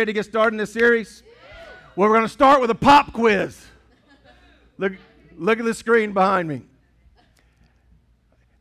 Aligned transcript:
Ready 0.00 0.14
to 0.14 0.14
get 0.14 0.24
started 0.24 0.54
in 0.54 0.56
this 0.56 0.72
series? 0.72 1.22
Well, 1.94 2.08
we're 2.08 2.14
going 2.16 2.26
to 2.26 2.32
start 2.32 2.62
with 2.62 2.70
a 2.70 2.74
pop 2.74 3.12
quiz. 3.12 3.62
Look, 4.78 4.94
look 5.36 5.58
at 5.58 5.66
the 5.66 5.74
screen 5.74 6.14
behind 6.14 6.48
me. 6.48 6.62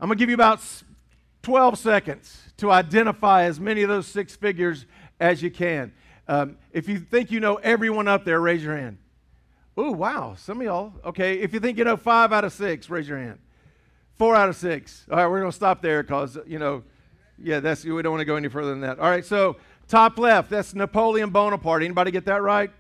I'm 0.01 0.09
going 0.09 0.17
to 0.17 0.21
give 0.21 0.27
you 0.27 0.35
about 0.35 0.59
12 1.43 1.77
seconds 1.77 2.37
to 2.57 2.71
identify 2.71 3.45
as 3.45 3.57
many 3.57 3.83
of 3.83 3.87
those 3.87 4.05
six 4.05 4.35
figures 4.35 4.85
as 5.17 5.41
you 5.41 5.49
can. 5.49 5.93
Um, 6.27 6.57
if 6.73 6.89
you 6.89 6.99
think 6.99 7.31
you 7.31 7.39
know 7.39 7.55
everyone 7.55 8.09
up 8.09 8.25
there, 8.25 8.41
raise 8.41 8.61
your 8.61 8.75
hand. 8.75 8.97
Oh, 9.77 9.91
wow. 9.91 10.35
Some 10.37 10.57
of 10.57 10.63
y'all. 10.65 10.91
Okay. 11.05 11.39
If 11.39 11.53
you 11.53 11.61
think 11.61 11.77
you 11.77 11.85
know 11.85 11.95
five 11.95 12.33
out 12.33 12.43
of 12.43 12.51
six, 12.51 12.89
raise 12.89 13.07
your 13.07 13.17
hand. 13.17 13.39
Four 14.17 14.35
out 14.35 14.49
of 14.49 14.57
six. 14.57 15.05
All 15.09 15.15
right, 15.15 15.27
we're 15.27 15.39
going 15.39 15.51
to 15.51 15.55
stop 15.55 15.81
there 15.81 16.03
because, 16.03 16.37
you 16.45 16.59
know, 16.59 16.83
yeah, 17.41 17.61
that's 17.61 17.85
we 17.85 18.01
don't 18.01 18.11
want 18.11 18.19
to 18.19 18.25
go 18.25 18.35
any 18.35 18.49
further 18.49 18.71
than 18.71 18.81
that. 18.81 18.99
All 18.99 19.09
right, 19.09 19.23
so 19.23 19.55
top 19.89 20.17
left, 20.17 20.49
that's 20.49 20.73
Napoleon 20.73 21.31
Bonaparte. 21.31 21.83
Anybody 21.83 22.11
get 22.11 22.23
that 22.25 22.41
right? 22.41 22.71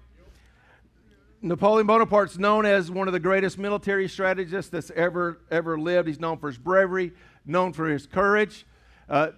Napoleon 1.41 1.87
Bonaparte's 1.87 2.37
known 2.37 2.65
as 2.65 2.89
one 2.89 3.07
of 3.07 3.13
the 3.13 3.19
greatest 3.19 3.57
military 3.57 4.07
strategists 4.07 4.71
that's 4.71 4.91
ever 4.91 5.39
ever 5.51 5.77
lived. 5.77 6.07
He's 6.07 6.19
known 6.19 6.37
for 6.37 6.47
his 6.47 6.57
bravery, 6.57 7.11
known 7.45 7.73
for 7.73 7.89
his 7.89 8.05
courage. 8.05 8.65
Uh, 9.09 9.31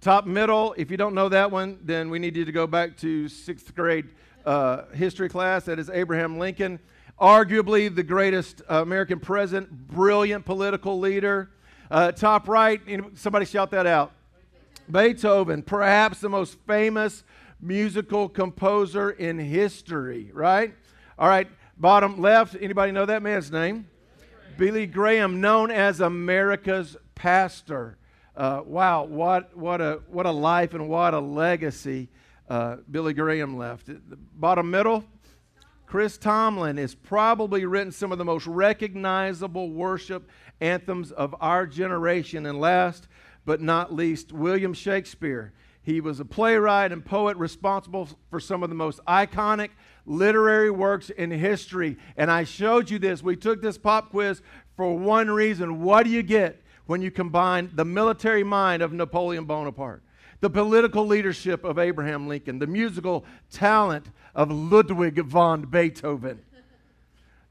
top 0.00 0.26
middle, 0.26 0.74
if 0.78 0.90
you 0.90 0.96
don't 0.96 1.14
know 1.14 1.28
that 1.28 1.50
one, 1.50 1.78
then 1.82 2.08
we 2.08 2.18
need 2.18 2.36
you 2.36 2.44
to 2.46 2.52
go 2.52 2.66
back 2.66 2.96
to 2.98 3.28
sixth 3.28 3.74
grade 3.74 4.08
uh, 4.46 4.84
history 4.94 5.28
class. 5.28 5.64
That 5.64 5.78
is 5.78 5.90
Abraham 5.90 6.38
Lincoln 6.38 6.78
arguably 7.20 7.94
the 7.94 8.02
greatest 8.02 8.62
uh, 8.70 8.80
American 8.82 9.20
president, 9.20 9.70
brilliant 9.88 10.44
political 10.44 10.98
leader. 10.98 11.50
Uh, 11.90 12.12
top 12.12 12.48
right, 12.48 12.80
somebody 13.14 13.44
shout 13.44 13.70
that 13.72 13.86
out. 13.86 14.12
Beethoven, 14.90 15.62
perhaps 15.62 16.20
the 16.20 16.28
most 16.28 16.58
famous 16.66 17.24
musical 17.60 18.28
composer 18.28 19.10
in 19.10 19.38
history, 19.38 20.30
right? 20.32 20.74
All 21.18 21.28
right, 21.28 21.48
bottom 21.76 22.20
left, 22.20 22.56
anybody 22.60 22.92
know 22.92 23.06
that 23.06 23.22
man's 23.22 23.50
name? 23.50 23.88
Billy 24.56 24.86
Graham, 24.86 25.40
known 25.40 25.70
as 25.70 26.00
America's 26.00 26.96
pastor. 27.14 27.96
Uh, 28.36 28.62
wow, 28.64 29.04
what, 29.04 29.56
what, 29.56 29.80
a, 29.80 30.00
what 30.08 30.26
a 30.26 30.30
life 30.30 30.74
and 30.74 30.88
what 30.88 31.14
a 31.14 31.20
legacy 31.20 32.08
uh, 32.48 32.76
Billy 32.90 33.14
Graham 33.14 33.56
left. 33.56 33.90
Bottom 34.34 34.70
middle, 34.70 35.04
Chris 35.86 36.18
Tomlin 36.18 36.76
has 36.76 36.94
probably 36.94 37.64
written 37.64 37.90
some 37.90 38.12
of 38.12 38.18
the 38.18 38.24
most 38.24 38.46
recognizable 38.46 39.70
worship 39.70 40.28
anthems 40.60 41.10
of 41.10 41.34
our 41.40 41.66
generation. 41.66 42.46
And 42.46 42.60
last 42.60 43.08
but 43.50 43.60
not 43.60 43.92
least, 43.92 44.30
William 44.30 44.72
Shakespeare. 44.72 45.52
He 45.82 46.00
was 46.00 46.20
a 46.20 46.24
playwright 46.24 46.92
and 46.92 47.04
poet 47.04 47.36
responsible 47.36 48.08
for 48.30 48.38
some 48.38 48.62
of 48.62 48.68
the 48.68 48.76
most 48.76 49.00
iconic 49.08 49.70
literary 50.06 50.70
works 50.70 51.10
in 51.10 51.32
history. 51.32 51.96
And 52.16 52.30
I 52.30 52.44
showed 52.44 52.88
you 52.88 53.00
this. 53.00 53.24
We 53.24 53.34
took 53.34 53.60
this 53.60 53.76
pop 53.76 54.10
quiz 54.10 54.40
for 54.76 54.96
one 54.96 55.28
reason. 55.28 55.82
What 55.82 56.04
do 56.04 56.10
you 56.10 56.22
get 56.22 56.62
when 56.86 57.02
you 57.02 57.10
combine 57.10 57.72
the 57.74 57.84
military 57.84 58.44
mind 58.44 58.82
of 58.82 58.92
Napoleon 58.92 59.46
Bonaparte? 59.46 60.04
the 60.38 60.48
political 60.48 61.04
leadership 61.04 61.64
of 61.64 61.76
Abraham 61.76 62.28
Lincoln, 62.28 62.60
the 62.60 62.68
musical 62.68 63.24
talent 63.50 64.06
of 64.32 64.52
Ludwig 64.52 65.18
von 65.24 65.62
Beethoven, 65.62 66.38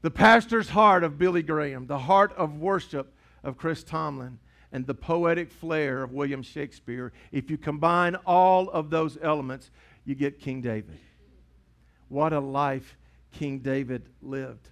the 0.00 0.10
pastor's 0.10 0.70
heart 0.70 1.04
of 1.04 1.18
Billy 1.18 1.42
Graham, 1.42 1.86
the 1.86 1.98
heart 1.98 2.32
of 2.38 2.56
worship 2.56 3.12
of 3.44 3.58
Chris 3.58 3.84
Tomlin, 3.84 4.38
and 4.72 4.86
the 4.86 4.94
poetic 4.94 5.50
flair 5.50 6.02
of 6.02 6.12
William 6.12 6.42
Shakespeare. 6.42 7.12
If 7.32 7.50
you 7.50 7.58
combine 7.58 8.16
all 8.26 8.70
of 8.70 8.90
those 8.90 9.18
elements, 9.20 9.70
you 10.04 10.14
get 10.14 10.40
King 10.40 10.60
David. 10.60 10.98
What 12.08 12.32
a 12.32 12.40
life 12.40 12.96
King 13.32 13.58
David 13.58 14.08
lived. 14.22 14.68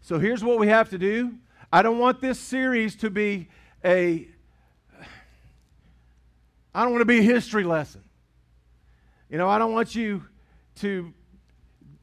So 0.00 0.18
here's 0.18 0.42
what 0.42 0.58
we 0.58 0.68
have 0.68 0.90
to 0.90 0.98
do. 0.98 1.34
I 1.72 1.82
don't 1.82 1.98
want 1.98 2.20
this 2.20 2.38
series 2.38 2.96
to 2.96 3.10
be 3.10 3.48
a 3.84 4.28
I 6.74 6.82
don't 6.82 6.92
want 6.92 7.00
to 7.00 7.06
be 7.06 7.18
a 7.18 7.22
history 7.22 7.64
lesson. 7.64 8.04
You 9.28 9.36
know, 9.36 9.48
I 9.48 9.58
don't 9.58 9.72
want 9.72 9.94
you 9.94 10.22
to 10.76 11.12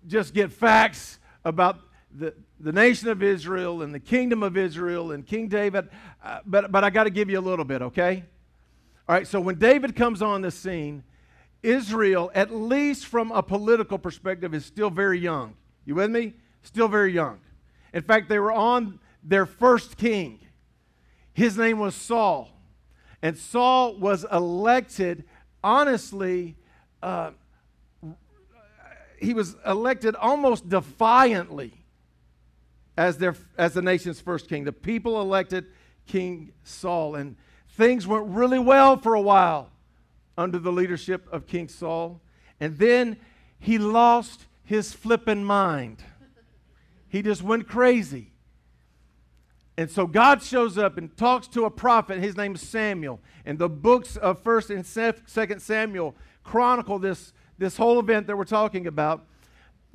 just 0.05 0.33
get 0.33 0.51
facts 0.51 1.17
about 1.45 1.79
the, 2.17 2.33
the 2.59 2.71
nation 2.71 3.09
of 3.09 3.21
Israel 3.21 3.81
and 3.81 3.93
the 3.93 3.99
kingdom 3.99 4.43
of 4.43 4.57
Israel 4.57 5.11
and 5.11 5.25
King 5.25 5.47
David, 5.47 5.89
uh, 6.23 6.39
but, 6.45 6.71
but 6.71 6.83
I 6.83 6.89
got 6.89 7.05
to 7.05 7.09
give 7.09 7.29
you 7.29 7.39
a 7.39 7.41
little 7.41 7.65
bit, 7.65 7.81
okay? 7.81 8.23
All 9.07 9.15
right, 9.15 9.27
so 9.27 9.39
when 9.39 9.55
David 9.55 9.95
comes 9.95 10.21
on 10.21 10.41
the 10.41 10.51
scene, 10.51 11.03
Israel, 11.61 12.31
at 12.33 12.53
least 12.53 13.07
from 13.07 13.31
a 13.31 13.43
political 13.43 13.97
perspective, 13.97 14.53
is 14.53 14.65
still 14.65 14.89
very 14.89 15.19
young. 15.19 15.55
You 15.85 15.95
with 15.95 16.11
me? 16.11 16.33
Still 16.63 16.87
very 16.87 17.11
young. 17.11 17.39
In 17.93 18.01
fact, 18.01 18.29
they 18.29 18.39
were 18.39 18.51
on 18.51 18.99
their 19.23 19.45
first 19.45 19.97
king. 19.97 20.39
His 21.33 21.57
name 21.57 21.79
was 21.79 21.95
Saul. 21.95 22.49
And 23.21 23.37
Saul 23.37 23.97
was 23.97 24.25
elected, 24.31 25.23
honestly, 25.63 26.55
uh, 27.01 27.31
he 29.19 29.33
was 29.33 29.55
elected 29.65 30.15
almost 30.15 30.69
defiantly 30.69 31.84
as, 32.97 33.17
their, 33.17 33.35
as 33.57 33.73
the 33.73 33.81
nation's 33.81 34.19
first 34.19 34.47
king. 34.47 34.63
The 34.63 34.71
people 34.71 35.21
elected 35.21 35.65
King 36.07 36.51
Saul, 36.63 37.15
and 37.15 37.35
things 37.69 38.07
went 38.07 38.27
really 38.27 38.59
well 38.59 38.97
for 38.97 39.15
a 39.15 39.21
while 39.21 39.71
under 40.37 40.59
the 40.59 40.71
leadership 40.71 41.27
of 41.31 41.47
King 41.47 41.67
Saul. 41.67 42.21
And 42.59 42.77
then 42.77 43.17
he 43.59 43.77
lost 43.77 44.45
his 44.63 44.93
flippin' 44.93 45.43
mind. 45.43 46.03
He 47.07 47.21
just 47.21 47.43
went 47.43 47.67
crazy. 47.67 48.31
And 49.77 49.89
so 49.91 50.07
God 50.07 50.41
shows 50.41 50.77
up 50.77 50.97
and 50.97 51.15
talks 51.17 51.47
to 51.49 51.65
a 51.65 51.69
prophet. 51.69 52.19
His 52.19 52.37
name 52.37 52.55
is 52.55 52.61
Samuel. 52.61 53.19
And 53.45 53.59
the 53.59 53.67
books 53.69 54.15
of 54.15 54.41
1st 54.43 54.69
and 54.69 54.83
2nd 55.25 55.61
Samuel 55.61 56.15
chronicle 56.43 56.97
this, 56.97 57.33
this 57.57 57.75
whole 57.75 57.99
event 57.99 58.27
that 58.27 58.37
we're 58.37 58.45
talking 58.45 58.87
about. 58.87 59.25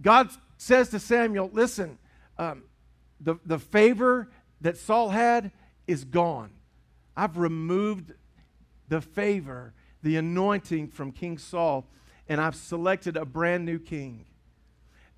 God 0.03 0.31
says 0.59 0.91
to 0.91 0.99
Samuel, 0.99 1.51
Listen, 1.53 1.99
um, 2.39 2.63
the, 3.21 3.37
the 3.45 3.59
favor 3.59 4.31
that 4.61 4.77
Saul 4.77 5.11
had 5.11 5.53
is 5.87 6.05
gone. 6.05 6.51
I've 7.17 7.37
removed 7.37 8.13
the 8.89 9.01
favor, 9.01 9.75
the 10.03 10.17
anointing 10.17 10.89
from 10.89 11.13
King 11.13 11.39
Saul, 11.39 11.87
and 12.29 12.41
I've 12.41 12.57
selected 12.57 13.17
a 13.17 13.25
brand 13.25 13.65
new 13.65 13.79
king. 13.79 14.25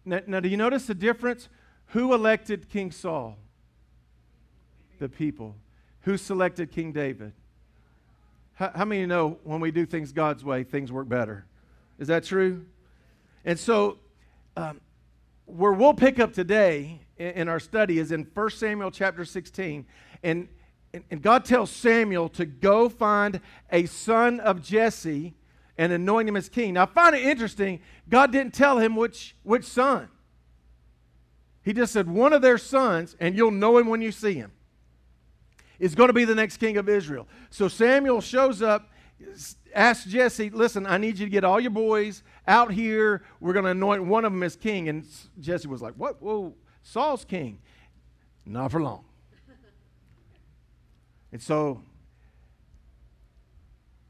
Now, 0.05 0.21
now 0.27 0.41
do 0.41 0.49
you 0.49 0.57
notice 0.57 0.87
the 0.87 0.95
difference? 0.95 1.49
Who 1.89 2.15
elected 2.15 2.69
King 2.69 2.91
Saul? 2.91 3.37
the 5.03 5.09
people. 5.09 5.57
Who 6.03 6.17
selected 6.17 6.71
King 6.71 6.93
David? 6.93 7.33
How, 8.55 8.71
how 8.75 8.85
many 8.85 9.05
know 9.05 9.39
when 9.43 9.61
we 9.61 9.71
do 9.71 9.85
things 9.85 10.13
God's 10.13 10.45
way, 10.45 10.65
things 10.65 10.91
work 10.91 11.09
better? 11.09 11.45
Is 11.99 12.09
that 12.09 12.25
true? 12.25 12.65
And 13.45 13.59
so, 13.59 13.99
um, 14.57 14.81
where 15.45 15.73
we'll 15.73 15.93
pick 15.93 16.21
up 16.21 16.33
today 16.33 17.01
in, 17.23 17.49
our 17.49 17.61
study 17.61 17.99
is 17.99 18.13
in 18.13 18.27
1 18.35 18.51
Samuel 18.51 18.91
chapter 18.91 19.25
16. 19.25 19.87
And, 20.23 20.49
and, 20.93 21.05
and 21.11 21.23
God 21.23 21.45
tells 21.45 21.71
Samuel 21.71 22.29
to 22.31 22.45
go 22.45 22.89
find 22.89 23.41
a 23.71 23.87
son 23.87 24.41
of 24.41 24.63
Jesse 24.63 25.35
and 25.79 25.93
anoint 25.93 26.29
him 26.29 26.37
as 26.37 26.49
king. 26.49 26.75
Now, 26.75 26.83
I 26.83 26.87
find 26.87 27.15
it 27.15 27.23
interesting, 27.23 27.81
God 28.09 28.33
didn't 28.33 28.55
tell 28.55 28.79
him 28.79 28.97
which, 28.97 29.35
which 29.43 29.65
son. 29.65 30.09
He 31.63 31.73
just 31.73 31.93
said, 31.93 32.09
one 32.09 32.33
of 32.33 32.43
their 32.43 32.59
sons, 32.59 33.17
and 33.21 33.37
you'll 33.37 33.53
know 33.53 33.79
him 33.79 33.87
when 33.87 34.03
you 34.03 34.13
see 34.13 34.35
him 34.35 34.53
is 35.79 35.97
going 35.97 36.09
to 36.09 36.13
be 36.13 36.25
the 36.25 36.35
next 36.35 36.59
king 36.59 36.77
of 36.77 36.89
Israel. 36.89 37.27
So 37.51 37.67
Samuel 37.67 38.21
shows 38.21 38.63
up, 38.63 38.89
asks 39.75 40.07
Jesse, 40.07 40.51
Listen, 40.51 40.87
I 40.87 40.97
need 40.97 41.19
you 41.19 41.27
to 41.27 41.31
get 41.31 41.43
all 41.43 41.59
your 41.59 41.73
boys 41.73 42.23
out 42.47 42.73
here. 42.73 43.25
We're 43.41 43.53
going 43.53 43.65
to 43.65 43.73
anoint 43.73 44.05
one 44.05 44.25
of 44.25 44.33
them 44.33 44.43
as 44.45 44.55
king. 44.55 44.89
And 44.89 45.05
Jesse 45.41 45.67
was 45.67 45.83
like, 45.83 45.95
What? 45.95 46.23
Whoa, 46.23 46.55
Saul's 46.83 47.25
king. 47.25 47.59
Not 48.45 48.73
for 48.73 48.83
long. 48.83 49.05
and 51.31 51.41
so 51.41 51.83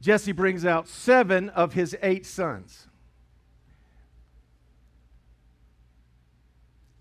Jesse 0.01 0.33
brings 0.33 0.65
out 0.65 0.89
seven 0.89 1.49
of 1.51 1.75
his 1.75 1.97
eight 2.03 2.27
sons. 2.27 2.89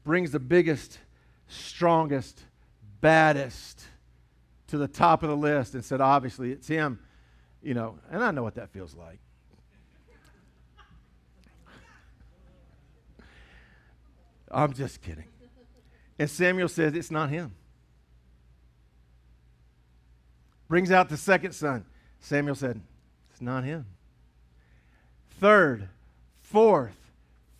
Brings 0.04 0.32
the 0.32 0.40
biggest, 0.40 1.00
strongest, 1.48 2.44
baddest, 3.02 3.84
to 4.68 4.78
the 4.78 4.88
top 4.88 5.24
of 5.24 5.30
the 5.30 5.36
list 5.36 5.74
and 5.74 5.84
said, 5.84 6.00
obviously, 6.00 6.52
it's 6.52 6.68
him, 6.68 7.00
you 7.62 7.74
know, 7.74 8.00
and 8.10 8.24
I 8.24 8.32
know 8.32 8.44
what 8.44 8.56
that 8.56 8.70
feels 8.70 8.96
like. 8.96 9.20
I'm 14.50 14.74
just 14.74 15.02
kidding. 15.02 15.26
And 16.22 16.30
Samuel 16.30 16.68
says, 16.68 16.94
It's 16.94 17.10
not 17.10 17.32
him. 17.32 17.52
Brings 20.68 20.92
out 20.92 21.10
the 21.10 21.18
second 21.18 21.54
son. 21.54 21.84
Samuel 22.20 22.54
said, 22.54 22.80
It's 23.32 23.42
not 23.42 23.64
him. 23.64 23.88
Third, 25.40 25.90
fourth, 26.44 26.96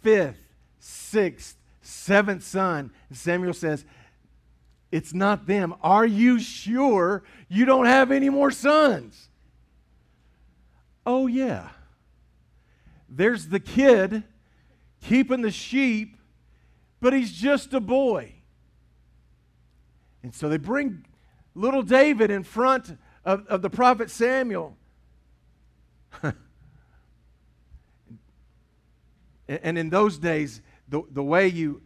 fifth, 0.04 0.38
sixth, 0.80 1.58
seventh 1.82 2.44
son. 2.44 2.92
Samuel 3.12 3.54
says, 3.54 3.84
It's 4.92 5.12
not 5.12 5.48
them. 5.48 5.74
Are 5.82 6.06
you 6.06 6.40
sure 6.40 7.24
you 7.50 7.66
don't 7.66 7.88
have 7.88 8.12
any 8.12 8.30
more 8.30 8.52
sons? 8.52 9.30
Oh, 11.04 11.26
yeah. 11.26 11.70
There's 13.10 13.48
the 13.48 13.60
kid 13.60 14.22
keeping 15.02 15.42
the 15.42 15.50
sheep, 15.50 16.16
but 17.00 17.12
he's 17.12 17.32
just 17.32 17.74
a 17.74 17.80
boy. 17.80 18.36
And 20.24 20.34
so 20.34 20.50
they 20.50 20.58
bring 20.58 21.06
little 21.56 21.82
David 21.82 22.32
in 22.32 22.44
front 22.44 22.98
of, 23.26 23.46
of 23.48 23.62
the 23.62 23.70
prophet 23.70 24.10
Samuel. 24.10 24.78
and 29.48 29.78
in 29.78 29.90
those 29.90 30.18
days, 30.18 30.62
the, 30.88 31.04
the 31.12 31.24
way 31.24 31.48
you 31.48 31.82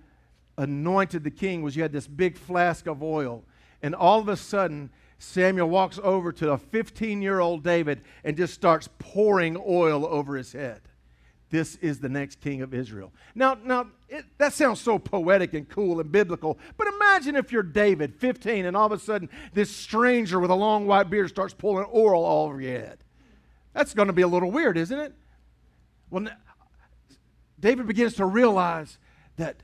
anointed 0.57 1.23
the 1.23 1.31
king 1.31 1.61
was 1.61 1.75
you 1.75 1.81
had 1.81 1.91
this 1.91 2.07
big 2.07 2.37
flask 2.37 2.87
of 2.87 3.03
oil. 3.03 3.43
And 3.81 3.93
all 3.93 4.19
of 4.19 4.29
a 4.29 4.37
sudden, 4.37 4.89
Samuel 5.19 5.69
walks 5.69 5.99
over 6.03 6.31
to 6.33 6.51
a 6.51 6.57
15 6.57 7.21
year 7.21 7.39
old 7.39 7.63
David 7.63 8.01
and 8.23 8.35
just 8.35 8.53
starts 8.53 8.89
pouring 8.99 9.57
oil 9.57 10.05
over 10.05 10.35
his 10.35 10.53
head. 10.53 10.81
This 11.49 11.75
is 11.75 11.99
the 11.99 12.09
next 12.09 12.41
king 12.41 12.61
of 12.61 12.73
Israel. 12.73 13.13
Now, 13.35 13.57
now 13.63 13.87
it, 14.09 14.25
that 14.37 14.53
sounds 14.53 14.81
so 14.81 14.97
poetic 14.97 15.53
and 15.53 15.69
cool 15.69 15.99
and 15.99 16.11
biblical, 16.11 16.57
but 16.77 16.87
imagine 16.87 17.35
if 17.35 17.51
you're 17.51 17.63
David, 17.63 18.15
15, 18.15 18.65
and 18.65 18.75
all 18.75 18.87
of 18.87 18.91
a 18.91 18.99
sudden 18.99 19.29
this 19.53 19.69
stranger 19.69 20.39
with 20.39 20.49
a 20.49 20.55
long 20.55 20.87
white 20.87 21.09
beard 21.09 21.29
starts 21.29 21.53
pulling 21.53 21.85
oil 21.93 22.25
all 22.25 22.47
over 22.47 22.59
your 22.59 22.79
head. 22.79 22.97
That's 23.73 23.93
going 23.93 24.07
to 24.07 24.13
be 24.13 24.23
a 24.23 24.27
little 24.27 24.51
weird, 24.51 24.77
isn't 24.77 24.99
it? 24.99 25.13
Well, 26.09 26.27
David 27.59 27.87
begins 27.87 28.15
to 28.15 28.25
realize 28.25 28.97
that, 29.37 29.57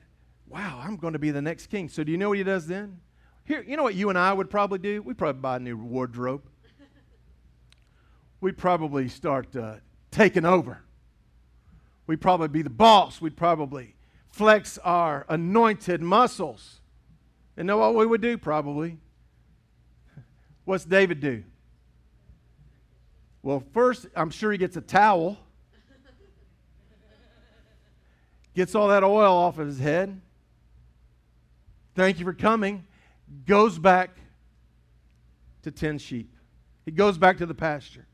wow, 0.48 0.80
I'm 0.82 0.96
going 0.96 1.14
to 1.14 1.18
be 1.18 1.30
the 1.30 1.42
next 1.42 1.66
king. 1.66 1.88
So, 1.88 2.04
do 2.04 2.12
you 2.12 2.18
know 2.18 2.28
what 2.28 2.38
he 2.38 2.44
does 2.44 2.66
then? 2.66 3.00
Here, 3.44 3.64
you 3.66 3.76
know 3.76 3.82
what 3.82 3.94
you 3.94 4.08
and 4.08 4.18
I 4.18 4.32
would 4.32 4.50
probably 4.50 4.78
do? 4.78 5.02
We'd 5.02 5.18
probably 5.18 5.40
buy 5.40 5.56
a 5.56 5.60
new 5.60 5.76
wardrobe. 5.76 6.42
We'd 8.40 8.58
probably 8.58 9.08
start 9.08 9.54
uh, 9.56 9.76
taking 10.10 10.44
over. 10.44 10.82
We'd 12.06 12.20
probably 12.20 12.48
be 12.48 12.62
the 12.62 12.70
boss. 12.70 13.20
We'd 13.20 13.36
probably 13.36 13.94
flex 14.30 14.78
our 14.78 15.24
anointed 15.28 16.00
muscles. 16.00 16.80
And 17.56 17.66
know 17.66 17.78
what 17.78 17.94
we 17.94 18.06
would 18.06 18.20
do? 18.20 18.38
Probably. 18.38 18.98
What's 20.64 20.84
David 20.84 21.20
do? 21.20 21.44
Well, 23.42 23.62
first, 23.72 24.06
I'm 24.14 24.30
sure 24.30 24.52
he 24.52 24.58
gets 24.58 24.76
a 24.76 24.80
towel, 24.80 25.36
gets 28.54 28.74
all 28.74 28.88
that 28.88 29.02
oil 29.02 29.34
off 29.34 29.58
of 29.58 29.66
his 29.66 29.80
head. 29.80 30.20
Thank 31.94 32.18
you 32.18 32.24
for 32.24 32.32
coming. 32.32 32.84
Goes 33.46 33.78
back 33.78 34.16
to 35.62 35.70
tend 35.70 36.00
sheep. 36.00 36.34
He 36.84 36.90
goes 36.90 37.18
back 37.18 37.38
to 37.38 37.46
the 37.46 37.54
pasture. 37.54 38.06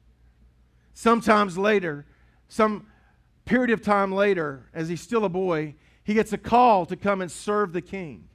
Sometimes 0.94 1.56
later, 1.56 2.06
some 2.49 2.87
period 3.49 3.71
of 3.71 3.81
time 3.81 4.12
later, 4.12 4.69
as 4.75 4.91
he's 4.91 5.00
still 5.00 5.25
a 5.25 5.29
boy, 5.29 5.75
he 6.05 6.12
gets 6.12 6.35
a 6.35 6.39
call 6.39 6.85
to 6.85 6.97
come 6.97 7.23
and 7.23 7.33
serve 7.33 7.73
the 7.73 7.81
king. 7.81 8.29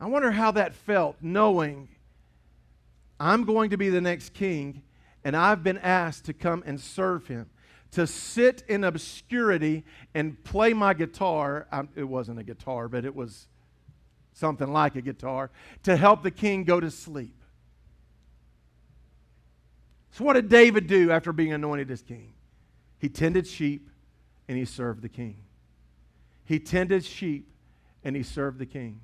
I 0.00 0.06
wonder 0.06 0.30
how 0.30 0.52
that 0.52 0.74
felt 0.74 1.16
knowing 1.20 1.88
I'm 3.18 3.44
going 3.44 3.70
to 3.70 3.76
be 3.76 3.88
the 3.88 4.00
next 4.00 4.32
king 4.32 4.82
and 5.24 5.36
I've 5.36 5.64
been 5.64 5.78
asked 5.78 6.26
to 6.26 6.32
come 6.32 6.62
and 6.64 6.80
serve 6.80 7.26
him, 7.26 7.50
to 7.90 8.06
sit 8.06 8.62
in 8.68 8.84
obscurity 8.84 9.84
and 10.14 10.42
play 10.44 10.72
my 10.72 10.94
guitar. 10.94 11.66
I, 11.72 11.82
it 11.96 12.04
wasn't 12.04 12.38
a 12.38 12.44
guitar, 12.44 12.86
but 12.86 13.04
it 13.04 13.14
was 13.14 13.48
something 14.32 14.72
like 14.72 14.94
a 14.94 15.02
guitar, 15.02 15.50
to 15.82 15.96
help 15.96 16.22
the 16.22 16.30
king 16.30 16.62
go 16.62 16.78
to 16.78 16.92
sleep. 16.92 17.34
So, 20.12 20.22
what 20.22 20.34
did 20.34 20.48
David 20.48 20.86
do 20.86 21.10
after 21.10 21.32
being 21.32 21.52
anointed 21.52 21.90
as 21.90 22.02
king? 22.02 22.34
He 22.98 23.08
tended 23.08 23.46
sheep 23.46 23.88
and 24.48 24.58
he 24.58 24.64
served 24.64 25.02
the 25.02 25.08
king. 25.08 25.36
He 26.44 26.58
tended 26.58 27.04
sheep 27.04 27.48
and 28.02 28.16
he 28.16 28.22
served 28.22 28.58
the 28.58 28.66
king. 28.66 29.00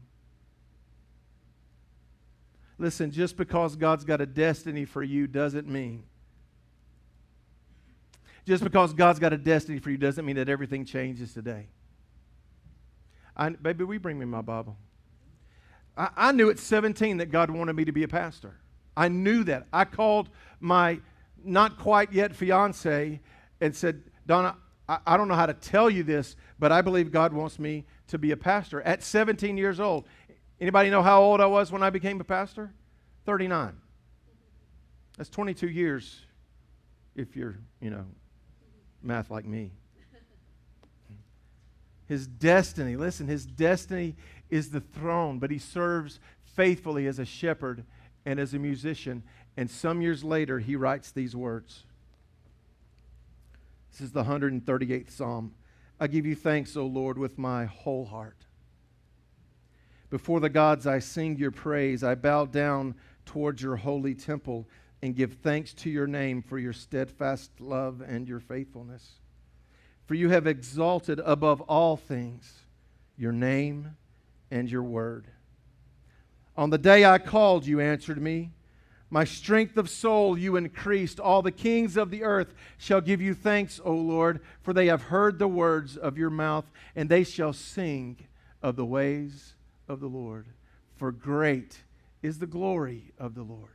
Listen, 2.79 3.11
just 3.11 3.37
because 3.37 3.77
God's 3.77 4.05
got 4.05 4.21
a 4.21 4.27
destiny 4.27 4.85
for 4.85 5.03
you 5.03 5.27
doesn't 5.27 5.69
mean. 5.69 6.05
Just 8.47 8.65
because 8.65 8.93
God's 8.93 9.19
got 9.19 9.33
a 9.33 9.39
destiny 9.39 9.79
for 9.79 9.91
you 9.91 9.97
doesn't 9.97 10.25
mean 10.25 10.37
that 10.37 10.49
everything 10.49 10.85
changes 10.85 11.33
today. 11.33 11.69
I, 13.37 13.51
baby, 13.51 13.85
we 13.85 13.99
bring 13.99 14.19
me 14.19 14.27
my 14.27 14.43
Bible. 14.43 14.77
I, 15.97 16.09
I 16.17 16.33
knew 16.33 16.51
at 16.51 16.59
17 16.59 17.19
that 17.19 17.31
God 17.31 17.51
wanted 17.51 17.75
me 17.75 17.85
to 17.85 17.93
be 17.93 18.03
a 18.03 18.09
pastor. 18.09 18.57
I 18.97 19.09
knew 19.09 19.45
that. 19.45 19.67
I 19.73 19.85
called 19.85 20.29
my 20.61 21.01
not 21.45 21.79
quite 21.79 22.13
yet 22.13 22.35
fiance 22.35 23.21
and 23.65 23.75
said, 23.75 24.03
Donna, 24.27 24.57
I, 24.87 24.99
I 25.07 25.17
don't 25.17 25.27
know 25.27 25.35
how 25.35 25.47
to 25.47 25.55
tell 25.55 25.89
you 25.89 26.03
this, 26.03 26.37
but 26.59 26.71
I 26.71 26.83
believe 26.83 27.11
God 27.11 27.33
wants 27.33 27.59
me 27.59 27.87
to 28.09 28.19
be 28.19 28.31
a 28.31 28.37
pastor 28.37 28.83
at 28.83 29.03
17 29.03 29.57
years 29.57 29.81
old. 29.81 30.05
Anybody 30.61 30.91
know 30.91 31.03
how 31.03 31.23
old 31.23 31.41
I 31.41 31.47
was 31.47 31.73
when 31.73 31.83
I 31.83 31.89
became 31.89 32.21
a 32.21 32.25
pastor? 32.25 32.75
39. 33.25 33.75
That's 35.17 35.31
22 35.31 35.71
years 35.71 36.27
if 37.17 37.35
you're, 37.35 37.59
you 37.81 37.89
know, 37.89 38.05
math 39.03 39.31
like 39.31 39.47
me. 39.47 39.73
His 42.07 42.27
destiny, 42.27 42.97
listen, 42.97 43.29
his 43.29 43.47
destiny 43.47 44.15
is 44.51 44.69
the 44.69 44.81
throne, 44.81 45.39
but 45.39 45.51
he 45.51 45.59
serves 45.59 46.21
faithfully 46.45 47.07
as 47.07 47.19
a 47.19 47.25
shepherd 47.25 47.85
and 48.27 48.39
as 48.39 48.53
a 48.53 48.59
musician. 48.59 49.23
And 49.57 49.71
some 49.71 50.03
years 50.03 50.23
later, 50.23 50.59
he 50.59 50.77
writes 50.77 51.13
these 51.13 51.35
words. 51.35 51.87
This 53.95 54.01
is 54.01 54.13
the 54.13 54.25
138th 54.25 55.13
Psalm. 55.13 55.55
I 56.01 56.09
give 56.09 56.27
you 56.27 56.35
thanks, 56.35 56.77
O 56.77 56.85
Lord, 56.85 57.17
with 57.17 57.39
my 57.39 57.67
whole 57.67 58.05
heart. 58.05 58.45
Before 60.11 60.41
the 60.41 60.49
gods, 60.49 60.85
I 60.85 60.99
sing 60.99 61.39
your 61.39 61.53
praise. 61.53 62.03
I 62.03 62.17
bow 62.17 62.47
down 62.47 62.97
towards 63.25 63.63
your 63.63 63.77
holy 63.77 64.17
temple 64.17 64.69
and 65.01 65.15
give 65.15 65.35
thanks 65.35 65.73
to 65.75 65.91
your 65.91 66.09
name 66.09 66.43
for 66.43 66.59
your 66.59 66.73
steadfast 66.73 67.53
love 67.61 68.01
and 68.05 68.27
your 68.27 68.41
faithfulness. 68.41 69.21
For 70.07 70.15
you 70.15 70.29
have 70.29 70.49
exalted 70.49 71.21
above 71.25 71.61
all 71.61 71.97
things 71.97 72.65
your 73.17 73.31
name 73.31 73.95
and 74.51 74.69
your 74.69 74.83
word. 74.83 75.29
On 76.57 76.71
the 76.71 76.79
day 76.79 77.05
I 77.05 77.19
called, 77.19 77.65
you 77.65 77.79
answered 77.79 78.21
me. 78.21 78.51
My 79.11 79.25
strength 79.25 79.77
of 79.77 79.91
soul 79.91 80.37
you 80.37 80.57
increased. 80.57 81.21
All 81.21 81.43
the 81.43 81.53
kings 81.53 81.97
of 81.97 82.11
the 82.11 82.25
earth 82.25 82.55
shall 82.79 83.01
give 83.01 83.21
you 83.21 83.35
thanks, 83.35 83.81
O 83.85 83.93
Lord, 83.93 84.41
for 84.63 84.73
they 84.73 84.87
have 84.87 85.03
heard 85.03 85.39
the 85.39 85.49
words 85.49 85.97
of 85.97 86.19
your 86.19 86.31
mouth, 86.31 86.65
and 86.97 87.09
they 87.09 87.23
shall 87.23 87.53
sing 87.53 88.27
of 88.63 88.77
the 88.77 88.85
ways 88.85 89.55
of 89.89 90.01
the 90.01 90.09
Lord. 90.09 90.47
For 90.97 91.13
great 91.13 91.85
is 92.23 92.39
the 92.39 92.47
glory 92.47 93.13
of 93.19 93.35
the 93.35 93.43
Lord. 93.43 93.71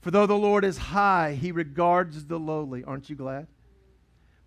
For 0.00 0.10
though 0.10 0.26
the 0.26 0.34
Lord 0.34 0.64
is 0.64 0.78
high, 0.78 1.34
he 1.34 1.50
regards 1.50 2.26
the 2.26 2.38
lowly. 2.38 2.84
Aren't 2.84 3.10
you 3.10 3.16
glad? 3.16 3.48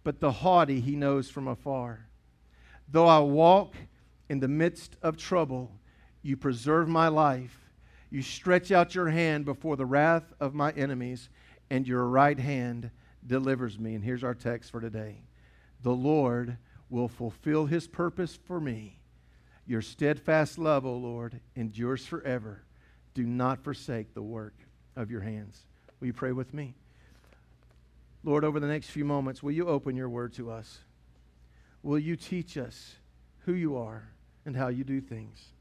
But 0.03 0.21
the 0.21 0.31
haughty 0.31 0.79
he 0.79 0.95
knows 0.95 1.29
from 1.29 1.47
afar. 1.47 2.07
Though 2.87 3.07
I 3.07 3.19
walk 3.19 3.75
in 4.29 4.39
the 4.39 4.47
midst 4.47 4.95
of 5.01 5.17
trouble, 5.17 5.71
you 6.21 6.37
preserve 6.37 6.87
my 6.87 7.07
life. 7.07 7.58
You 8.09 8.21
stretch 8.21 8.71
out 8.71 8.95
your 8.95 9.09
hand 9.09 9.45
before 9.45 9.75
the 9.75 9.85
wrath 9.85 10.33
of 10.39 10.53
my 10.53 10.71
enemies, 10.71 11.29
and 11.69 11.87
your 11.87 12.05
right 12.05 12.39
hand 12.39 12.89
delivers 13.25 13.77
me. 13.77 13.93
And 13.95 14.03
here's 14.03 14.23
our 14.23 14.33
text 14.33 14.71
for 14.71 14.81
today 14.81 15.21
The 15.83 15.91
Lord 15.91 16.57
will 16.89 17.07
fulfill 17.07 17.67
his 17.67 17.87
purpose 17.87 18.37
for 18.45 18.59
me. 18.59 18.99
Your 19.67 19.81
steadfast 19.83 20.57
love, 20.57 20.85
O 20.85 20.95
Lord, 20.95 21.39
endures 21.55 22.05
forever. 22.05 22.63
Do 23.13 23.25
not 23.25 23.63
forsake 23.63 24.13
the 24.13 24.21
work 24.21 24.55
of 24.95 25.11
your 25.11 25.21
hands. 25.21 25.67
Will 25.99 26.07
you 26.07 26.13
pray 26.13 26.31
with 26.31 26.53
me? 26.53 26.73
Lord, 28.23 28.43
over 28.43 28.59
the 28.59 28.67
next 28.67 28.89
few 28.89 29.05
moments, 29.05 29.43
will 29.43 29.51
you 29.51 29.67
open 29.67 29.95
your 29.95 30.09
word 30.09 30.33
to 30.33 30.49
us? 30.51 30.79
Will 31.83 31.99
you 31.99 32.15
teach 32.15 32.57
us 32.57 32.95
who 33.45 33.53
you 33.53 33.77
are 33.77 34.09
and 34.45 34.55
how 34.55 34.67
you 34.67 34.83
do 34.83 34.99
things? 34.99 35.53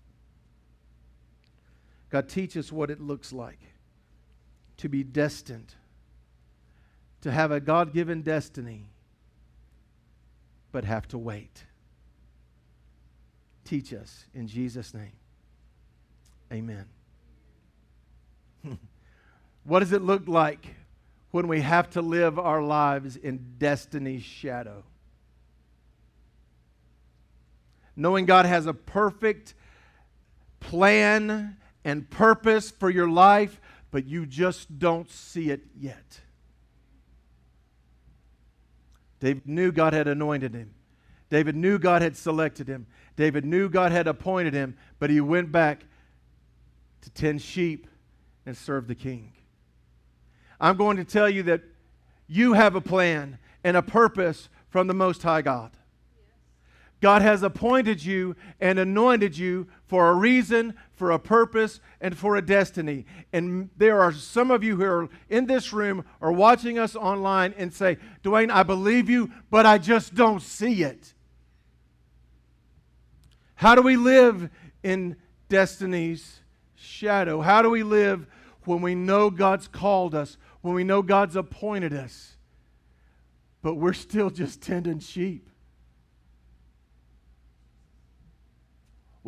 God, 2.10 2.28
teach 2.28 2.56
us 2.56 2.72
what 2.72 2.90
it 2.90 3.00
looks 3.00 3.32
like 3.32 3.60
to 4.78 4.88
be 4.88 5.02
destined, 5.02 5.74
to 7.20 7.30
have 7.32 7.50
a 7.50 7.60
God 7.60 7.92
given 7.92 8.22
destiny, 8.22 8.90
but 10.72 10.84
have 10.84 11.08
to 11.08 11.18
wait. 11.18 11.64
Teach 13.64 13.92
us 13.92 14.24
in 14.32 14.46
Jesus' 14.48 14.94
name. 14.94 15.12
Amen. 16.52 16.86
what 19.64 19.80
does 19.80 19.92
it 19.92 20.02
look 20.02 20.26
like 20.26 20.74
when 21.30 21.48
we 21.48 21.60
have 21.60 21.90
to 21.90 22.02
live 22.02 22.38
our 22.38 22.62
lives 22.62 23.16
in 23.16 23.54
destiny's 23.58 24.22
shadow. 24.22 24.84
Knowing 27.94 28.26
God 28.26 28.46
has 28.46 28.66
a 28.66 28.72
perfect 28.72 29.54
plan 30.60 31.56
and 31.88 32.10
purpose 32.10 32.70
for 32.70 32.90
your 32.90 33.08
life, 33.08 33.62
but 33.90 34.04
you 34.04 34.26
just 34.26 34.78
don't 34.78 35.10
see 35.10 35.48
it 35.48 35.62
yet. 35.74 36.20
David 39.20 39.48
knew 39.48 39.72
God 39.72 39.94
had 39.94 40.06
anointed 40.06 40.52
him. 40.52 40.74
David 41.30 41.56
knew 41.56 41.78
God 41.78 42.02
had 42.02 42.14
selected 42.14 42.68
him. 42.68 42.86
David 43.16 43.46
knew 43.46 43.70
God 43.70 43.90
had 43.90 44.06
appointed 44.06 44.52
him, 44.52 44.76
but 44.98 45.08
he 45.08 45.22
went 45.22 45.50
back 45.50 45.86
to 47.00 47.10
tend 47.10 47.40
sheep 47.40 47.86
and 48.44 48.54
serve 48.54 48.86
the 48.86 48.94
king. 48.94 49.32
I'm 50.60 50.76
going 50.76 50.98
to 50.98 51.04
tell 51.04 51.30
you 51.30 51.42
that 51.44 51.62
you 52.26 52.52
have 52.52 52.74
a 52.74 52.82
plan 52.82 53.38
and 53.64 53.78
a 53.78 53.82
purpose 53.82 54.50
from 54.68 54.88
the 54.88 54.94
Most 54.94 55.22
High 55.22 55.40
God. 55.40 55.70
God 57.00 57.22
has 57.22 57.42
appointed 57.42 58.04
you 58.04 58.34
and 58.60 58.78
anointed 58.78 59.38
you 59.38 59.68
for 59.86 60.10
a 60.10 60.14
reason, 60.14 60.74
for 60.92 61.12
a 61.12 61.18
purpose, 61.18 61.80
and 62.00 62.16
for 62.16 62.36
a 62.36 62.42
destiny. 62.42 63.06
And 63.32 63.70
there 63.76 64.00
are 64.00 64.12
some 64.12 64.50
of 64.50 64.64
you 64.64 64.76
who 64.76 64.84
are 64.84 65.08
in 65.28 65.46
this 65.46 65.72
room 65.72 66.04
or 66.20 66.32
watching 66.32 66.78
us 66.78 66.96
online 66.96 67.54
and 67.56 67.72
say, 67.72 67.98
Dwayne, 68.24 68.50
I 68.50 68.64
believe 68.64 69.08
you, 69.08 69.30
but 69.50 69.64
I 69.64 69.78
just 69.78 70.14
don't 70.14 70.42
see 70.42 70.82
it. 70.82 71.14
How 73.54 73.74
do 73.74 73.82
we 73.82 73.96
live 73.96 74.50
in 74.82 75.16
destiny's 75.48 76.40
shadow? 76.74 77.40
How 77.40 77.62
do 77.62 77.70
we 77.70 77.82
live 77.82 78.26
when 78.64 78.82
we 78.82 78.94
know 78.94 79.30
God's 79.30 79.68
called 79.68 80.14
us, 80.14 80.36
when 80.62 80.74
we 80.74 80.84
know 80.84 81.02
God's 81.02 81.36
appointed 81.36 81.92
us, 81.92 82.36
but 83.62 83.74
we're 83.74 83.92
still 83.92 84.30
just 84.30 84.60
tending 84.60 84.98
sheep? 84.98 85.48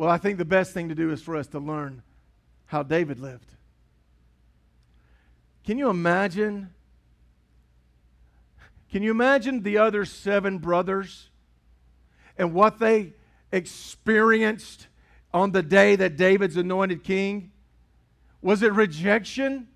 Well, 0.01 0.09
I 0.09 0.17
think 0.17 0.39
the 0.39 0.45
best 0.45 0.73
thing 0.73 0.89
to 0.89 0.95
do 0.95 1.11
is 1.11 1.21
for 1.21 1.35
us 1.35 1.45
to 1.49 1.59
learn 1.59 2.01
how 2.65 2.81
David 2.81 3.19
lived. 3.19 3.53
Can 5.63 5.77
you 5.77 5.91
imagine? 5.91 6.71
Can 8.91 9.03
you 9.03 9.11
imagine 9.11 9.61
the 9.61 9.77
other 9.77 10.05
seven 10.05 10.57
brothers 10.57 11.29
and 12.35 12.51
what 12.51 12.79
they 12.79 13.13
experienced 13.51 14.87
on 15.35 15.51
the 15.51 15.61
day 15.61 15.95
that 15.95 16.17
David's 16.17 16.57
anointed 16.57 17.03
king? 17.03 17.51
Was 18.41 18.63
it 18.63 18.73
rejection? 18.73 19.67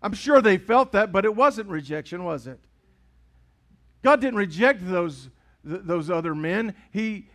I'm 0.00 0.14
sure 0.14 0.40
they 0.40 0.58
felt 0.58 0.92
that, 0.92 1.10
but 1.10 1.24
it 1.24 1.34
wasn't 1.34 1.70
rejection, 1.70 2.22
was 2.22 2.46
it? 2.46 2.60
God 4.04 4.20
didn't 4.20 4.38
reject 4.38 4.88
those, 4.88 5.28
th- 5.68 5.80
those 5.82 6.08
other 6.08 6.36
men. 6.36 6.76
He 6.92 7.26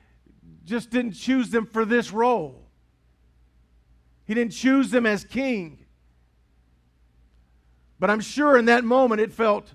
just 0.65 0.89
didn't 0.89 1.13
choose 1.13 1.49
them 1.49 1.65
for 1.65 1.85
this 1.85 2.11
role. 2.11 2.67
He 4.25 4.33
didn't 4.33 4.53
choose 4.53 4.91
them 4.91 5.05
as 5.05 5.23
king. 5.23 5.85
But 7.99 8.09
I'm 8.09 8.21
sure 8.21 8.57
in 8.57 8.65
that 8.65 8.83
moment 8.83 9.21
it 9.21 9.31
felt 9.31 9.73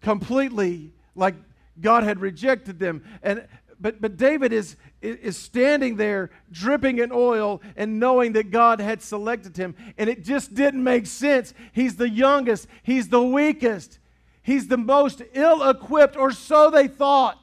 completely 0.00 0.92
like 1.14 1.34
God 1.80 2.04
had 2.04 2.20
rejected 2.20 2.78
them. 2.78 3.04
And 3.22 3.46
but, 3.82 4.00
but 4.00 4.16
David 4.16 4.52
is, 4.52 4.76
is 5.00 5.36
standing 5.36 5.96
there 5.96 6.30
dripping 6.52 6.98
in 6.98 7.10
oil 7.12 7.60
and 7.74 7.98
knowing 7.98 8.32
that 8.34 8.52
God 8.52 8.80
had 8.80 9.02
selected 9.02 9.56
him. 9.56 9.74
And 9.98 10.08
it 10.08 10.22
just 10.22 10.54
didn't 10.54 10.84
make 10.84 11.06
sense. 11.06 11.52
He's 11.72 11.96
the 11.96 12.08
youngest, 12.08 12.68
he's 12.84 13.08
the 13.08 13.22
weakest, 13.22 13.98
he's 14.40 14.68
the 14.68 14.76
most 14.76 15.20
ill 15.34 15.68
equipped, 15.68 16.16
or 16.16 16.30
so 16.30 16.70
they 16.70 16.86
thought. 16.86 17.41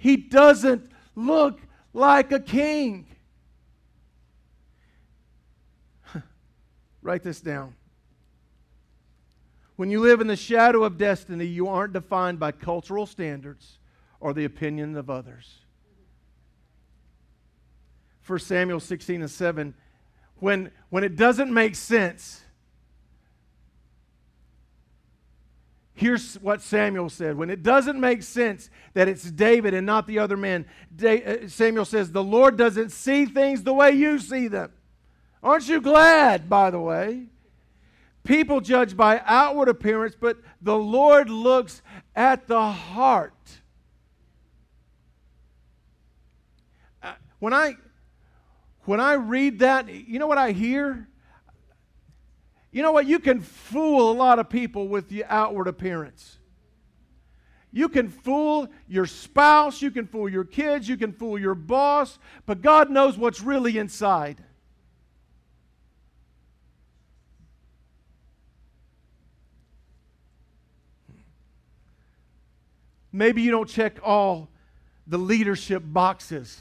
He 0.00 0.16
doesn't 0.16 0.88
look 1.16 1.60
like 1.92 2.30
a 2.30 2.38
king. 2.38 3.06
Write 7.02 7.24
this 7.24 7.40
down. 7.40 7.74
When 9.74 9.90
you 9.90 10.00
live 10.00 10.20
in 10.20 10.28
the 10.28 10.36
shadow 10.36 10.84
of 10.84 10.98
destiny, 10.98 11.46
you 11.46 11.66
aren't 11.66 11.92
defined 11.92 12.38
by 12.38 12.52
cultural 12.52 13.06
standards 13.06 13.78
or 14.20 14.32
the 14.32 14.44
opinion 14.44 14.96
of 14.96 15.10
others. 15.10 15.58
1 18.24 18.38
Samuel 18.38 18.78
16 18.78 19.22
and 19.22 19.30
7, 19.30 19.74
when, 20.36 20.70
when 20.90 21.02
it 21.02 21.16
doesn't 21.16 21.52
make 21.52 21.74
sense, 21.74 22.42
here's 25.98 26.36
what 26.36 26.62
Samuel 26.62 27.08
said. 27.08 27.36
When 27.36 27.50
it 27.50 27.64
doesn't 27.64 27.98
make 27.98 28.22
sense 28.22 28.70
that 28.94 29.08
it's 29.08 29.28
David 29.28 29.74
and 29.74 29.84
not 29.84 30.06
the 30.06 30.20
other 30.20 30.36
man, 30.36 30.64
uh, 31.04 31.48
Samuel 31.48 31.84
says, 31.84 32.12
The 32.12 32.22
Lord 32.22 32.56
doesn't 32.56 32.90
see 32.90 33.26
things 33.26 33.64
the 33.64 33.74
way 33.74 33.90
you 33.90 34.20
see 34.20 34.46
them. 34.46 34.70
Aren't 35.42 35.68
you 35.68 35.80
glad, 35.80 36.48
by 36.48 36.70
the 36.70 36.78
way? 36.78 37.26
People 38.22 38.60
judge 38.60 38.96
by 38.96 39.20
outward 39.24 39.68
appearance, 39.68 40.14
but 40.18 40.38
the 40.62 40.76
Lord 40.76 41.30
looks 41.30 41.82
at 42.14 42.46
the 42.46 42.70
heart. 42.70 43.32
Uh, 47.02 47.14
when 47.40 47.52
I 47.52 47.76
when 48.84 49.00
I 49.00 49.14
read 49.14 49.58
that, 49.60 49.88
you 49.88 50.18
know 50.20 50.28
what 50.28 50.38
I 50.38 50.52
hear? 50.52 51.08
You 52.70 52.82
know 52.82 52.92
what? 52.92 53.06
You 53.06 53.18
can 53.18 53.40
fool 53.40 54.10
a 54.10 54.12
lot 54.12 54.38
of 54.38 54.50
people 54.50 54.88
with 54.88 55.08
the 55.08 55.24
outward 55.24 55.68
appearance. 55.68 56.38
You 57.70 57.88
can 57.88 58.08
fool 58.08 58.68
your 58.88 59.06
spouse, 59.06 59.82
you 59.82 59.90
can 59.90 60.06
fool 60.06 60.28
your 60.28 60.44
kids, 60.44 60.88
you 60.88 60.96
can 60.96 61.12
fool 61.12 61.38
your 61.38 61.54
boss, 61.54 62.18
but 62.46 62.62
God 62.62 62.90
knows 62.90 63.18
what's 63.18 63.42
really 63.42 63.76
inside. 63.76 64.42
Maybe 73.12 73.42
you 73.42 73.50
don't 73.50 73.68
check 73.68 73.98
all 74.02 74.48
the 75.06 75.18
leadership 75.18 75.82
boxes. 75.84 76.60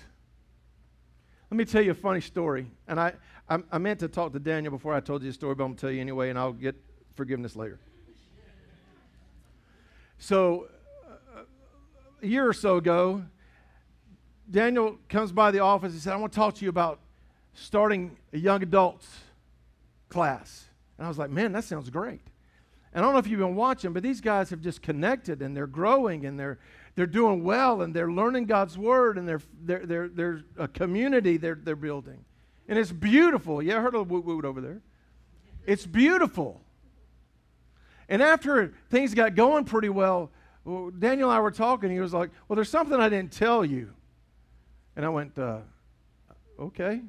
Let 1.51 1.57
me 1.57 1.65
tell 1.65 1.81
you 1.81 1.91
a 1.91 1.95
funny 1.95 2.21
story. 2.21 2.67
And 2.87 2.99
I, 2.99 3.13
I, 3.49 3.59
I 3.71 3.77
meant 3.77 3.99
to 4.01 4.07
talk 4.07 4.33
to 4.33 4.39
Daniel 4.39 4.71
before 4.71 4.93
I 4.93 4.99
told 4.99 5.23
you 5.23 5.29
the 5.29 5.33
story, 5.33 5.55
but 5.55 5.63
I'm 5.63 5.69
going 5.69 5.77
to 5.77 5.81
tell 5.81 5.91
you 5.91 6.01
anyway, 6.01 6.29
and 6.29 6.37
I'll 6.37 6.53
get 6.53 6.75
forgiveness 7.15 7.55
later. 7.55 7.79
So, 10.19 10.67
uh, 11.35 11.41
a 12.21 12.27
year 12.27 12.47
or 12.47 12.53
so 12.53 12.77
ago, 12.77 13.23
Daniel 14.49 14.97
comes 15.09 15.31
by 15.31 15.51
the 15.51 15.59
office. 15.59 15.93
He 15.93 15.99
said, 15.99 16.13
I 16.13 16.17
want 16.17 16.33
to 16.33 16.35
talk 16.35 16.55
to 16.55 16.65
you 16.65 16.69
about 16.69 16.99
starting 17.53 18.17
a 18.33 18.37
young 18.37 18.63
adults 18.63 19.07
class. 20.09 20.65
And 20.97 21.05
I 21.05 21.09
was 21.09 21.17
like, 21.17 21.29
man, 21.29 21.51
that 21.53 21.63
sounds 21.63 21.89
great. 21.89 22.21
And 22.93 23.03
I 23.03 23.07
don't 23.07 23.13
know 23.13 23.19
if 23.19 23.27
you've 23.27 23.39
been 23.39 23.55
watching, 23.55 23.93
but 23.93 24.03
these 24.03 24.21
guys 24.21 24.49
have 24.49 24.61
just 24.61 24.81
connected 24.81 25.41
and 25.41 25.55
they're 25.55 25.67
growing 25.67 26.25
and 26.25 26.39
they're 26.39 26.57
they're 26.95 27.05
doing 27.05 27.43
well 27.43 27.83
and 27.83 27.93
they're 27.93 28.11
learning 28.11 28.45
God's 28.45 28.75
word 28.77 29.19
and 29.19 29.27
they're 29.27 29.41
they're 29.61 29.85
they're, 29.85 30.07
they're 30.07 30.41
a 30.57 30.67
community 30.67 31.37
they're 31.37 31.59
they're 31.61 31.75
building. 31.75 32.25
And 32.67 32.77
it's 32.77 32.91
beautiful. 32.91 33.61
Yeah, 33.61 33.77
I 33.77 33.81
heard 33.81 33.95
a 33.95 34.03
woot 34.03 34.25
woot 34.25 34.45
over 34.45 34.61
there. 34.61 34.81
It's 35.65 35.85
beautiful. 35.85 36.61
And 38.09 38.21
after 38.21 38.73
things 38.89 39.13
got 39.13 39.35
going 39.35 39.65
pretty 39.65 39.89
well, 39.89 40.31
well, 40.63 40.91
Daniel 40.91 41.29
and 41.29 41.37
I 41.37 41.41
were 41.41 41.51
talking. 41.51 41.91
He 41.91 41.99
was 41.99 42.13
like, 42.13 42.29
Well, 42.47 42.55
there's 42.55 42.69
something 42.69 42.99
I 42.99 43.09
didn't 43.09 43.31
tell 43.31 43.63
you. 43.63 43.93
And 44.95 45.05
I 45.05 45.09
went, 45.09 45.37
uh, 45.37 45.59
Okay. 46.59 47.01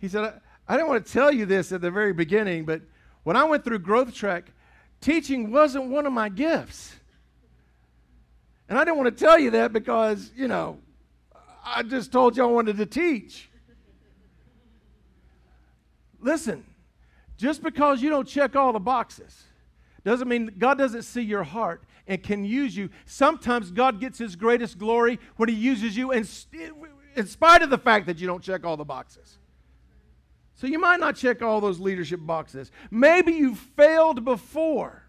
He 0.00 0.08
said, 0.08 0.24
I, 0.24 0.32
I 0.68 0.76
didn't 0.76 0.88
want 0.88 1.06
to 1.06 1.12
tell 1.12 1.32
you 1.32 1.46
this 1.46 1.72
at 1.72 1.80
the 1.80 1.90
very 1.90 2.12
beginning, 2.12 2.64
but 2.64 2.82
when 3.22 3.36
I 3.36 3.44
went 3.44 3.64
through 3.64 3.78
Growth 3.80 4.14
Track, 4.14 4.52
teaching 5.00 5.50
wasn't 5.50 5.90
one 5.90 6.06
of 6.06 6.12
my 6.12 6.28
gifts. 6.28 6.94
And 8.68 8.78
I 8.78 8.84
didn't 8.84 8.98
want 8.98 9.16
to 9.16 9.24
tell 9.24 9.38
you 9.38 9.50
that 9.52 9.72
because, 9.72 10.32
you 10.36 10.48
know, 10.48 10.78
I 11.64 11.82
just 11.82 12.12
told 12.12 12.36
you 12.36 12.42
I 12.42 12.46
wanted 12.46 12.76
to 12.78 12.86
teach. 12.86 13.48
Listen, 16.26 16.64
just 17.36 17.62
because 17.62 18.02
you 18.02 18.10
don't 18.10 18.26
check 18.26 18.56
all 18.56 18.72
the 18.72 18.80
boxes 18.80 19.44
doesn't 20.02 20.26
mean 20.26 20.50
God 20.58 20.76
doesn't 20.76 21.02
see 21.02 21.22
your 21.22 21.44
heart 21.44 21.84
and 22.08 22.20
can 22.20 22.44
use 22.44 22.76
you. 22.76 22.90
Sometimes 23.04 23.70
God 23.70 24.00
gets 24.00 24.18
his 24.18 24.34
greatest 24.34 24.76
glory 24.76 25.20
when 25.36 25.48
he 25.48 25.54
uses 25.54 25.96
you 25.96 26.10
in, 26.10 26.26
in 27.14 27.26
spite 27.28 27.62
of 27.62 27.70
the 27.70 27.78
fact 27.78 28.06
that 28.06 28.18
you 28.18 28.26
don't 28.26 28.42
check 28.42 28.66
all 28.66 28.76
the 28.76 28.84
boxes. 28.84 29.38
So 30.56 30.66
you 30.66 30.80
might 30.80 30.98
not 30.98 31.14
check 31.14 31.42
all 31.42 31.60
those 31.60 31.78
leadership 31.78 32.18
boxes. 32.20 32.72
Maybe 32.90 33.34
you 33.34 33.54
failed 33.54 34.24
before. 34.24 35.04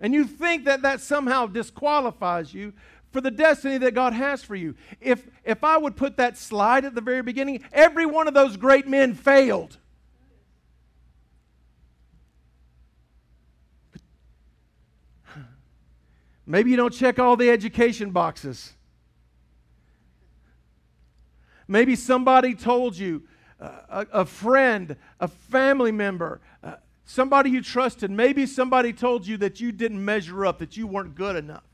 And 0.00 0.14
you 0.14 0.24
think 0.24 0.64
that 0.64 0.80
that 0.82 1.02
somehow 1.02 1.46
disqualifies 1.46 2.54
you 2.54 2.72
for 3.12 3.20
the 3.20 3.30
destiny 3.30 3.78
that 3.78 3.94
God 3.94 4.12
has 4.12 4.42
for 4.42 4.54
you. 4.54 4.74
If, 5.00 5.26
if 5.44 5.64
I 5.64 5.78
would 5.78 5.96
put 5.96 6.16
that 6.18 6.36
slide 6.36 6.84
at 6.84 6.94
the 6.94 7.00
very 7.00 7.22
beginning, 7.22 7.64
every 7.72 8.06
one 8.06 8.28
of 8.28 8.34
those 8.34 8.56
great 8.56 8.86
men 8.86 9.14
failed. 9.14 9.78
Maybe 16.46 16.70
you 16.70 16.76
don't 16.76 16.92
check 16.92 17.18
all 17.18 17.36
the 17.36 17.50
education 17.50 18.10
boxes. 18.10 18.72
Maybe 21.66 21.96
somebody 21.96 22.54
told 22.54 22.96
you, 22.96 23.24
uh, 23.58 23.70
a, 23.88 24.20
a, 24.20 24.24
friend, 24.24 24.96
a 25.18 25.26
family 25.26 25.90
member, 25.90 26.40
uh, 26.62 26.74
somebody 27.04 27.50
you 27.50 27.62
trusted. 27.62 28.10
Maybe 28.10 28.46
somebody 28.46 28.92
told 28.92 29.26
you 29.26 29.36
that 29.38 29.60
you 29.60 29.72
didn't 29.72 30.04
measure 30.04 30.46
up, 30.46 30.58
that 30.58 30.76
you 30.76 30.86
weren't 30.86 31.16
good 31.16 31.34
enough. 31.34 31.64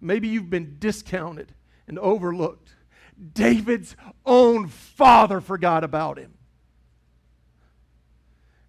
Maybe 0.00 0.28
you've 0.28 0.50
been 0.50 0.76
discounted 0.78 1.54
and 1.86 1.98
overlooked. 1.98 2.74
David's 3.32 3.96
own 4.24 4.68
father 4.68 5.40
forgot 5.40 5.82
about 5.84 6.18
him. 6.18 6.34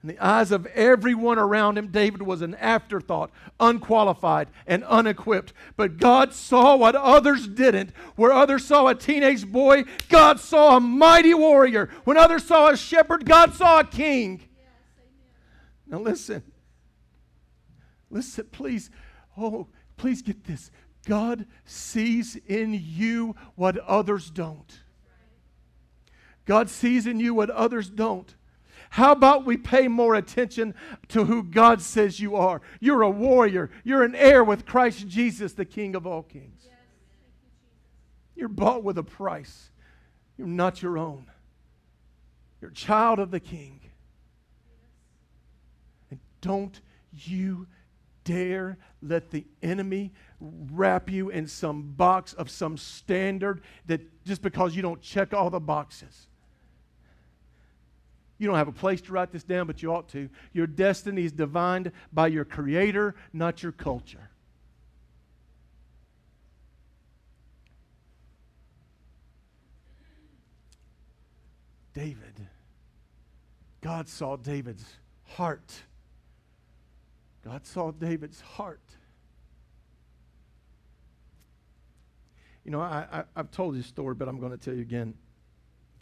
In 0.02 0.08
the 0.08 0.20
eyes 0.20 0.52
of 0.52 0.66
everyone 0.68 1.38
around 1.38 1.78
him, 1.78 1.90
David 1.90 2.22
was 2.22 2.42
an 2.42 2.56
afterthought, 2.56 3.32
unqualified, 3.60 4.48
and 4.66 4.86
unequipped. 4.86 5.52
But 5.76 5.98
God 5.98 6.34
saw 6.34 6.78
what 6.78 6.96
others 6.96 7.48
didn't. 7.48 7.92
Where 8.16 8.32
others 8.32 8.64
saw 8.64 8.88
a 8.88 8.96
teenage 8.96 9.46
boy, 9.46 9.84
God 10.08 10.40
saw 10.40 10.78
a 10.78 10.80
mighty 10.80 11.34
warrior. 11.34 11.90
When 12.06 12.16
others 12.16 12.46
saw 12.46 12.70
a 12.70 12.78
shepherd, 12.78 13.26
God 13.26 13.54
saw 13.54 13.82
a 13.82 13.84
king. 13.84 14.42
now 15.86 16.00
listen. 16.00 16.44
Listen, 18.10 18.48
please. 18.52 18.90
Oh, 19.38 19.68
please 19.98 20.22
get 20.22 20.46
this. 20.46 20.72
God 21.06 21.46
sees 21.66 22.36
in 22.36 22.74
you 22.74 23.36
what 23.56 23.78
others 23.78 24.30
don't. 24.30 24.80
God 26.46 26.70
sees 26.70 27.06
in 27.06 27.20
you 27.20 27.34
what 27.34 27.50
others 27.50 27.90
don't. 27.90 28.36
How 28.92 29.12
about 29.12 29.46
we 29.46 29.56
pay 29.56 29.88
more 29.88 30.16
attention 30.16 30.74
to 31.10 31.26
who 31.26 31.44
God 31.44 31.82
says 31.82 32.20
you 32.20 32.36
are? 32.36 32.62
You're 32.80 33.04
a 33.04 33.10
warrior. 33.10 33.70
You're 33.84 34.04
an 34.04 34.16
heir 34.16 34.44
with 34.44 34.66
Christ 34.66 35.08
Jesus, 35.08 35.54
the 35.54 35.66
King 35.66 35.96
of 35.96 36.08
all 36.08 36.24
kings. 36.24 36.64
You, 36.64 36.72
You're 38.36 38.50
bought 38.50 38.84
with 38.84 38.98
a 38.98 39.04
price. 39.04 39.70
You're 40.38 40.48
not 40.48 40.82
your 40.82 40.98
own. 40.98 41.28
You're 42.62 42.72
a 42.72 42.74
child 42.74 43.20
of 43.20 43.30
the 43.30 43.40
King. 43.40 43.80
And 46.10 46.20
don't 46.42 46.82
you 47.14 47.68
dare 48.24 48.78
let 49.02 49.32
the 49.32 49.46
enemy 49.62 50.12
wrap 50.40 51.10
you 51.10 51.30
in 51.30 51.48
some 51.48 51.94
box 51.94 52.34
of 52.34 52.50
some 52.50 52.78
standard 52.78 53.62
that 53.88 54.02
just 54.26 54.42
because 54.42 54.76
you 54.76 54.82
don't 54.82 55.02
check 55.02 55.34
all 55.34 55.50
the 55.50 55.60
boxes. 55.60 56.28
You 58.38 58.48
don't 58.48 58.56
have 58.56 58.70
a 58.70 58.74
place 58.74 59.02
to 59.02 59.12
write 59.12 59.32
this 59.32 59.44
down, 59.44 59.68
but 59.68 59.84
you 59.84 59.94
ought 59.94 60.08
to. 60.10 60.30
Your 60.54 60.66
destiny 60.66 61.26
is 61.26 61.34
divined 61.34 61.92
by 62.14 62.28
your 62.28 62.46
Creator, 62.46 63.16
not 63.34 63.62
your 63.62 63.74
culture. 63.74 64.30
David. 71.94 72.48
God 73.82 74.08
saw 74.08 74.38
David's 74.38 74.86
heart. 75.26 75.84
God 77.44 77.66
saw 77.66 77.92
David's 77.92 78.42
heart. 78.42 78.82
You 82.66 82.72
know, 82.72 82.82
I, 82.82 83.06
I, 83.12 83.24
have 83.36 83.52
told 83.52 83.76
this 83.76 83.88
story, 83.88 84.14
but 84.14 84.28
I'm 84.28 84.40
going 84.40 84.52
to 84.52 84.58
tell 84.58 84.74
you 84.74 84.82
again. 84.82 85.14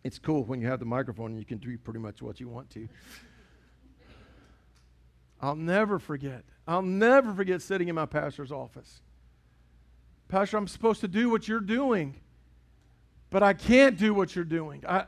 It's 0.03 0.19
cool 0.19 0.43
when 0.43 0.61
you 0.61 0.67
have 0.67 0.79
the 0.79 0.85
microphone 0.85 1.31
and 1.31 1.39
you 1.39 1.45
can 1.45 1.57
do 1.57 1.77
pretty 1.77 1.99
much 1.99 2.21
what 2.21 2.39
you 2.39 2.47
want 2.47 2.69
to. 2.71 2.87
I'll 5.41 5.55
never 5.55 5.99
forget. 5.99 6.43
I'll 6.67 6.81
never 6.81 7.33
forget 7.33 7.61
sitting 7.61 7.87
in 7.87 7.95
my 7.95 8.05
pastor's 8.05 8.51
office. 8.51 9.01
Pastor, 10.27 10.57
I'm 10.57 10.67
supposed 10.67 11.01
to 11.01 11.07
do 11.07 11.29
what 11.29 11.47
you're 11.47 11.59
doing, 11.59 12.15
but 13.29 13.43
I 13.43 13.53
can't 13.53 13.97
do 13.97 14.13
what 14.13 14.35
you're 14.35 14.43
doing. 14.45 14.83
I, 14.87 15.05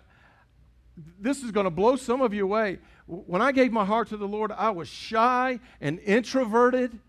this 1.20 1.44
is 1.44 1.52
going 1.52 1.66
to 1.66 1.72
blow 1.72 1.96
some 1.96 2.22
of 2.22 2.34
you 2.34 2.44
away. 2.44 2.80
When 3.08 3.42
I 3.42 3.52
gave 3.52 3.72
my 3.72 3.86
heart 3.86 4.10
to 4.10 4.18
the 4.18 4.28
Lord, 4.28 4.52
I 4.52 4.70
was 4.70 4.88
shy 4.88 5.60
and 5.82 6.00
introverted. 6.00 7.00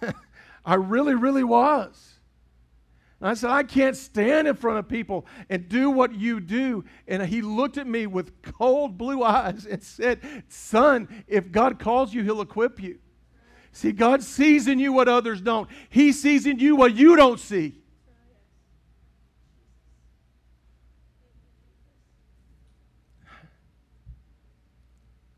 I 0.64 0.74
really, 0.74 1.14
really 1.14 1.44
was. 1.44 2.16
And 3.20 3.30
I 3.30 3.34
said, 3.34 3.50
I 3.50 3.62
can't 3.62 3.96
stand 3.96 4.46
in 4.46 4.56
front 4.56 4.78
of 4.78 4.88
people 4.88 5.26
and 5.48 5.68
do 5.68 5.90
what 5.90 6.14
you 6.14 6.40
do. 6.40 6.84
And 7.08 7.22
he 7.22 7.40
looked 7.40 7.78
at 7.78 7.86
me 7.86 8.06
with 8.06 8.42
cold 8.42 8.98
blue 8.98 9.22
eyes 9.24 9.66
and 9.66 9.82
said, 9.82 10.20
Son, 10.48 11.24
if 11.26 11.50
God 11.50 11.78
calls 11.78 12.12
you, 12.12 12.22
he'll 12.22 12.42
equip 12.42 12.82
you. 12.82 12.98
See, 13.72 13.92
God 13.92 14.22
sees 14.22 14.68
in 14.68 14.78
you 14.78 14.92
what 14.92 15.06
others 15.06 15.40
don't, 15.40 15.68
He 15.90 16.12
sees 16.12 16.46
in 16.46 16.58
you 16.58 16.76
what 16.76 16.94
you 16.94 17.14
don't 17.14 17.38
see. 17.38 17.74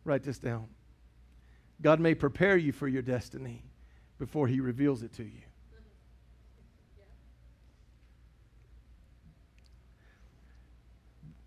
Write 0.09 0.25
this 0.25 0.39
down. 0.39 0.69
God 1.81 2.01
may 2.01 2.15
prepare 2.15 2.57
you 2.57 2.73
for 2.73 2.89
your 2.89 3.03
destiny 3.03 3.63
before 4.19 4.49
He 4.49 4.61
reveals 4.61 5.03
it 5.03 5.13
to 5.15 5.23
you. 5.23 5.43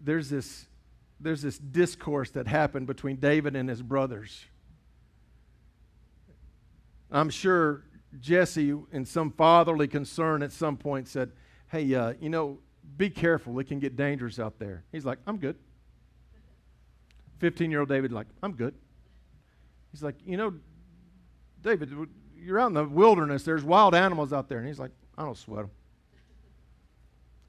there's 0.04 0.30
this, 0.30 0.66
there's 1.20 1.42
this 1.42 1.58
discourse 1.58 2.32
that 2.32 2.48
happened 2.48 2.88
between 2.88 3.18
David 3.18 3.56
and 3.56 3.70
his 3.70 3.82
brothers. 3.82 4.46
I'm 7.12 7.30
sure 7.30 7.84
Jesse, 8.20 8.74
in 8.92 9.06
some 9.06 9.32
fatherly 9.32 9.88
concern 9.88 10.44
at 10.44 10.52
some 10.52 10.78
point, 10.78 11.08
said, 11.08 11.32
Hey, 11.68 11.94
uh, 11.94 12.14
you 12.20 12.30
know, 12.30 12.60
be 12.98 13.10
careful. 13.10 13.58
It 13.60 13.66
can 13.66 13.80
get 13.80 13.96
dangerous 13.96 14.40
out 14.40 14.60
there. 14.60 14.84
He's 14.92 15.06
like, 15.06 15.20
I'm 15.26 15.38
good. 15.38 15.56
15 17.42 17.72
year 17.72 17.80
old 17.80 17.90
David, 17.90 18.12
like, 18.12 18.28
I'm 18.44 18.54
good. 18.54 18.76
He's 19.92 20.04
like, 20.04 20.16
You 20.24 20.38
know, 20.38 20.54
David, 21.62 21.92
you're 22.38 22.60
out 22.60 22.68
in 22.68 22.74
the 22.74 22.86
wilderness. 22.86 23.44
There's 23.44 23.64
wild 23.64 23.96
animals 23.96 24.32
out 24.32 24.48
there. 24.48 24.60
And 24.60 24.68
he's 24.68 24.80
like, 24.80 24.92
I 25.18 25.24
don't 25.24 25.38
sweat 25.38 25.64
them. 25.64 25.72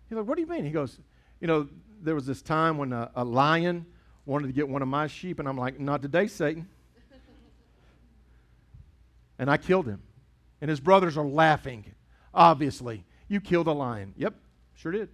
He's 0.08 0.16
like, 0.16 0.26
What 0.26 0.36
do 0.36 0.40
you 0.40 0.48
mean? 0.48 0.64
He 0.64 0.70
goes, 0.70 0.98
You 1.40 1.46
know, 1.46 1.68
there 2.00 2.14
was 2.14 2.26
this 2.26 2.40
time 2.40 2.78
when 2.78 2.94
a, 2.94 3.10
a 3.14 3.22
lion 3.22 3.84
wanted 4.24 4.46
to 4.46 4.52
get 4.54 4.66
one 4.66 4.80
of 4.80 4.88
my 4.88 5.08
sheep, 5.08 5.38
and 5.38 5.48
I'm 5.48 5.58
like, 5.58 5.78
not 5.78 6.00
today, 6.00 6.26
Satan. 6.26 6.68
and 9.38 9.50
I 9.50 9.56
killed 9.56 9.86
him. 9.86 10.02
And 10.60 10.70
his 10.70 10.80
brothers 10.80 11.16
are 11.16 11.24
laughing, 11.24 11.84
obviously. 12.32 13.04
You 13.28 13.40
killed 13.40 13.66
a 13.66 13.72
lion. 13.72 14.14
Yep, 14.16 14.34
sure 14.74 14.92
did. 14.92 15.08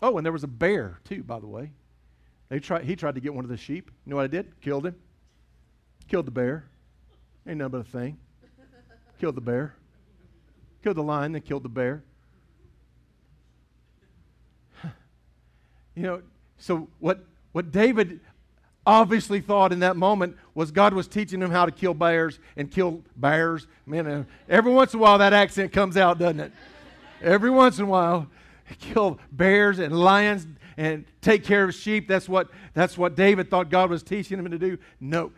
Oh, 0.00 0.16
and 0.16 0.24
there 0.24 0.32
was 0.32 0.42
a 0.42 0.48
bear, 0.48 0.98
too, 1.04 1.22
by 1.22 1.38
the 1.38 1.46
way. 1.46 1.72
They 2.52 2.60
tried, 2.60 2.84
he 2.84 2.96
tried 2.96 3.14
to 3.14 3.20
get 3.22 3.32
one 3.32 3.46
of 3.46 3.50
the 3.50 3.56
sheep. 3.56 3.90
You 4.04 4.10
know 4.10 4.16
what 4.16 4.24
I 4.24 4.26
did? 4.26 4.60
Killed 4.60 4.84
him. 4.84 4.94
Killed 6.06 6.26
the 6.26 6.30
bear. 6.30 6.66
Ain't 7.48 7.56
nothing 7.56 7.70
but 7.70 7.80
a 7.80 7.84
thing. 7.84 8.18
Killed 9.18 9.36
the 9.36 9.40
bear. 9.40 9.74
Killed 10.82 10.98
the 10.98 11.02
lion, 11.02 11.32
then 11.32 11.40
killed 11.40 11.62
the 11.62 11.70
bear. 11.70 12.02
You 15.94 16.02
know, 16.02 16.22
so 16.58 16.88
what, 16.98 17.24
what 17.52 17.72
David 17.72 18.20
obviously 18.86 19.40
thought 19.40 19.72
in 19.72 19.78
that 19.78 19.96
moment 19.96 20.36
was 20.54 20.70
God 20.70 20.92
was 20.92 21.08
teaching 21.08 21.40
him 21.40 21.50
how 21.50 21.64
to 21.64 21.72
kill 21.72 21.94
bears 21.94 22.38
and 22.58 22.70
kill 22.70 23.02
bears. 23.16 23.66
Man, 23.86 24.06
uh, 24.06 24.24
every 24.46 24.72
once 24.74 24.92
in 24.92 25.00
a 25.00 25.02
while 25.02 25.16
that 25.16 25.32
accent 25.32 25.72
comes 25.72 25.96
out, 25.96 26.18
doesn't 26.18 26.40
it? 26.40 26.52
every 27.22 27.50
once 27.50 27.78
in 27.78 27.84
a 27.84 27.88
while, 27.88 28.26
kill 28.78 29.18
bears 29.30 29.78
and 29.78 29.98
lions 29.98 30.46
and 30.76 31.04
take 31.20 31.44
care 31.44 31.64
of 31.64 31.74
sheep. 31.74 32.08
That's 32.08 32.28
what, 32.28 32.50
that's 32.74 32.96
what 32.96 33.16
David 33.16 33.50
thought 33.50 33.70
God 33.70 33.90
was 33.90 34.02
teaching 34.02 34.38
him 34.38 34.50
to 34.50 34.58
do. 34.58 34.78
No, 35.00 35.32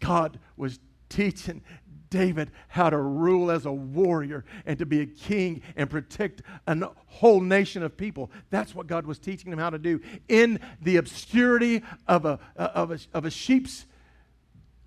God 0.00 0.38
was 0.56 0.78
teaching 1.08 1.62
David 2.10 2.50
how 2.68 2.90
to 2.90 2.98
rule 2.98 3.50
as 3.50 3.66
a 3.66 3.72
warrior 3.72 4.44
and 4.66 4.78
to 4.78 4.86
be 4.86 5.00
a 5.00 5.06
king 5.06 5.62
and 5.76 5.88
protect 5.88 6.42
a 6.66 6.88
whole 7.06 7.40
nation 7.40 7.82
of 7.82 7.96
people. 7.96 8.30
That's 8.50 8.74
what 8.74 8.88
God 8.88 9.06
was 9.06 9.18
teaching 9.18 9.52
him 9.52 9.58
how 9.58 9.70
to 9.70 9.78
do 9.78 10.00
in 10.28 10.60
the 10.82 10.96
obscurity 10.96 11.82
of 12.08 12.24
a, 12.24 12.40
uh, 12.56 12.68
of 12.74 12.90
a, 12.90 12.98
of 13.14 13.24
a 13.24 13.30
sheep's 13.30 13.86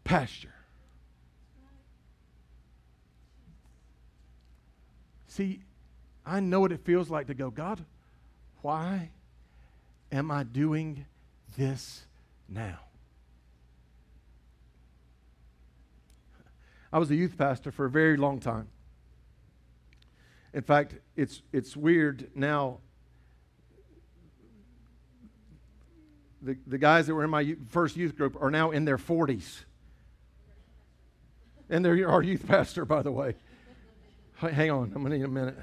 pasture. 0.03 0.53
See, 5.27 5.61
I 6.25 6.41
know 6.41 6.59
what 6.59 6.71
it 6.71 6.85
feels 6.85 7.09
like 7.09 7.27
to 7.27 7.33
go, 7.33 7.49
God, 7.49 7.83
why 8.61 9.09
am 10.13 10.29
I 10.29 10.43
doing 10.43 11.05
this 11.57 12.03
now? 12.47 12.79
I 16.93 16.99
was 16.99 17.09
a 17.09 17.15
youth 17.15 17.35
pastor 17.37 17.71
for 17.71 17.85
a 17.85 17.89
very 17.89 18.15
long 18.15 18.39
time. 18.39 18.67
In 20.53 20.61
fact, 20.61 20.93
it's, 21.15 21.41
it's 21.51 21.75
weird 21.75 22.29
now. 22.35 22.77
The, 26.43 26.55
the 26.67 26.77
guys 26.77 27.07
that 27.07 27.15
were 27.15 27.23
in 27.23 27.31
my 27.31 27.55
first 27.69 27.97
youth 27.97 28.15
group 28.15 28.39
are 28.39 28.51
now 28.51 28.69
in 28.69 28.85
their 28.85 28.99
40s. 28.99 29.63
And 31.69 31.83
they're 31.83 32.07
our 32.07 32.21
youth 32.21 32.47
pastor, 32.47 32.85
by 32.85 33.01
the 33.01 33.11
way. 33.11 33.33
Hang 34.35 34.69
on, 34.69 34.91
I'm 34.93 35.01
going 35.01 35.11
to 35.11 35.17
need 35.17 35.23
a 35.23 35.27
minute. 35.27 35.57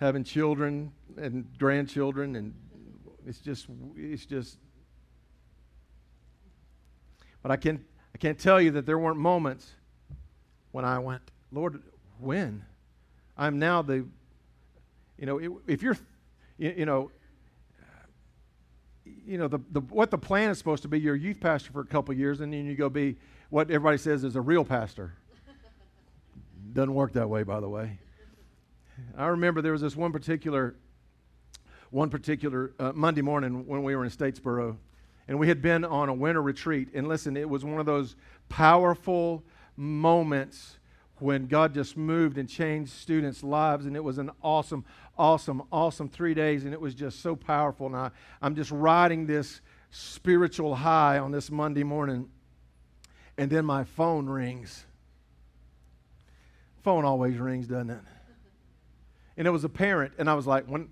Having 0.00 0.24
children 0.24 0.90
and 1.16 1.46
grandchildren, 1.56 2.34
and 2.34 2.54
it's 3.26 3.38
just, 3.38 3.66
it's 3.96 4.26
just. 4.26 4.58
But 7.42 7.50
I 7.50 7.56
can, 7.56 7.84
I 8.14 8.18
can't 8.18 8.38
tell 8.38 8.60
you 8.60 8.70
that 8.72 8.86
there 8.86 8.98
weren't 8.98 9.18
moments 9.18 9.70
when 10.72 10.84
I 10.84 10.98
went, 10.98 11.22
Lord, 11.52 11.82
when? 12.18 12.64
I'm 13.36 13.58
now 13.58 13.82
the, 13.82 14.06
you 15.18 15.26
know, 15.26 15.60
if 15.66 15.82
you're, 15.82 15.96
you 16.58 16.86
know, 16.86 17.10
you 19.26 19.38
know, 19.38 19.48
the, 19.48 19.58
the, 19.70 19.80
what 19.80 20.10
the 20.10 20.18
plan 20.18 20.50
is 20.50 20.58
supposed 20.58 20.82
to 20.82 20.88
be, 20.88 21.00
you're 21.00 21.14
a 21.14 21.18
youth 21.18 21.40
pastor 21.40 21.72
for 21.72 21.80
a 21.80 21.86
couple 21.86 22.14
years, 22.14 22.40
and 22.40 22.52
then 22.52 22.66
you 22.66 22.74
go 22.74 22.88
be 22.88 23.16
what 23.50 23.70
everybody 23.70 23.98
says 23.98 24.24
is 24.24 24.36
a 24.36 24.40
real 24.40 24.64
pastor. 24.64 25.14
Doesn't 26.72 26.94
work 26.94 27.12
that 27.12 27.28
way, 27.28 27.42
by 27.42 27.60
the 27.60 27.68
way. 27.68 27.98
I 29.16 29.26
remember 29.26 29.62
there 29.62 29.72
was 29.72 29.80
this 29.80 29.96
one 29.96 30.12
particular, 30.12 30.76
one 31.94 32.10
particular 32.10 32.72
uh, 32.80 32.90
Monday 32.92 33.22
morning 33.22 33.68
when 33.68 33.84
we 33.84 33.94
were 33.94 34.04
in 34.04 34.10
Statesboro, 34.10 34.76
and 35.28 35.38
we 35.38 35.46
had 35.46 35.62
been 35.62 35.84
on 35.84 36.08
a 36.08 36.12
winter 36.12 36.42
retreat. 36.42 36.88
And 36.92 37.06
listen, 37.06 37.36
it 37.36 37.48
was 37.48 37.64
one 37.64 37.78
of 37.78 37.86
those 37.86 38.16
powerful 38.48 39.44
moments 39.76 40.78
when 41.20 41.46
God 41.46 41.72
just 41.72 41.96
moved 41.96 42.36
and 42.36 42.48
changed 42.48 42.90
students' 42.90 43.44
lives. 43.44 43.86
And 43.86 43.94
it 43.94 44.02
was 44.02 44.18
an 44.18 44.32
awesome, 44.42 44.84
awesome, 45.16 45.62
awesome 45.70 46.08
three 46.08 46.34
days. 46.34 46.64
And 46.64 46.74
it 46.74 46.80
was 46.80 46.96
just 46.96 47.20
so 47.20 47.36
powerful. 47.36 47.86
And 47.86 47.94
I, 47.94 48.10
I'm 48.42 48.56
just 48.56 48.72
riding 48.72 49.26
this 49.28 49.60
spiritual 49.92 50.74
high 50.74 51.18
on 51.18 51.30
this 51.30 51.48
Monday 51.48 51.84
morning. 51.84 52.28
And 53.38 53.48
then 53.48 53.64
my 53.64 53.84
phone 53.84 54.26
rings. 54.26 54.84
Phone 56.82 57.04
always 57.04 57.38
rings, 57.38 57.68
doesn't 57.68 57.90
it? 57.90 58.02
And 59.36 59.46
it 59.46 59.50
was 59.52 59.62
a 59.62 59.68
parent. 59.68 60.14
And 60.18 60.28
I 60.28 60.34
was 60.34 60.46
like, 60.46 60.64
when 60.66 60.88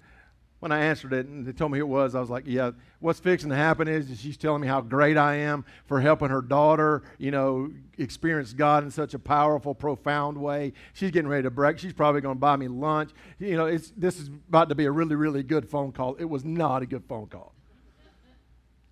when 0.63 0.71
I 0.71 0.85
answered 0.85 1.13
it 1.13 1.27
and 1.27 1.45
they 1.45 1.51
told 1.51 1.73
me 1.73 1.81
it 1.81 1.89
was, 1.89 2.15
I 2.15 2.21
was 2.21 2.31
like, 2.31 2.45
yeah, 2.47 2.71
what's 3.01 3.19
fixing 3.19 3.51
to 3.51 3.57
happen 3.57 3.89
is 3.89 4.21
she's 4.21 4.37
telling 4.37 4.63
me 4.63 4.69
how 4.69 4.81
great 4.81 5.17
I 5.17 5.35
am 5.35 5.65
for 5.87 6.01
helping 6.01 6.29
her 6.29 6.41
daughter, 6.41 7.03
you 7.19 7.33
know, 7.33 7.73
experience 7.99 8.53
God 8.53 8.85
in 8.85 8.93
such 8.93 9.13
a 9.13 9.19
powerful, 9.19 9.75
profound 9.75 10.39
way. 10.39 10.73
She's 10.93 11.11
getting 11.11 11.29
ready 11.29 11.43
to 11.43 11.51
break. 11.51 11.81
She's 11.81 11.93
probably 11.93 12.21
going 12.21 12.37
to 12.37 12.41
buy 12.41 12.55
me 12.55 12.69
lunch. 12.69 13.11
You 13.41 13.57
know, 13.57 13.67
it's, 13.67 13.93
this 13.97 14.21
is 14.21 14.29
about 14.29 14.69
to 14.69 14.77
be 14.77 14.85
a 14.85 14.91
really, 14.93 15.17
really 15.17 15.43
good 15.43 15.69
phone 15.69 15.91
call. 15.91 16.15
It 16.15 16.27
was 16.27 16.45
not 16.45 16.81
a 16.81 16.87
good 16.87 17.03
phone 17.09 17.27
call. 17.27 17.53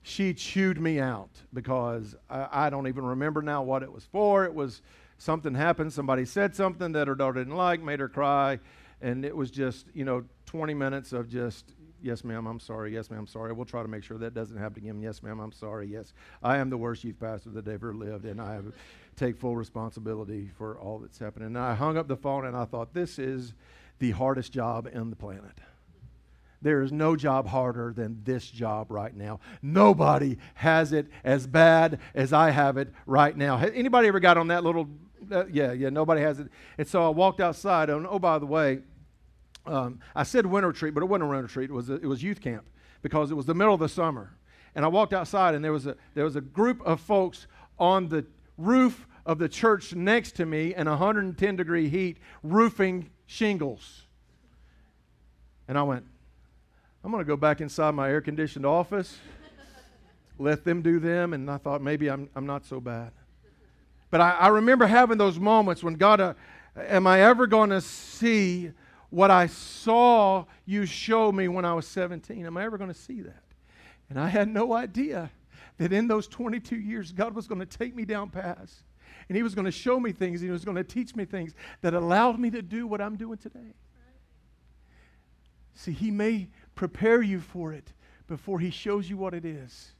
She 0.03 0.35
chewed 0.35 0.81
me 0.81 0.99
out 0.99 1.31
because 1.55 2.17
I, 2.29 2.49
I 2.67 2.71
don't 2.71 2.89
even 2.89 3.05
remember 3.05 3.43
now 3.43 3.63
what 3.63 3.85
it 3.85 3.93
was 3.93 4.05
for. 4.07 4.45
It 4.45 4.55
was 4.55 4.83
something 5.19 5.55
happened. 5.55 5.93
Somebody 5.93 6.25
said 6.25 6.57
something 6.57 6.91
that 6.93 7.07
her 7.07 7.15
daughter 7.15 7.39
didn't 7.39 7.55
like, 7.55 7.81
made 7.81 8.01
her 8.01 8.09
cry 8.09 8.59
and 9.01 9.25
it 9.25 9.35
was 9.35 9.51
just 9.51 9.87
you 9.95 10.05
know 10.05 10.25
20 10.47 10.75
minutes 10.75 11.13
of 11.13 11.29
just 11.29 11.75
yes 12.03 12.25
ma'am 12.25 12.47
i'm 12.47 12.61
sorry 12.61 12.93
yes 12.93 13.11
ma'am 13.11 13.21
i'm 13.21 13.27
sorry 13.27 13.53
we'll 13.53 13.65
try 13.65 13.83
to 13.83 13.89
make 13.89 14.03
sure 14.03 14.19
that 14.19 14.35
doesn't 14.35 14.57
happen 14.57 14.83
again 14.83 15.01
yes 15.01 15.23
ma'am 15.23 15.41
i'm 15.41 15.53
sorry 15.53 15.87
yes 15.87 16.13
i 16.43 16.57
am 16.57 16.71
the 16.71 16.77
worst 16.77 17.05
youth 17.05 17.19
pastor 17.19 17.51
that 17.51 17.67
ever 17.69 17.95
lived 17.95 18.25
and 18.25 18.41
i 18.41 18.59
take 19.17 19.37
full 19.37 19.57
responsibility 19.57 20.51
for 20.57 20.79
all 20.79 20.99
that's 20.99 21.19
happened 21.19 21.45
and 21.45 21.59
i 21.59 21.75
hung 21.75 21.97
up 21.97 22.09
the 22.09 22.17
phone 22.17 22.47
and 22.47 22.57
i 22.57 22.65
thought 22.65 22.95
this 22.95 23.19
is 23.19 23.55
the 23.99 24.11
hardest 24.13 24.53
job 24.53 24.89
in 24.93 25.11
the 25.11 25.17
planet 25.17 25.61
there 26.63 26.83
is 26.83 26.93
no 26.93 27.17
job 27.17 27.47
harder 27.47 27.93
than 27.95 28.21
this 28.25 28.51
job 28.51 28.91
right 28.91 29.15
now. 29.15 29.41
Nobody 29.63 30.37
has 30.55 30.93
it 30.93 31.07
as 31.25 31.47
bad 31.47 31.99
as 32.15 32.33
I 32.33 32.51
have 32.51 32.77
it 32.77 32.93
right 33.07 33.37
now. 33.37 33.57
Has 33.57 33.71
anybody 33.75 34.09
ever 34.09 34.21
got 34.21 34.37
on 34.37 34.49
that 34.49 34.63
little? 34.63 34.89
Uh, 35.31 35.47
yeah, 35.47 35.73
yeah. 35.73 35.89
Nobody 35.89 36.21
has 36.21 36.39
it. 36.39 36.49
And 36.77 36.87
so 36.87 37.07
I 37.07 37.09
walked 37.09 37.41
outside. 37.41 37.89
And 37.89 38.07
oh, 38.07 38.19
by 38.19 38.39
the 38.39 38.47
way, 38.47 38.81
um, 39.67 40.01
I 40.15 40.23
said 40.23 40.47
winter 40.47 40.69
retreat, 40.69 40.95
but 40.95 41.03
it 41.03 41.07
wasn't 41.07 41.25
a 41.25 41.27
winter 41.29 41.43
retreat. 41.43 41.71
It 41.71 41.73
was, 41.73 41.91
a, 41.91 41.95
it 41.95 42.07
was 42.07 42.23
youth 42.23 42.41
camp 42.41 42.65
because 43.03 43.31
it 43.31 43.35
was 43.35 43.47
the 43.47 43.55
middle 43.55 43.75
of 43.75 43.81
the 43.81 43.89
summer. 43.89 44.33
And 44.75 44.85
I 44.85 44.89
walked 44.89 45.13
outside, 45.13 45.55
and 45.55 45.65
there 45.65 45.73
was, 45.73 45.87
a, 45.87 45.97
there 46.15 46.25
was 46.25 46.37
a 46.37 46.41
group 46.41 46.81
of 46.83 47.01
folks 47.01 47.47
on 47.79 48.09
the 48.09 48.25
roof 48.57 49.07
of 49.27 49.39
the 49.39 49.49
church 49.49 49.95
next 49.95 50.33
to 50.37 50.47
me 50.47 50.75
in 50.75 50.89
110 50.89 51.57
degree 51.57 51.89
heat 51.89 52.19
roofing 52.43 53.11
shingles. 53.27 54.03
And 55.69 55.79
I 55.79 55.83
went, 55.83 56.05
I'm 57.05 57.11
going 57.11 57.23
to 57.23 57.29
go 57.29 57.37
back 57.37 57.61
inside 57.61 57.95
my 57.95 58.11
air 58.11 58.21
conditioned 58.21 58.67
office, 58.67 59.19
let 60.39 60.65
them 60.65 60.83
do 60.83 60.99
them. 60.99 61.33
And 61.33 61.51
I 61.51 61.59
thought 61.59 61.83
maybe 61.83 62.11
I'm, 62.11 62.29
I'm 62.35 62.47
not 62.47 62.65
so 62.65 62.81
bad. 62.81 63.13
But 64.11 64.21
I, 64.21 64.31
I 64.33 64.49
remember 64.49 64.87
having 64.87 65.19
those 65.19 65.39
moments 65.39 65.83
when 65.83 65.95
God, 65.95 66.21
uh, 66.21 66.35
am 66.77 67.07
I 67.07 67.23
ever 67.23 67.47
going 67.47 67.71
to 67.71 67.81
see 67.81 68.73
what 69.11 69.31
I 69.31 69.47
saw 69.47 70.45
you 70.65 70.87
show 70.87 71.31
me 71.33 71.49
when 71.49 71.65
I 71.65 71.75
was 71.75 71.87
17. 71.87 72.47
Am 72.47 72.57
I 72.57 72.65
ever 72.65 72.79
going 72.79 72.93
to 72.93 72.99
see 72.99 73.21
that? 73.23 73.43
And 74.09 74.19
I 74.19 74.29
had 74.29 74.49
no 74.49 74.73
idea 74.73 75.31
that 75.79 75.93
in 75.93 76.09
those 76.09 76.29
22 76.29 76.77
years, 76.77 77.13
God 77.13 77.35
was 77.35 77.47
going 77.47 77.61
to 77.61 77.67
take 77.67 77.95
me 77.95 78.05
down 78.05 78.31
paths. 78.31 78.83
And 79.29 79.37
He 79.37 79.43
was 79.43 79.55
going 79.55 79.65
to 79.65 79.73
show 79.73 79.99
me 79.99 80.13
things. 80.13 80.41
He 80.41 80.51
was 80.51 80.65
going 80.65 80.77
to 80.77 80.85
teach 80.85 81.15
me 81.15 81.25
things 81.25 81.55
that 81.83 81.95
allowed 81.95 82.39
me 82.39 82.51
to 82.51 82.63
do 82.63 82.87
what 82.87 83.01
I'm 83.01 83.17
doing 83.17 83.39
today. 83.39 83.75
See, 85.75 85.93
He 85.93 86.11
may 86.11 86.49
prepare 86.75 87.23
you 87.23 87.41
for 87.41 87.73
it 87.73 87.93
before 88.29 88.61
He 88.61 88.71
shows 88.71 89.09
you 89.09 89.17
what 89.17 89.35
it 89.35 89.45
is. 89.45 89.93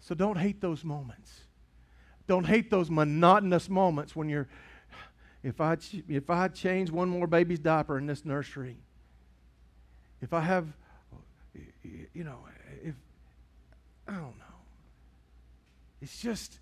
So 0.00 0.14
don't 0.16 0.36
hate 0.36 0.60
those 0.60 0.84
moments. 0.84 1.42
Don't 2.26 2.44
hate 2.44 2.70
those 2.70 2.90
monotonous 2.90 3.68
moments 3.68 4.16
when 4.16 4.28
you're 4.28 4.48
if 5.42 5.60
I, 5.60 5.76
if 6.08 6.30
I 6.30 6.48
change 6.48 6.90
one 6.90 7.08
more 7.08 7.26
baby's 7.26 7.58
diaper 7.58 7.98
in 7.98 8.06
this 8.06 8.24
nursery, 8.24 8.76
if 10.20 10.32
I 10.32 10.40
have, 10.40 10.68
you 11.82 12.22
know, 12.22 12.38
if, 12.82 12.94
I 14.06 14.12
don't 14.12 14.38
know. 14.38 14.44
It's 16.00 16.20
just, 16.20 16.60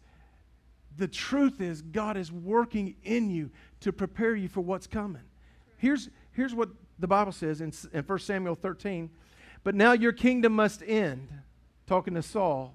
the 0.96 1.08
truth 1.08 1.60
is, 1.60 1.82
God 1.82 2.16
is 2.16 2.32
working 2.32 2.94
in 3.04 3.30
you 3.30 3.50
to 3.80 3.92
prepare 3.92 4.34
you 4.34 4.48
for 4.48 4.62
what's 4.62 4.86
coming. 4.86 5.22
Here's, 5.76 6.08
here's 6.32 6.54
what 6.54 6.70
the 6.98 7.06
Bible 7.06 7.32
says 7.32 7.60
in, 7.60 7.72
in 7.92 8.02
1 8.02 8.18
Samuel 8.18 8.54
13. 8.54 9.10
But 9.62 9.74
now 9.74 9.92
your 9.92 10.12
kingdom 10.12 10.54
must 10.54 10.82
end, 10.86 11.28
talking 11.86 12.14
to 12.14 12.22
Saul. 12.22 12.74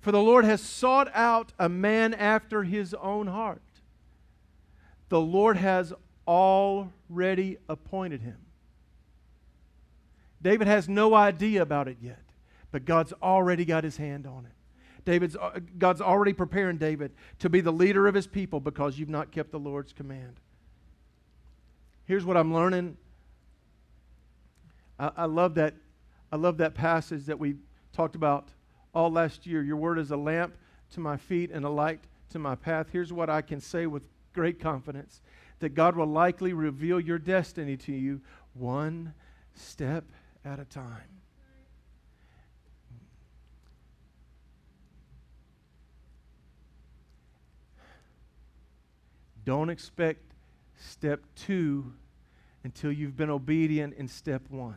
For 0.00 0.12
the 0.12 0.20
Lord 0.20 0.44
has 0.44 0.60
sought 0.60 1.10
out 1.14 1.52
a 1.58 1.68
man 1.68 2.12
after 2.12 2.62
his 2.62 2.94
own 2.94 3.26
heart 3.26 3.62
the 5.08 5.20
Lord 5.20 5.56
has 5.56 5.92
already 6.26 7.58
appointed 7.68 8.22
him. 8.22 8.38
David 10.42 10.66
has 10.66 10.88
no 10.88 11.14
idea 11.14 11.62
about 11.62 11.88
it 11.88 11.98
yet, 12.00 12.22
but 12.70 12.84
God's 12.84 13.12
already 13.22 13.64
got 13.64 13.84
his 13.84 13.96
hand 13.96 14.26
on 14.26 14.46
it. 14.46 14.52
David's, 15.04 15.36
uh, 15.36 15.60
God's 15.78 16.00
already 16.00 16.32
preparing 16.32 16.78
David 16.78 17.12
to 17.38 17.48
be 17.48 17.60
the 17.60 17.72
leader 17.72 18.08
of 18.08 18.14
his 18.14 18.26
people 18.26 18.60
because 18.60 18.98
you've 18.98 19.08
not 19.08 19.30
kept 19.30 19.52
the 19.52 19.58
Lord's 19.58 19.92
command. 19.92 20.40
Here's 22.04 22.24
what 22.24 22.36
I'm 22.36 22.52
learning. 22.52 22.96
I, 24.98 25.10
I 25.16 25.24
love 25.26 25.54
that. 25.54 25.74
I 26.32 26.36
love 26.36 26.58
that 26.58 26.74
passage 26.74 27.26
that 27.26 27.38
we 27.38 27.54
talked 27.92 28.16
about 28.16 28.48
all 28.92 29.10
last 29.10 29.46
year. 29.46 29.62
Your 29.62 29.76
word 29.76 29.98
is 29.98 30.10
a 30.10 30.16
lamp 30.16 30.54
to 30.90 31.00
my 31.00 31.16
feet 31.16 31.50
and 31.52 31.64
a 31.64 31.68
light 31.68 32.00
to 32.30 32.40
my 32.40 32.56
path. 32.56 32.88
Here's 32.90 33.12
what 33.12 33.30
I 33.30 33.42
can 33.42 33.60
say 33.60 33.86
with 33.86 34.08
great 34.36 34.60
confidence 34.60 35.20
that 35.58 35.70
God 35.70 35.96
will 35.96 36.06
likely 36.06 36.52
reveal 36.52 37.00
your 37.00 37.18
destiny 37.18 37.76
to 37.78 37.92
you 37.92 38.20
one 38.54 39.14
step 39.54 40.04
at 40.44 40.60
a 40.60 40.64
time. 40.64 41.08
Don't 49.46 49.70
expect 49.70 50.20
step 50.76 51.22
two 51.34 51.94
until 52.62 52.92
you've 52.92 53.16
been 53.16 53.30
obedient 53.30 53.94
in 53.94 54.08
step 54.08 54.42
one. 54.50 54.76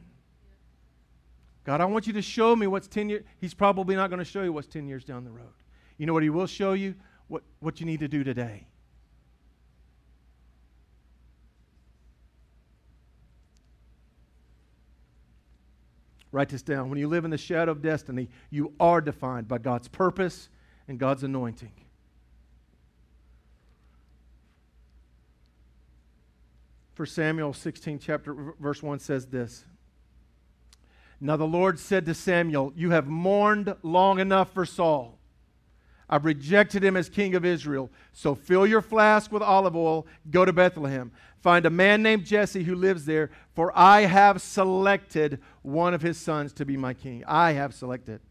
God, 1.65 1.81
I 1.81 1.85
want 1.85 2.07
you 2.07 2.13
to 2.13 2.21
show 2.21 2.55
me 2.55 2.67
what's 2.67 2.87
10 2.87 3.09
years. 3.09 3.23
He's 3.41 3.53
probably 3.53 3.95
not 3.95 4.09
going 4.09 4.19
to 4.19 4.25
show 4.25 4.43
you 4.43 4.53
what's 4.53 4.67
10 4.67 4.87
years 4.87 5.03
down 5.03 5.25
the 5.25 5.31
road. 5.31 5.53
You 5.97 6.05
know 6.05 6.13
what 6.13 6.23
He 6.23 6.29
will 6.29 6.47
show 6.47 6.73
you? 6.73 6.95
What, 7.27 7.43
what 7.59 7.79
you 7.79 7.85
need 7.85 7.99
to 7.99 8.07
do 8.07 8.23
today. 8.23 8.68
Write 16.31 16.49
this 16.49 16.61
down. 16.61 16.89
When 16.89 16.99
you 16.99 17.07
live 17.07 17.25
in 17.25 17.31
the 17.31 17.37
shadow 17.37 17.71
of 17.71 17.81
destiny, 17.81 18.29
you 18.49 18.73
are 18.79 19.01
defined 19.01 19.47
by 19.47 19.57
God's 19.57 19.87
purpose 19.87 20.49
and 20.87 20.99
God's 20.99 21.23
anointing. 21.23 21.71
For 26.93 27.05
Samuel 27.05 27.53
16, 27.53 27.99
chapter 27.99 28.53
verse 28.59 28.83
1 28.83 28.99
says 28.99 29.25
this. 29.27 29.65
Now 31.21 31.37
the 31.37 31.47
Lord 31.47 31.79
said 31.79 32.05
to 32.05 32.13
Samuel, 32.13 32.73
You 32.75 32.91
have 32.91 33.07
mourned 33.07 33.73
long 33.83 34.19
enough 34.19 34.53
for 34.53 34.65
Saul. 34.65 35.17
I've 36.09 36.25
rejected 36.25 36.83
him 36.83 36.97
as 36.97 37.07
king 37.07 37.35
of 37.35 37.45
Israel. 37.45 37.91
So 38.13 38.33
fill 38.33 38.65
your 38.65 38.81
flask 38.81 39.31
with 39.31 39.43
olive 39.43 39.75
oil, 39.75 40.07
go 40.31 40.43
to 40.43 40.51
Bethlehem. 40.51 41.11
Find 41.39 41.65
a 41.65 41.69
man 41.69 42.03
named 42.03 42.25
Jesse 42.25 42.63
who 42.63 42.75
lives 42.75 43.05
there, 43.05 43.29
for 43.53 43.71
I 43.77 44.01
have 44.01 44.41
selected 44.41 45.39
one 45.61 45.93
of 45.93 46.01
his 46.01 46.17
sons 46.17 46.53
to 46.53 46.65
be 46.65 46.77
my 46.77 46.93
king. 46.93 47.23
I 47.27 47.53
have 47.53 47.73
selected. 47.73 48.21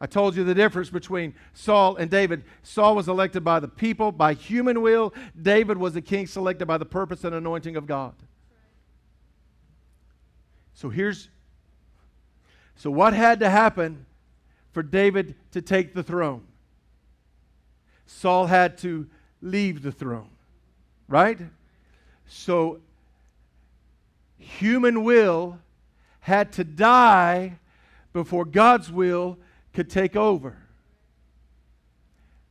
I 0.00 0.06
told 0.06 0.34
you 0.34 0.42
the 0.42 0.54
difference 0.54 0.90
between 0.90 1.34
Saul 1.54 1.96
and 1.96 2.10
David. 2.10 2.42
Saul 2.62 2.96
was 2.96 3.08
elected 3.08 3.44
by 3.44 3.60
the 3.60 3.68
people, 3.68 4.10
by 4.10 4.34
human 4.34 4.82
will. 4.82 5.14
David 5.40 5.78
was 5.78 5.94
the 5.94 6.02
king 6.02 6.26
selected 6.26 6.66
by 6.66 6.76
the 6.76 6.84
purpose 6.84 7.22
and 7.22 7.34
anointing 7.34 7.76
of 7.76 7.86
God. 7.86 8.14
So 10.74 10.88
here's 10.88 11.28
so 12.74 12.90
what 12.90 13.14
had 13.14 13.38
to 13.40 13.48
happen 13.48 14.06
for 14.72 14.82
David 14.82 15.36
to 15.52 15.62
take 15.62 15.94
the 15.94 16.02
throne? 16.02 16.42
Saul 18.06 18.46
had 18.46 18.78
to 18.78 19.06
leave 19.40 19.82
the 19.82 19.92
throne, 19.92 20.30
right? 21.06 21.38
So 22.26 22.80
human 24.36 25.04
will 25.04 25.58
had 26.22 26.52
to 26.52 26.62
die 26.64 27.58
before 28.12 28.44
God's 28.44 28.90
will 28.90 29.38
could 29.72 29.90
take 29.90 30.14
over. 30.14 30.56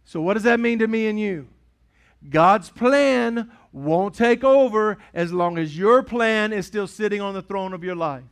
So, 0.04 0.22
what 0.22 0.34
does 0.34 0.44
that 0.44 0.60
mean 0.60 0.80
to 0.80 0.88
me 0.88 1.08
and 1.08 1.18
you? 1.18 1.48
God's 2.30 2.70
plan 2.70 3.50
won't 3.72 4.14
take 4.14 4.44
over 4.44 4.98
as 5.14 5.32
long 5.32 5.58
as 5.58 5.78
your 5.78 6.04
plan 6.04 6.52
is 6.52 6.68
still 6.68 6.86
sitting 6.86 7.22
on 7.22 7.34
the 7.34 7.42
throne 7.42 7.74
of 7.74 7.82
your 7.84 7.96
life. 7.96 8.24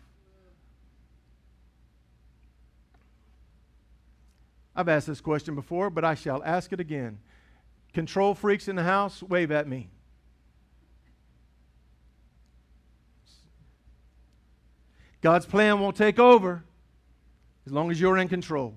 I've 4.75 4.89
asked 4.89 5.07
this 5.07 5.21
question 5.21 5.55
before, 5.55 5.89
but 5.89 6.03
I 6.03 6.15
shall 6.15 6.43
ask 6.43 6.73
it 6.73 6.81
again. 6.81 7.19
Control 7.93 8.35
freaks 8.35 8.67
in 8.67 8.75
the 8.75 8.83
house, 8.83 9.23
wave 9.23 9.51
at 9.51 9.67
me. 9.67 9.89
God's 15.21 15.45
plan 15.45 15.79
won't 15.79 15.95
take 15.95 16.19
over 16.19 16.63
as 17.65 17.71
long 17.71 17.91
as 17.91 17.99
you're 17.99 18.17
in 18.17 18.27
control. 18.27 18.75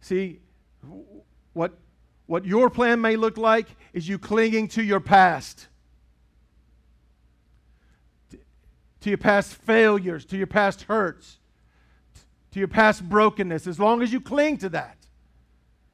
See, 0.00 0.40
what, 1.52 1.74
what 2.26 2.44
your 2.44 2.70
plan 2.70 3.00
may 3.00 3.16
look 3.16 3.36
like 3.36 3.66
is 3.92 4.08
you 4.08 4.18
clinging 4.18 4.68
to 4.68 4.82
your 4.82 5.00
past, 5.00 5.68
to 9.00 9.10
your 9.10 9.18
past 9.18 9.54
failures, 9.54 10.24
to 10.26 10.36
your 10.36 10.46
past 10.46 10.82
hurts 10.82 11.38
to 12.52 12.58
your 12.58 12.68
past 12.68 13.08
brokenness, 13.08 13.66
as 13.66 13.78
long 13.78 14.02
as 14.02 14.12
you 14.12 14.20
cling 14.20 14.56
to 14.58 14.68
that, 14.70 14.96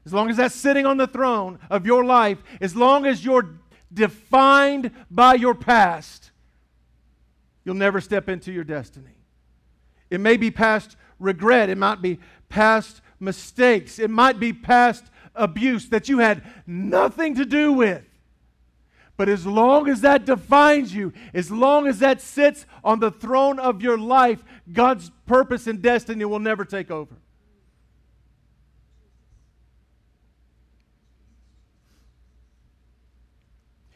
as 0.06 0.12
long 0.12 0.30
as 0.30 0.36
that's 0.36 0.54
sitting 0.54 0.86
on 0.86 0.96
the 0.96 1.06
throne 1.06 1.58
of 1.70 1.86
your 1.86 2.04
life, 2.04 2.38
as 2.60 2.76
long 2.76 3.06
as 3.06 3.24
you're 3.24 3.42
defined 3.94 4.90
by 5.10 5.34
your 5.34 5.54
past, 5.54 6.30
you'll 7.64 7.74
never 7.74 8.00
step 8.00 8.28
into 8.28 8.52
your 8.52 8.64
destiny. 8.64 9.16
It 10.10 10.20
may 10.20 10.36
be 10.36 10.50
past 10.50 10.96
regret, 11.18 11.70
it 11.70 11.78
might 11.78 12.02
be 12.02 12.18
past 12.48 13.00
mistakes, 13.20 13.98
it 13.98 14.10
might 14.10 14.38
be 14.38 14.52
past 14.52 15.04
abuse 15.34 15.88
that 15.88 16.08
you 16.08 16.18
had 16.18 16.42
nothing 16.66 17.34
to 17.36 17.44
do 17.44 17.72
with. 17.72 18.04
But 19.16 19.28
as 19.28 19.46
long 19.46 19.88
as 19.88 20.00
that 20.00 20.24
defines 20.24 20.94
you, 20.94 21.12
as 21.32 21.50
long 21.50 21.86
as 21.86 22.00
that 22.00 22.20
sits 22.20 22.66
on 22.82 22.98
the 22.98 23.12
throne 23.12 23.60
of 23.60 23.80
your 23.80 23.96
life, 23.96 24.42
God's 24.72 25.10
purpose 25.26 25.66
and 25.68 25.80
destiny 25.80 26.24
will 26.24 26.40
never 26.40 26.64
take 26.64 26.90
over. 26.90 27.14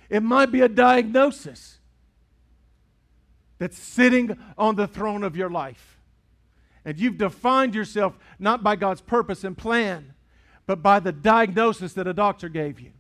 It 0.09 0.23
might 0.23 0.51
be 0.51 0.61
a 0.63 0.69
diagnosis 0.69 1.79
that's 3.59 3.79
sitting 3.79 4.39
on 4.57 4.77
the 4.77 4.87
throne 4.87 5.23
of 5.23 5.37
your 5.37 5.51
life. 5.51 5.99
And 6.85 6.99
you've 6.99 7.19
defined 7.19 7.75
yourself 7.75 8.19
not 8.39 8.63
by 8.63 8.77
God's 8.77 9.01
purpose 9.01 9.45
and 9.45 9.57
plan, 9.57 10.15
but 10.67 10.83
by 10.83 11.01
the 11.01 11.13
diagnosis 11.13 11.93
that 11.95 12.07
a 12.07 12.15
doctor 12.15 12.49
gave 12.49 12.81
you. 12.81 12.93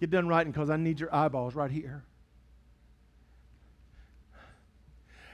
Get 0.00 0.10
done 0.10 0.28
writing 0.28 0.50
because 0.50 0.70
I 0.70 0.78
need 0.78 0.98
your 0.98 1.14
eyeballs 1.14 1.54
right 1.54 1.70
here. 1.70 2.04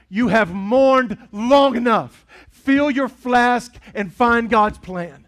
You 0.09 0.29
have 0.29 0.53
mourned 0.53 1.17
long 1.31 1.75
enough. 1.75 2.25
Fill 2.49 2.89
your 2.89 3.09
flask 3.09 3.75
and 3.93 4.13
find 4.13 4.49
God's 4.49 4.77
plan. 4.77 5.27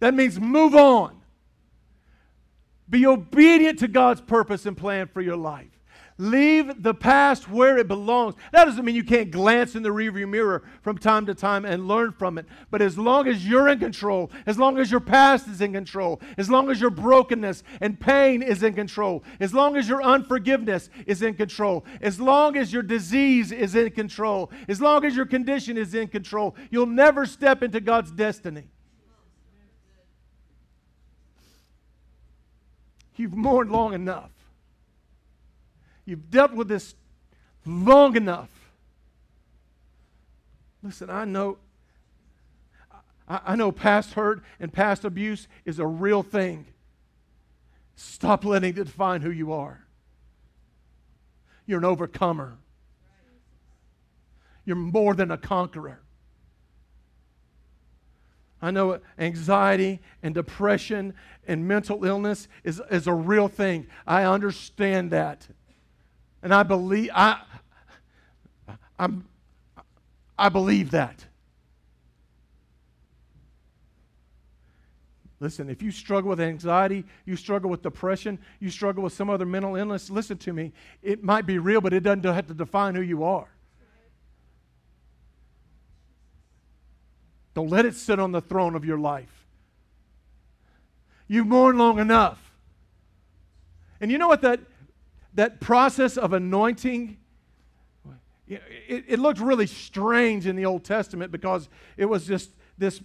That 0.00 0.14
means 0.14 0.40
move 0.40 0.74
on. 0.74 1.20
Be 2.88 3.06
obedient 3.06 3.78
to 3.80 3.88
God's 3.88 4.20
purpose 4.20 4.66
and 4.66 4.76
plan 4.76 5.06
for 5.06 5.20
your 5.20 5.36
life. 5.36 5.79
Leave 6.20 6.82
the 6.82 6.92
past 6.92 7.48
where 7.48 7.78
it 7.78 7.88
belongs. 7.88 8.34
That 8.52 8.66
doesn't 8.66 8.84
mean 8.84 8.94
you 8.94 9.02
can't 9.02 9.30
glance 9.30 9.74
in 9.74 9.82
the 9.82 9.88
rearview 9.88 10.28
mirror 10.28 10.62
from 10.82 10.98
time 10.98 11.24
to 11.24 11.34
time 11.34 11.64
and 11.64 11.88
learn 11.88 12.12
from 12.12 12.36
it. 12.36 12.44
But 12.70 12.82
as 12.82 12.98
long 12.98 13.26
as 13.26 13.46
you're 13.46 13.68
in 13.68 13.78
control, 13.78 14.30
as 14.44 14.58
long 14.58 14.76
as 14.76 14.90
your 14.90 15.00
past 15.00 15.48
is 15.48 15.62
in 15.62 15.72
control, 15.72 16.20
as 16.36 16.50
long 16.50 16.70
as 16.70 16.78
your 16.78 16.90
brokenness 16.90 17.62
and 17.80 17.98
pain 17.98 18.42
is 18.42 18.62
in 18.62 18.74
control, 18.74 19.24
as 19.40 19.54
long 19.54 19.78
as 19.78 19.88
your 19.88 20.02
unforgiveness 20.02 20.90
is 21.06 21.22
in 21.22 21.32
control, 21.32 21.86
as 22.02 22.20
long 22.20 22.54
as 22.54 22.70
your 22.70 22.82
disease 22.82 23.50
is 23.50 23.74
in 23.74 23.90
control, 23.90 24.50
as 24.68 24.78
long 24.78 25.06
as 25.06 25.16
your 25.16 25.24
condition 25.24 25.78
is 25.78 25.94
in 25.94 26.06
control, 26.06 26.54
you'll 26.70 26.84
never 26.84 27.24
step 27.24 27.62
into 27.62 27.80
God's 27.80 28.10
destiny. 28.10 28.64
You've 33.16 33.34
mourned 33.34 33.72
long 33.72 33.94
enough. 33.94 34.32
You've 36.04 36.30
dealt 36.30 36.52
with 36.52 36.68
this 36.68 36.94
long 37.64 38.16
enough. 38.16 38.50
Listen, 40.82 41.10
I 41.10 41.24
know 41.24 41.58
I, 43.30 43.54
know 43.54 43.70
past 43.70 44.14
hurt 44.14 44.42
and 44.58 44.72
past 44.72 45.04
abuse 45.04 45.46
is 45.64 45.78
a 45.78 45.86
real 45.86 46.24
thing. 46.24 46.66
Stop 47.94 48.44
letting 48.44 48.70
it 48.70 48.74
define 48.74 49.20
who 49.20 49.30
you 49.30 49.52
are. 49.52 49.84
You're 51.64 51.78
an 51.78 51.84
overcomer. 51.84 52.56
You're 54.64 54.74
more 54.74 55.14
than 55.14 55.30
a 55.30 55.38
conqueror. 55.38 56.00
I 58.60 58.72
know 58.72 58.98
anxiety 59.16 60.00
and 60.24 60.34
depression 60.34 61.14
and 61.46 61.68
mental 61.68 62.04
illness 62.04 62.48
is, 62.64 62.82
is 62.90 63.06
a 63.06 63.14
real 63.14 63.46
thing. 63.46 63.86
I 64.08 64.24
understand 64.24 65.12
that. 65.12 65.46
And 66.42 66.54
I 66.54 66.62
believe 66.62 67.10
I 67.14 67.40
I'm 68.98 69.26
I 70.38 70.48
believe 70.48 70.90
that. 70.92 71.26
Listen, 75.40 75.70
if 75.70 75.82
you 75.82 75.90
struggle 75.90 76.28
with 76.28 76.40
anxiety, 76.40 77.04
you 77.24 77.34
struggle 77.34 77.70
with 77.70 77.82
depression, 77.82 78.38
you 78.58 78.70
struggle 78.70 79.02
with 79.02 79.14
some 79.14 79.30
other 79.30 79.46
mental 79.46 79.74
illness, 79.74 80.10
listen 80.10 80.36
to 80.36 80.52
me. 80.52 80.72
It 81.02 81.24
might 81.24 81.46
be 81.46 81.58
real, 81.58 81.80
but 81.80 81.94
it 81.94 82.00
doesn't 82.00 82.22
have 82.24 82.46
to 82.48 82.54
define 82.54 82.94
who 82.94 83.00
you 83.00 83.24
are. 83.24 83.48
Don't 87.54 87.68
let 87.68 87.86
it 87.86 87.94
sit 87.94 88.18
on 88.18 88.32
the 88.32 88.42
throne 88.42 88.74
of 88.74 88.84
your 88.84 88.98
life. 88.98 89.46
You've 91.26 91.46
mourned 91.46 91.78
long 91.78 91.98
enough. 91.98 92.52
And 94.00 94.10
you 94.10 94.18
know 94.18 94.28
what 94.28 94.42
that 94.42 94.60
that 95.34 95.60
process 95.60 96.16
of 96.16 96.32
anointing, 96.32 97.16
it, 98.48 99.04
it, 99.08 99.18
looked 99.18 99.38
really 99.38 99.66
strange 99.66 100.46
in 100.46 100.56
the 100.56 100.66
Old 100.66 100.84
Testament 100.84 101.30
because 101.30 101.68
it 101.96 102.06
was 102.06 102.26
just 102.26 102.50
this 102.78 103.00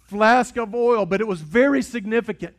flask 0.00 0.56
of 0.56 0.74
oil, 0.74 1.06
but 1.06 1.20
it 1.20 1.26
was 1.26 1.40
very 1.40 1.82
significant. 1.82 2.54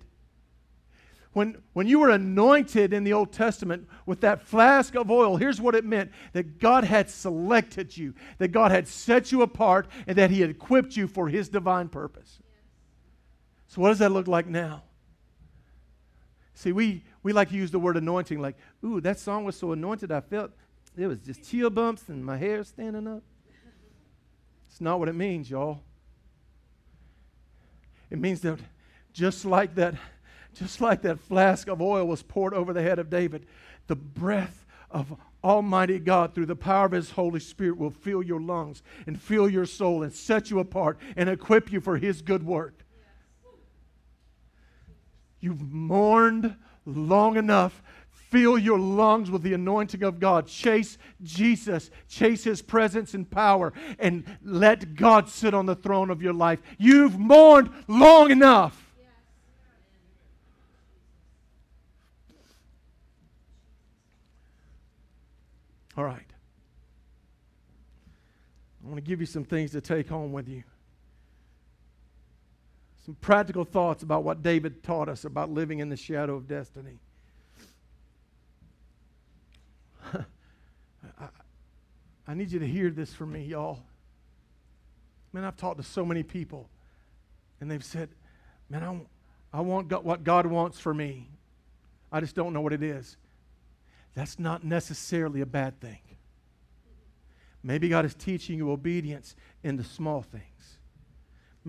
When, 1.34 1.62
when 1.74 1.88
you 1.88 2.00
were 2.00 2.10
anointed 2.10 2.92
in 2.92 3.04
the 3.04 3.14
Old 3.14 3.32
Testament 3.32 3.88
with 4.06 4.22
that 4.22 4.42
flask 4.42 4.96
of 4.96 5.12
oil, 5.12 5.38
here's 5.38 5.62
what 5.62 5.76
it 5.76 5.86
meant 5.86 6.12
that 6.34 6.60
God 6.60 6.84
had 6.84 7.10
selected 7.10 7.96
you, 7.96 8.16
that 8.40 8.48
God 8.50 8.72
had 8.72 8.88
set 8.88 9.32
you 9.32 9.42
apart, 9.42 9.88
and 10.08 10.18
that 10.18 10.32
He 10.32 10.42
had 10.42 10.50
equipped 10.50 10.98
you 10.98 11.08
for 11.08 11.30
His 11.30 11.48
divine 11.50 11.88
purpose. 11.90 12.40
So, 13.68 13.82
what 13.82 13.90
does 13.90 14.00
that 14.00 14.12
look 14.12 14.28
like 14.28 14.48
now? 14.48 14.84
See, 16.56 16.72
we, 16.72 17.04
we 17.24 17.34
like 17.34 17.50
to 17.50 17.56
use 17.56 17.72
the 17.72 17.80
word 17.80 17.98
anointing 17.98 18.40
like, 18.42 18.56
ooh, 18.84 19.02
that 19.02 19.20
song 19.20 19.44
was 19.44 19.56
so 19.56 19.72
anointed, 19.72 20.12
I 20.12 20.22
felt 20.22 20.52
it 20.98 21.08
was 21.08 21.20
just 21.20 21.50
chill 21.50 21.70
bumps 21.70 22.10
and 22.10 22.26
my 22.26 22.38
hair 22.38 22.64
standing 22.64 23.08
up. 23.08 23.24
It's 24.70 24.82
not 24.82 25.00
what 25.00 25.10
it 25.10 25.16
means, 25.16 25.50
y'all. 25.50 25.82
It 28.10 28.20
means 28.20 28.42
that 28.42 28.60
just 29.14 29.46
like 29.46 29.76
that, 29.76 29.96
just 30.54 30.82
like 30.82 31.02
that 31.04 31.20
flask 31.20 31.68
of 31.68 31.82
oil 31.82 32.06
was 32.06 32.24
poured 32.24 32.54
over 32.54 32.74
the 32.74 32.82
head 32.82 33.00
of 33.00 33.10
David, 33.10 33.46
the 33.88 33.96
breath 33.96 34.66
of 34.92 35.16
Almighty 35.44 36.00
God, 36.00 36.34
through 36.34 36.48
the 36.48 36.56
power 36.56 36.86
of 36.86 36.92
His 36.92 37.12
Holy 37.12 37.40
Spirit, 37.40 37.78
will 37.78 37.92
fill 37.92 38.24
your 38.24 38.42
lungs 38.42 38.82
and 39.06 39.22
fill 39.22 39.48
your 39.48 39.66
soul 39.66 40.04
and 40.04 40.12
set 40.12 40.50
you 40.50 40.60
apart 40.60 40.98
and 41.16 41.30
equip 41.30 41.72
you 41.72 41.80
for 41.80 41.98
His 41.98 42.22
good 42.22 42.44
work. 42.44 42.84
You've 45.40 45.62
mourned 45.72 46.56
long 46.86 47.38
enough. 47.38 47.82
Fill 48.12 48.60
your 48.60 48.78
lungs 48.78 49.32
with 49.32 49.42
the 49.42 49.54
anointing 49.54 50.04
of 50.04 50.20
God. 50.20 50.46
Chase 50.46 51.00
Jesus. 51.24 51.90
Chase 52.08 52.44
His 52.44 52.62
presence 52.62 53.16
and 53.16 53.30
power. 53.30 53.74
And 53.98 54.24
let 54.44 54.96
God 54.96 55.30
sit 55.30 55.54
on 55.54 55.66
the 55.66 55.76
throne 55.76 56.12
of 56.12 56.22
your 56.22 56.34
life. 56.34 56.62
You've 56.78 57.18
mourned 57.18 57.72
long 57.88 58.30
enough. 58.30 58.86
All 65.98 66.06
right. 66.06 66.26
I 68.84 68.88
want 68.88 68.98
to 68.98 69.02
give 69.02 69.20
you 69.20 69.26
some 69.26 69.44
things 69.44 69.72
to 69.72 69.82
take 69.82 70.08
home 70.08 70.32
with 70.32 70.48
you. 70.48 70.64
Some 73.10 73.18
practical 73.22 73.66
thoughts 73.66 74.04
about 74.04 74.24
what 74.24 74.44
David 74.44 74.84
taught 74.84 75.10
us 75.10 75.26
about 75.26 75.50
living 75.50 75.80
in 75.80 75.90
the 75.90 75.98
shadow 75.98 76.36
of 76.36 76.48
destiny. 76.48 77.00
I, 80.14 81.30
I 82.28 82.34
need 82.36 82.52
you 82.52 82.60
to 82.60 82.68
hear 82.68 82.92
this 82.92 83.12
from 83.12 83.32
me, 83.32 83.46
y'all. 83.46 83.80
Man, 85.34 85.44
I've 85.44 85.58
talked 85.58 85.78
to 85.78 85.84
so 85.84 86.06
many 86.06 86.22
people, 86.22 86.70
and 87.60 87.72
they've 87.72 87.84
said, 87.84 88.10
Man, 88.70 88.84
I, 88.84 89.58
I 89.58 89.62
want 89.62 89.88
God, 89.88 90.04
what 90.04 90.24
God 90.24 90.46
wants 90.46 90.80
for 90.80 90.94
me. 90.94 91.30
I 92.12 92.20
just 92.20 92.36
don't 92.36 92.54
know 92.54 92.62
what 92.62 92.74
it 92.74 92.84
is. 92.84 93.18
That's 94.14 94.38
not 94.38 94.64
necessarily 94.64 95.42
a 95.42 95.48
bad 95.48 95.82
thing. 95.82 96.02
Maybe 97.64 97.90
God 97.90 98.06
is 98.06 98.14
teaching 98.14 98.60
you 98.60 98.70
obedience 98.70 99.36
in 99.64 99.78
the 99.78 99.84
small 99.84 100.22
things. 100.22 100.44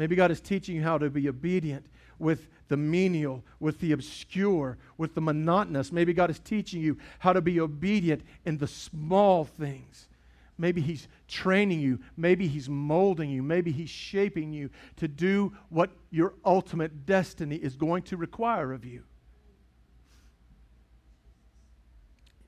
Maybe 0.01 0.17
God 0.17 0.31
is 0.31 0.41
teaching 0.41 0.77
you 0.77 0.83
how 0.83 0.97
to 0.97 1.11
be 1.11 1.29
obedient 1.29 1.85
with 2.19 2.49
the 2.69 2.77
menial, 2.79 3.45
with 3.59 3.81
the 3.81 3.93
obscure, 3.93 4.79
with 4.97 5.15
the 5.15 5.21
monotonous. 5.21 5.93
Maybe 5.93 6.15
God 6.15 6.31
is 6.31 6.39
teaching 6.39 6.81
you 6.81 6.97
how 7.19 7.35
to 7.35 7.43
be 7.43 7.61
obedient 7.61 8.23
in 8.47 8.57
the 8.57 8.67
small 8.67 9.45
things. 9.45 10.09
Maybe 10.57 10.81
He's 10.81 11.07
training 11.29 11.81
you. 11.81 11.99
Maybe 12.17 12.49
He's 12.49 12.67
molding 12.67 13.29
you. 13.29 13.43
Maybe 13.43 13.73
He's 13.73 13.91
shaping 13.91 14.55
you 14.55 14.71
to 14.97 15.07
do 15.07 15.53
what 15.69 15.91
your 16.09 16.33
ultimate 16.47 17.05
destiny 17.05 17.57
is 17.57 17.77
going 17.77 18.05
to 18.05 18.17
require 18.17 18.73
of 18.73 18.87
you. 18.87 19.03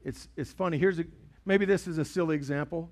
It's, 0.03 0.27
it's 0.39 0.55
funny. 0.55 0.79
Here's 0.79 0.99
a, 1.01 1.05
maybe 1.45 1.67
this 1.67 1.87
is 1.87 1.99
a 1.99 2.05
silly 2.07 2.35
example, 2.35 2.91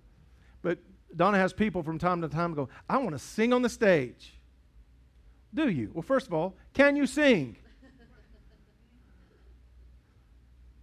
but 0.60 0.76
Donna 1.16 1.38
has 1.38 1.54
people 1.54 1.82
from 1.82 1.98
time 1.98 2.20
to 2.20 2.28
time 2.28 2.52
go, 2.52 2.68
I 2.90 2.98
want 2.98 3.12
to 3.12 3.18
sing 3.18 3.54
on 3.54 3.62
the 3.62 3.70
stage. 3.70 4.34
Do 5.52 5.68
you? 5.68 5.90
Well, 5.92 6.02
first 6.02 6.26
of 6.26 6.34
all, 6.34 6.54
can 6.74 6.96
you 6.96 7.06
sing? 7.06 7.56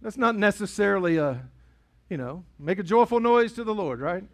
That's 0.00 0.16
not 0.16 0.36
necessarily 0.36 1.16
a, 1.16 1.42
you 2.08 2.16
know, 2.16 2.44
make 2.58 2.78
a 2.78 2.82
joyful 2.82 3.20
noise 3.20 3.52
to 3.54 3.64
the 3.64 3.74
Lord, 3.74 4.00
right? 4.00 4.24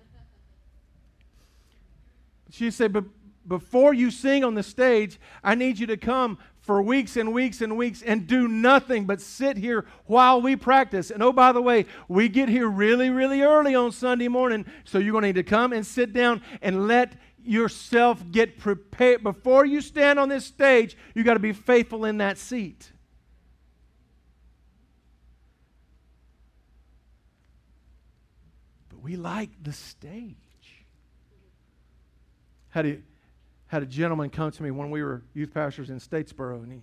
She 2.50 2.70
said, 2.70 2.92
but 2.92 3.04
before 3.46 3.94
you 3.94 4.10
sing 4.10 4.44
on 4.44 4.54
the 4.54 4.62
stage, 4.62 5.18
I 5.42 5.54
need 5.54 5.78
you 5.78 5.86
to 5.88 5.96
come 5.96 6.38
for 6.60 6.80
weeks 6.80 7.16
and 7.16 7.32
weeks 7.32 7.60
and 7.60 7.76
weeks 7.76 8.02
and 8.02 8.26
do 8.26 8.48
nothing 8.48 9.04
but 9.04 9.20
sit 9.20 9.56
here 9.56 9.84
while 10.06 10.40
we 10.40 10.56
practice. 10.56 11.10
And 11.10 11.22
oh, 11.22 11.32
by 11.32 11.52
the 11.52 11.60
way, 11.60 11.86
we 12.08 12.28
get 12.28 12.48
here 12.48 12.68
really, 12.68 13.10
really 13.10 13.42
early 13.42 13.74
on 13.74 13.92
Sunday 13.92 14.28
morning, 14.28 14.64
so 14.84 14.98
you're 14.98 15.12
going 15.12 15.22
to 15.22 15.28
need 15.28 15.34
to 15.34 15.42
come 15.42 15.72
and 15.72 15.84
sit 15.84 16.12
down 16.12 16.42
and 16.62 16.88
let 16.88 17.14
yourself 17.44 18.22
get 18.30 18.58
prepared. 18.58 19.22
Before 19.22 19.64
you 19.64 19.80
stand 19.80 20.18
on 20.18 20.28
this 20.28 20.44
stage, 20.44 20.96
you 21.14 21.24
got 21.24 21.34
to 21.34 21.40
be 21.40 21.52
faithful 21.52 22.04
in 22.04 22.18
that 22.18 22.38
seat. 22.38 22.90
But 28.88 29.00
we 29.00 29.16
like 29.16 29.50
the 29.62 29.72
stage. 29.72 30.36
Had 32.70 32.86
a, 32.86 32.98
had 33.66 33.82
a 33.82 33.86
gentleman 33.86 34.30
come 34.30 34.50
to 34.50 34.62
me 34.62 34.70
when 34.70 34.90
we 34.90 35.02
were 35.02 35.22
youth 35.34 35.52
pastors 35.54 35.90
in 35.90 36.00
Statesboro, 36.00 36.62
and 36.62 36.72
he 36.72 36.80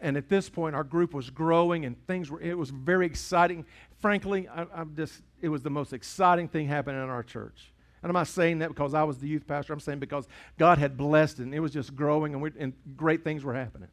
and 0.00 0.16
at 0.16 0.28
this 0.28 0.48
point 0.48 0.74
our 0.76 0.84
group 0.84 1.12
was 1.12 1.30
growing 1.30 1.84
and 1.84 2.06
things 2.06 2.30
were 2.30 2.40
it 2.40 2.56
was 2.56 2.70
very 2.70 3.04
exciting 3.04 3.64
frankly 4.00 4.48
I, 4.48 4.66
am 4.74 4.94
just 4.96 5.22
it 5.40 5.48
was 5.48 5.62
the 5.62 5.70
most 5.70 5.92
exciting 5.92 6.48
thing 6.48 6.68
happening 6.68 7.02
in 7.02 7.08
our 7.08 7.22
church 7.22 7.71
and 8.02 8.10
I'm 8.10 8.14
not 8.14 8.26
saying 8.26 8.58
that 8.58 8.68
because 8.68 8.94
I 8.94 9.04
was 9.04 9.18
the 9.18 9.28
youth 9.28 9.46
pastor. 9.46 9.72
I'm 9.72 9.80
saying 9.80 10.00
because 10.00 10.26
God 10.58 10.78
had 10.78 10.96
blessed 10.96 11.38
it 11.38 11.44
and 11.44 11.54
it 11.54 11.60
was 11.60 11.72
just 11.72 11.94
growing 11.94 12.32
and, 12.32 12.42
we, 12.42 12.50
and 12.58 12.72
great 12.96 13.22
things 13.22 13.44
were 13.44 13.54
happening. 13.54 13.88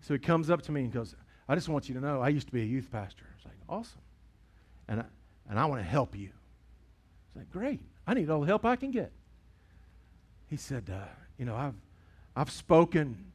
So 0.00 0.14
he 0.14 0.18
comes 0.18 0.48
up 0.48 0.62
to 0.62 0.72
me 0.72 0.82
and 0.82 0.92
goes, 0.92 1.14
I 1.48 1.54
just 1.54 1.68
want 1.68 1.88
you 1.88 1.94
to 1.94 2.00
know 2.00 2.22
I 2.22 2.30
used 2.30 2.46
to 2.46 2.52
be 2.52 2.62
a 2.62 2.66
youth 2.66 2.90
pastor. 2.90 3.24
I 3.30 3.36
was 3.36 3.44
like, 3.44 3.54
awesome. 3.68 4.00
And 4.88 5.00
I, 5.00 5.04
and 5.50 5.58
I 5.58 5.66
want 5.66 5.82
to 5.82 5.86
help 5.86 6.16
you. 6.16 6.28
I 6.28 7.38
was 7.38 7.42
like, 7.42 7.50
great. 7.50 7.80
I 8.06 8.14
need 8.14 8.30
all 8.30 8.40
the 8.40 8.46
help 8.46 8.64
I 8.64 8.76
can 8.76 8.90
get. 8.90 9.12
He 10.48 10.56
said, 10.56 10.90
uh, 10.90 11.04
you 11.38 11.44
know, 11.44 11.54
I've, 11.54 11.74
I've 12.34 12.50
spoken 12.50 13.32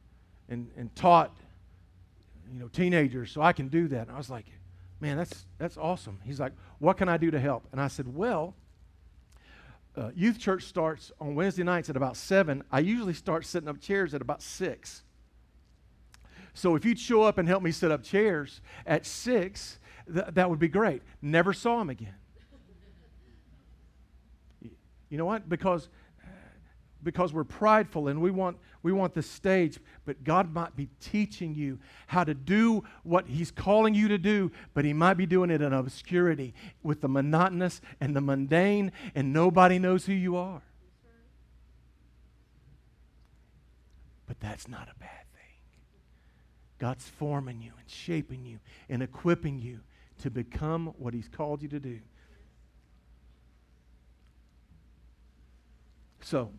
and, 0.48 0.70
and 0.76 0.94
taught, 0.96 1.36
you 2.52 2.58
know, 2.58 2.68
teenagers, 2.68 3.30
so 3.30 3.42
I 3.42 3.52
can 3.52 3.68
do 3.68 3.86
that. 3.88 4.08
And 4.08 4.10
I 4.10 4.18
was 4.18 4.30
like, 4.30 4.46
man, 5.00 5.16
that's, 5.16 5.46
that's 5.58 5.76
awesome. 5.76 6.18
He's 6.24 6.40
like, 6.40 6.52
what 6.80 6.96
can 6.96 7.08
I 7.08 7.16
do 7.16 7.30
to 7.30 7.38
help? 7.38 7.64
And 7.70 7.80
I 7.80 7.88
said, 7.88 8.14
well, 8.14 8.54
uh, 9.98 10.10
youth 10.14 10.38
church 10.38 10.64
starts 10.64 11.10
on 11.20 11.34
Wednesday 11.34 11.64
nights 11.64 11.90
at 11.90 11.96
about 11.96 12.16
7. 12.16 12.62
I 12.70 12.78
usually 12.78 13.14
start 13.14 13.44
setting 13.44 13.68
up 13.68 13.80
chairs 13.80 14.14
at 14.14 14.22
about 14.22 14.42
6. 14.42 15.02
So 16.54 16.76
if 16.76 16.84
you'd 16.84 16.98
show 16.98 17.22
up 17.22 17.38
and 17.38 17.48
help 17.48 17.62
me 17.62 17.72
set 17.72 17.90
up 17.90 18.02
chairs 18.02 18.60
at 18.86 19.04
6, 19.04 19.78
th- 20.12 20.26
that 20.32 20.48
would 20.48 20.58
be 20.58 20.68
great. 20.68 21.02
Never 21.20 21.52
saw 21.52 21.80
him 21.80 21.90
again. 21.90 22.14
You 25.08 25.18
know 25.18 25.24
what? 25.24 25.48
Because 25.48 25.88
because 27.02 27.32
we're 27.32 27.44
prideful 27.44 28.08
and 28.08 28.20
we 28.20 28.30
want, 28.30 28.56
we 28.82 28.92
want 28.92 29.14
the 29.14 29.22
stage, 29.22 29.78
but 30.04 30.24
God 30.24 30.52
might 30.52 30.74
be 30.76 30.88
teaching 31.00 31.54
you 31.54 31.78
how 32.08 32.24
to 32.24 32.34
do 32.34 32.84
what 33.02 33.26
He's 33.26 33.50
calling 33.50 33.94
you 33.94 34.08
to 34.08 34.18
do, 34.18 34.50
but 34.74 34.84
He 34.84 34.92
might 34.92 35.14
be 35.14 35.26
doing 35.26 35.50
it 35.50 35.62
in 35.62 35.72
obscurity 35.72 36.54
with 36.82 37.00
the 37.00 37.08
monotonous 37.08 37.80
and 38.00 38.16
the 38.16 38.20
mundane, 38.20 38.92
and 39.14 39.32
nobody 39.32 39.78
knows 39.78 40.06
who 40.06 40.12
you 40.12 40.36
are. 40.36 40.62
But 44.26 44.40
that's 44.40 44.68
not 44.68 44.88
a 44.94 44.98
bad 44.98 45.24
thing. 45.32 45.54
God's 46.78 47.08
forming 47.08 47.62
you 47.62 47.72
and 47.78 47.88
shaping 47.88 48.44
you 48.44 48.58
and 48.88 49.02
equipping 49.02 49.58
you 49.58 49.80
to 50.22 50.30
become 50.30 50.94
what 50.98 51.14
He's 51.14 51.28
called 51.28 51.62
you 51.62 51.68
to 51.68 51.80
do. 51.80 52.00
So, 56.20 56.50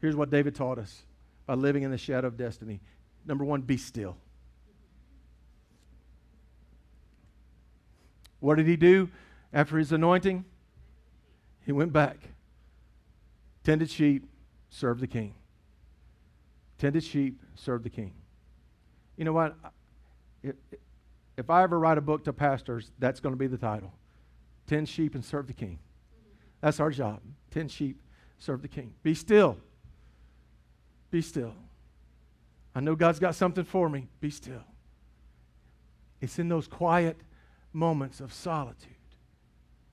Here's 0.00 0.16
what 0.16 0.30
David 0.30 0.54
taught 0.54 0.78
us 0.78 1.02
by 1.46 1.54
living 1.54 1.82
in 1.82 1.90
the 1.90 1.98
shadow 1.98 2.28
of 2.28 2.36
destiny. 2.36 2.80
Number 3.26 3.44
one, 3.44 3.60
be 3.60 3.76
still. 3.76 4.16
What 8.40 8.56
did 8.56 8.66
he 8.66 8.76
do 8.76 9.10
after 9.52 9.76
his 9.76 9.92
anointing? 9.92 10.44
He 11.66 11.72
went 11.72 11.92
back, 11.92 12.16
tended 13.62 13.90
sheep, 13.90 14.26
served 14.70 15.00
the 15.00 15.06
king. 15.06 15.34
Tended 16.78 17.04
sheep, 17.04 17.42
served 17.54 17.84
the 17.84 17.90
king. 17.90 18.14
You 19.18 19.26
know 19.26 19.34
what? 19.34 19.54
If 20.42 21.50
I 21.50 21.62
ever 21.62 21.78
write 21.78 21.98
a 21.98 22.00
book 22.00 22.24
to 22.24 22.32
pastors, 22.32 22.90
that's 22.98 23.20
going 23.20 23.34
to 23.34 23.38
be 23.38 23.46
the 23.46 23.58
title 23.58 23.92
Tend 24.66 24.88
sheep 24.88 25.14
and 25.14 25.22
serve 25.22 25.46
the 25.46 25.52
king. 25.52 25.78
That's 26.62 26.80
our 26.80 26.90
job. 26.90 27.20
Tend 27.50 27.70
sheep, 27.70 28.00
serve 28.38 28.62
the 28.62 28.68
king. 28.68 28.94
Be 29.02 29.14
still. 29.14 29.58
Be 31.10 31.22
still. 31.22 31.54
I 32.74 32.80
know 32.80 32.94
God's 32.94 33.18
got 33.18 33.34
something 33.34 33.64
for 33.64 33.88
me. 33.88 34.08
Be 34.20 34.30
still. 34.30 34.64
It's 36.20 36.38
in 36.38 36.48
those 36.48 36.68
quiet 36.68 37.16
moments 37.72 38.20
of 38.20 38.32
solitude 38.32 38.94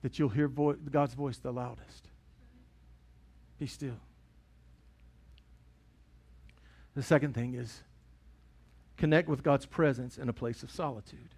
that 0.02 0.18
you'll 0.18 0.28
hear 0.28 0.48
vo- 0.48 0.74
God's 0.74 1.14
voice 1.14 1.38
the 1.38 1.52
loudest. 1.52 2.08
Be 3.58 3.66
still. 3.66 3.98
The 6.94 7.02
second 7.02 7.34
thing 7.34 7.54
is 7.54 7.82
connect 8.96 9.28
with 9.28 9.42
God's 9.42 9.66
presence 9.66 10.18
in 10.18 10.28
a 10.28 10.32
place 10.32 10.62
of 10.62 10.70
solitude. 10.70 11.34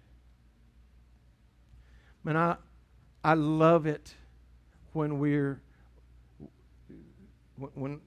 Man, 2.23 2.37
I, 2.37 2.55
I 3.23 3.33
love 3.33 3.85
it 3.85 4.13
when 4.93 5.19
we're 5.19 5.61
when 7.75 8.01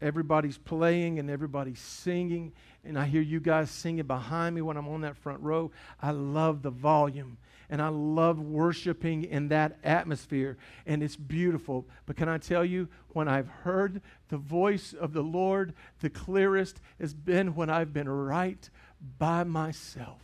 everybody's 0.00 0.58
playing 0.58 1.18
and 1.18 1.30
everybody's 1.30 1.80
singing, 1.80 2.52
and 2.84 2.98
I 2.98 3.06
hear 3.06 3.22
you 3.22 3.40
guys 3.40 3.70
singing 3.70 4.06
behind 4.06 4.54
me 4.54 4.62
when 4.62 4.76
I'm 4.76 4.88
on 4.88 5.02
that 5.02 5.16
front 5.16 5.40
row. 5.40 5.70
I 6.00 6.10
love 6.10 6.62
the 6.62 6.70
volume 6.70 7.38
and 7.70 7.82
I 7.82 7.88
love 7.88 8.38
worshiping 8.38 9.24
in 9.24 9.48
that 9.48 9.76
atmosphere, 9.84 10.56
and 10.86 11.02
it's 11.02 11.16
beautiful. 11.16 11.86
But 12.06 12.16
can 12.16 12.28
I 12.28 12.38
tell 12.38 12.64
you, 12.64 12.88
when 13.10 13.28
I've 13.28 13.48
heard 13.48 14.00
the 14.28 14.38
voice 14.38 14.94
of 14.94 15.12
the 15.12 15.22
Lord, 15.22 15.74
the 16.00 16.08
clearest 16.08 16.80
has 16.98 17.12
been 17.12 17.54
when 17.54 17.68
I've 17.68 17.92
been 17.92 18.08
right 18.08 18.70
by 19.18 19.44
myself 19.44 20.22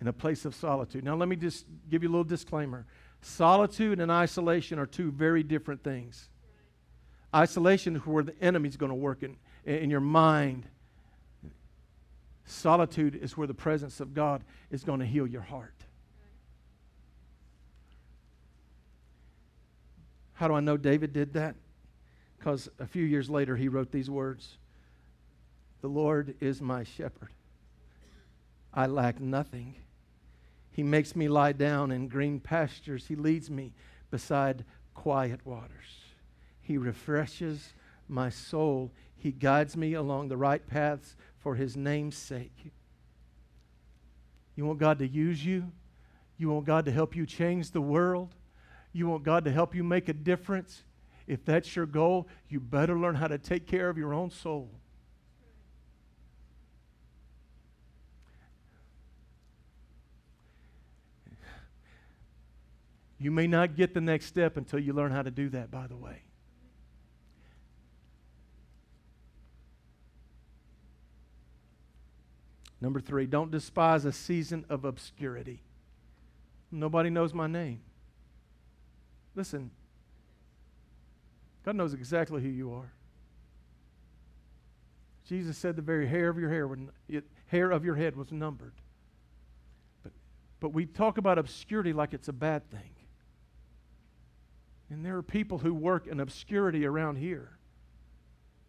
in 0.00 0.08
a 0.08 0.12
place 0.12 0.44
of 0.44 0.54
solitude. 0.54 1.04
Now, 1.04 1.14
let 1.14 1.28
me 1.28 1.36
just 1.36 1.64
give 1.88 2.02
you 2.02 2.08
a 2.08 2.12
little 2.12 2.24
disclaimer 2.24 2.86
solitude 3.22 4.00
and 4.00 4.10
isolation 4.10 4.78
are 4.78 4.86
two 4.86 5.10
very 5.10 5.42
different 5.42 5.82
things. 5.82 6.30
Isolation 7.34 7.96
is 7.96 8.02
where 8.06 8.24
the 8.24 8.34
enemy's 8.40 8.76
going 8.76 8.90
to 8.90 8.96
work 8.96 9.22
in, 9.22 9.36
in 9.64 9.90
your 9.90 10.00
mind 10.00 10.66
Solitude 12.50 13.14
is 13.14 13.36
where 13.36 13.46
the 13.46 13.54
presence 13.54 14.00
of 14.00 14.12
God 14.12 14.42
is 14.70 14.82
going 14.82 14.98
to 14.98 15.06
heal 15.06 15.26
your 15.26 15.40
heart. 15.40 15.74
How 20.32 20.48
do 20.48 20.54
I 20.54 20.60
know 20.60 20.76
David 20.76 21.12
did 21.12 21.34
that? 21.34 21.54
Because 22.38 22.68
a 22.78 22.86
few 22.86 23.04
years 23.04 23.30
later 23.30 23.56
he 23.56 23.68
wrote 23.68 23.92
these 23.92 24.10
words 24.10 24.56
The 25.80 25.88
Lord 25.88 26.34
is 26.40 26.60
my 26.60 26.82
shepherd. 26.82 27.30
I 28.74 28.86
lack 28.86 29.20
nothing. 29.20 29.76
He 30.72 30.82
makes 30.82 31.14
me 31.14 31.28
lie 31.28 31.52
down 31.52 31.92
in 31.92 32.08
green 32.08 32.40
pastures. 32.40 33.06
He 33.06 33.14
leads 33.14 33.48
me 33.48 33.74
beside 34.10 34.64
quiet 34.94 35.44
waters. 35.44 35.99
He 36.70 36.78
refreshes 36.78 37.72
my 38.06 38.30
soul. 38.30 38.92
He 39.16 39.32
guides 39.32 39.76
me 39.76 39.94
along 39.94 40.28
the 40.28 40.36
right 40.36 40.64
paths 40.64 41.16
for 41.40 41.56
his 41.56 41.76
name's 41.76 42.16
sake. 42.16 42.70
You 44.54 44.66
want 44.66 44.78
God 44.78 45.00
to 45.00 45.08
use 45.08 45.44
you? 45.44 45.72
You 46.38 46.50
want 46.50 46.66
God 46.66 46.84
to 46.84 46.92
help 46.92 47.16
you 47.16 47.26
change 47.26 47.72
the 47.72 47.80
world? 47.80 48.36
You 48.92 49.08
want 49.08 49.24
God 49.24 49.44
to 49.46 49.50
help 49.50 49.74
you 49.74 49.82
make 49.82 50.08
a 50.08 50.12
difference? 50.12 50.84
If 51.26 51.44
that's 51.44 51.74
your 51.74 51.86
goal, 51.86 52.28
you 52.48 52.60
better 52.60 52.96
learn 52.96 53.16
how 53.16 53.26
to 53.26 53.38
take 53.38 53.66
care 53.66 53.88
of 53.88 53.98
your 53.98 54.14
own 54.14 54.30
soul. 54.30 54.70
You 63.18 63.32
may 63.32 63.48
not 63.48 63.74
get 63.74 63.92
the 63.92 64.00
next 64.00 64.26
step 64.26 64.56
until 64.56 64.78
you 64.78 64.92
learn 64.92 65.10
how 65.10 65.22
to 65.22 65.32
do 65.32 65.48
that, 65.48 65.72
by 65.72 65.88
the 65.88 65.96
way. 65.96 66.22
Number 72.80 73.00
three, 73.00 73.26
don't 73.26 73.50
despise 73.50 74.04
a 74.04 74.12
season 74.12 74.64
of 74.68 74.84
obscurity. 74.84 75.62
Nobody 76.70 77.10
knows 77.10 77.34
my 77.34 77.46
name. 77.46 77.80
Listen, 79.34 79.70
God 81.64 81.76
knows 81.76 81.92
exactly 81.92 82.42
who 82.42 82.48
you 82.48 82.72
are. 82.72 82.92
Jesus 85.26 85.56
said 85.58 85.76
the 85.76 85.82
very 85.82 86.08
hair 86.08 86.28
of 86.28 86.38
your 86.38 86.50
hair, 86.50 86.68
hair 87.46 87.70
of 87.70 87.84
your 87.84 87.94
head 87.94 88.16
was 88.16 88.32
numbered. 88.32 88.74
But, 90.02 90.12
but 90.58 90.72
we 90.72 90.86
talk 90.86 91.18
about 91.18 91.38
obscurity 91.38 91.92
like 91.92 92.14
it's 92.14 92.28
a 92.28 92.32
bad 92.32 92.68
thing. 92.70 92.94
And 94.88 95.06
there 95.06 95.16
are 95.16 95.22
people 95.22 95.58
who 95.58 95.72
work 95.72 96.08
in 96.08 96.18
obscurity 96.18 96.84
around 96.84 97.16
here, 97.16 97.58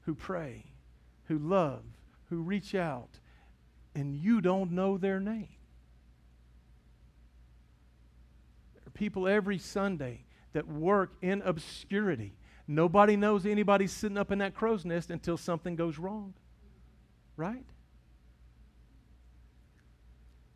who 0.01 0.14
pray, 0.14 0.66
who 1.26 1.39
love, 1.39 1.84
who 2.30 2.41
reach 2.41 2.76
out, 2.76 3.20
and 3.95 4.15
you 4.15 4.41
don't 4.41 4.71
know 4.71 4.97
their 4.97 5.19
name. 5.19 5.49
There 8.75 8.83
are 8.87 8.91
people 8.91 9.27
every 9.27 9.57
Sunday 9.57 10.23
that 10.53 10.67
work 10.67 11.13
in 11.21 11.41
obscurity. 11.43 12.33
Nobody 12.67 13.15
knows 13.15 13.45
anybody's 13.45 13.91
sitting 13.91 14.17
up 14.17 14.31
in 14.31 14.39
that 14.39 14.53
crow's 14.53 14.85
nest 14.85 15.09
until 15.09 15.37
something 15.37 15.75
goes 15.75 15.97
wrong. 15.97 16.33
Right? 17.35 17.65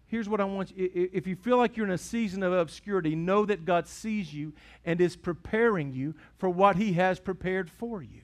Here's 0.08 0.30
what 0.30 0.40
I 0.40 0.46
want 0.46 0.78
you 0.78 0.90
if 0.94 1.28
you 1.28 1.36
feel 1.36 1.58
like 1.58 1.76
you're 1.76 1.86
in 1.86 1.92
a 1.92 1.98
season 1.98 2.44
of 2.44 2.54
obscurity, 2.54 3.16
know 3.16 3.46
that 3.46 3.66
God 3.66 3.88
sees 3.88 4.34
you 4.34 4.54
and 4.86 5.02
is 5.02 5.16
preparing 5.16 5.94
you 5.94 6.16
for 6.38 6.50
what 6.50 6.76
He 6.76 6.94
has 6.94 7.20
prepared 7.20 7.70
for 7.70 8.02
you. 8.02 8.22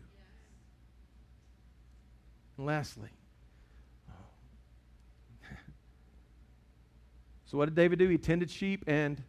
And 2.57 2.65
lastly, 2.65 3.09
So, 7.51 7.57
what 7.57 7.65
did 7.65 7.75
David 7.75 7.99
do? 7.99 8.07
He 8.07 8.17
tended 8.17 8.49
sheep 8.49 8.85
and 8.87 9.21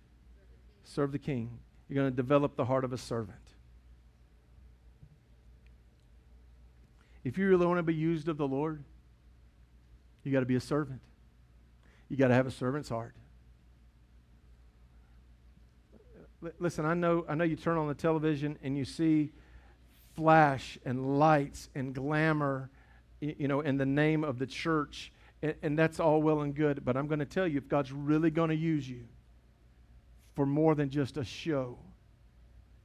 served 0.85 1.13
the 1.13 1.19
king. 1.19 1.59
You're 1.89 1.97
going 1.97 2.13
to 2.13 2.15
develop 2.17 2.55
the 2.55 2.65
heart 2.65 2.85
of 2.85 2.93
a 2.93 2.97
servant. 2.97 3.37
If 7.25 7.37
you 7.37 7.49
really 7.49 7.67
want 7.67 7.79
to 7.79 7.83
be 7.83 7.97
used 7.97 8.29
of 8.29 8.37
the 8.37 8.47
Lord, 8.47 8.85
you 10.23 10.31
got 10.31 10.39
to 10.39 10.47
be 10.47 10.55
a 10.55 10.61
servant. 10.61 11.01
You 12.09 12.17
got 12.17 12.29
to 12.29 12.35
have 12.35 12.47
a 12.47 12.53
servant's 12.53 12.89
heart. 12.89 13.17
Listen, 16.61 16.85
I 16.85 16.95
know, 16.95 17.25
I 17.29 17.35
know 17.35 17.43
you 17.43 17.57
turn 17.57 17.77
on 17.77 17.89
the 17.89 17.95
television 17.95 18.57
and 18.63 18.79
you 18.79 18.85
see 18.85 19.33
flash 20.15 20.79
and 20.85 21.19
lights 21.19 21.71
and 21.75 21.93
glamour, 21.93 22.71
you 23.21 23.49
know, 23.49 23.63
in 23.63 23.79
the 23.79 23.87
name 23.87 24.23
of 24.23 24.39
the 24.39 24.47
church 24.47 25.12
and, 25.43 25.55
and 25.63 25.79
that's 25.79 26.01
all 26.01 26.23
well 26.23 26.41
and 26.41 26.55
good, 26.55 26.85
but 26.85 26.97
I'm 26.97 27.09
going 27.09 27.19
to 27.19 27.27
tell 27.27 27.47
you 27.47 27.59
if 27.59 27.69
God's 27.69 27.93
really 27.93 28.31
going 28.31 28.51
to 28.51 28.57
use 28.57 28.89
you 28.89 29.05
for 30.35 30.47
more 30.47 30.75
than 30.75 30.89
just 30.89 31.17
a 31.17 31.25
show, 31.25 31.79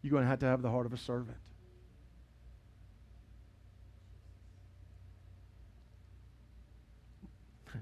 you're 0.01 0.11
going 0.11 0.23
to 0.23 0.29
have 0.29 0.39
to 0.39 0.45
have 0.47 0.61
the 0.61 0.69
heart 0.69 0.85
of 0.85 0.93
a 0.93 0.97
servant. 0.97 1.37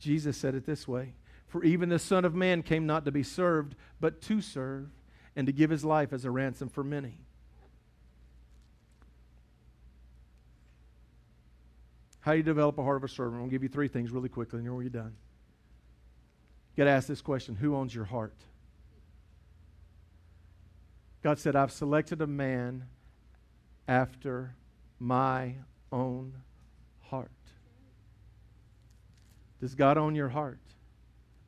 Jesus 0.00 0.36
said 0.36 0.54
it 0.54 0.66
this 0.66 0.88
way 0.88 1.14
For 1.46 1.62
even 1.64 1.88
the 1.88 1.98
Son 1.98 2.24
of 2.24 2.34
Man 2.34 2.62
came 2.62 2.86
not 2.86 3.04
to 3.04 3.12
be 3.12 3.22
served, 3.22 3.74
but 4.00 4.20
to 4.22 4.40
serve, 4.40 4.88
and 5.36 5.46
to 5.46 5.52
give 5.52 5.70
his 5.70 5.84
life 5.84 6.12
as 6.12 6.24
a 6.24 6.30
ransom 6.30 6.68
for 6.68 6.82
many. 6.82 7.18
How 12.28 12.32
do 12.32 12.36
you 12.36 12.44
develop 12.44 12.76
a 12.76 12.82
heart 12.82 12.98
of 12.98 13.04
a 13.04 13.08
servant? 13.08 13.36
I'm 13.36 13.40
going 13.40 13.48
to 13.48 13.54
give 13.54 13.62
you 13.62 13.70
three 13.70 13.88
things 13.88 14.10
really 14.10 14.28
quickly, 14.28 14.58
and 14.58 14.66
you're 14.66 14.90
done. 14.90 15.16
You 16.74 16.76
got 16.76 16.84
to 16.84 16.90
ask 16.90 17.08
this 17.08 17.22
question 17.22 17.54
Who 17.54 17.74
owns 17.74 17.94
your 17.94 18.04
heart? 18.04 18.34
God 21.22 21.38
said, 21.38 21.56
I've 21.56 21.72
selected 21.72 22.20
a 22.20 22.26
man 22.26 22.84
after 23.88 24.54
my 24.98 25.54
own 25.90 26.34
heart. 27.00 27.30
Does 29.62 29.74
God 29.74 29.96
own 29.96 30.14
your 30.14 30.28
heart? 30.28 30.60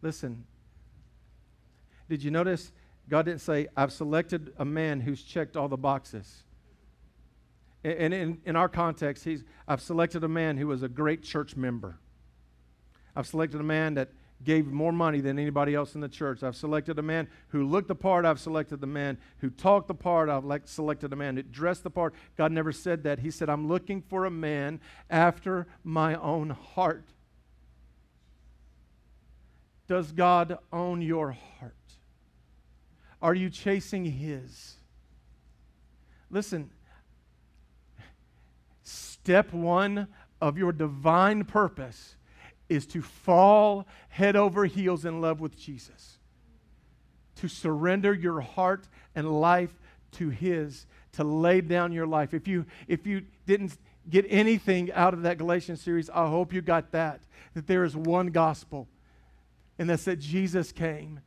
Listen, 0.00 0.46
did 2.08 2.22
you 2.22 2.30
notice 2.30 2.72
God 3.06 3.26
didn't 3.26 3.42
say, 3.42 3.68
I've 3.76 3.92
selected 3.92 4.54
a 4.56 4.64
man 4.64 5.00
who's 5.00 5.22
checked 5.22 5.58
all 5.58 5.68
the 5.68 5.76
boxes? 5.76 6.44
And 7.82 8.12
in, 8.12 8.40
in 8.44 8.56
our 8.56 8.68
context, 8.68 9.24
he's, 9.24 9.42
I've 9.66 9.80
selected 9.80 10.22
a 10.22 10.28
man 10.28 10.58
who 10.58 10.66
was 10.66 10.82
a 10.82 10.88
great 10.88 11.22
church 11.22 11.56
member. 11.56 11.98
I've 13.16 13.26
selected 13.26 13.60
a 13.60 13.64
man 13.64 13.94
that 13.94 14.10
gave 14.42 14.66
more 14.66 14.92
money 14.92 15.20
than 15.20 15.38
anybody 15.38 15.74
else 15.74 15.94
in 15.94 16.00
the 16.00 16.08
church. 16.08 16.42
I've 16.42 16.56
selected 16.56 16.98
a 16.98 17.02
man 17.02 17.28
who 17.48 17.66
looked 17.66 17.88
the 17.88 17.94
part. 17.94 18.24
I've 18.24 18.40
selected 18.40 18.80
the 18.80 18.86
man 18.86 19.18
who 19.38 19.50
talked 19.50 19.88
the 19.88 19.94
part. 19.94 20.28
I've 20.28 20.68
selected 20.68 21.12
a 21.12 21.16
man 21.16 21.36
who 21.36 21.42
dressed 21.42 21.82
the 21.82 21.90
part. 21.90 22.14
God 22.36 22.52
never 22.52 22.72
said 22.72 23.02
that. 23.04 23.18
He 23.18 23.30
said, 23.30 23.50
I'm 23.50 23.68
looking 23.68 24.02
for 24.02 24.24
a 24.24 24.30
man 24.30 24.80
after 25.10 25.66
my 25.84 26.14
own 26.14 26.50
heart. 26.50 27.04
Does 29.88 30.12
God 30.12 30.58
own 30.72 31.02
your 31.02 31.32
heart? 31.32 31.74
Are 33.20 33.34
you 33.34 33.50
chasing 33.50 34.04
His? 34.04 34.76
Listen, 36.30 36.70
Step 39.30 39.52
one 39.52 40.08
of 40.40 40.58
your 40.58 40.72
divine 40.72 41.44
purpose 41.44 42.16
is 42.68 42.84
to 42.84 43.00
fall 43.00 43.86
head 44.08 44.34
over 44.34 44.64
heels 44.64 45.04
in 45.04 45.20
love 45.20 45.40
with 45.40 45.56
Jesus, 45.56 46.18
to 47.36 47.46
surrender 47.46 48.12
your 48.12 48.40
heart 48.40 48.88
and 49.14 49.40
life 49.40 49.72
to 50.10 50.30
His, 50.30 50.84
to 51.12 51.22
lay 51.22 51.60
down 51.60 51.92
your 51.92 52.08
life. 52.08 52.34
If 52.34 52.48
you, 52.48 52.66
if 52.88 53.06
you 53.06 53.22
didn't 53.46 53.78
get 54.08 54.26
anything 54.28 54.90
out 54.94 55.14
of 55.14 55.22
that 55.22 55.38
Galatians 55.38 55.80
series, 55.80 56.10
I 56.10 56.26
hope 56.26 56.52
you 56.52 56.60
got 56.60 56.90
that. 56.90 57.20
That 57.54 57.68
there 57.68 57.84
is 57.84 57.94
one 57.94 58.30
gospel, 58.30 58.88
and 59.78 59.88
that's 59.88 60.06
that 60.06 60.18
Jesus 60.18 60.72
came 60.72 61.20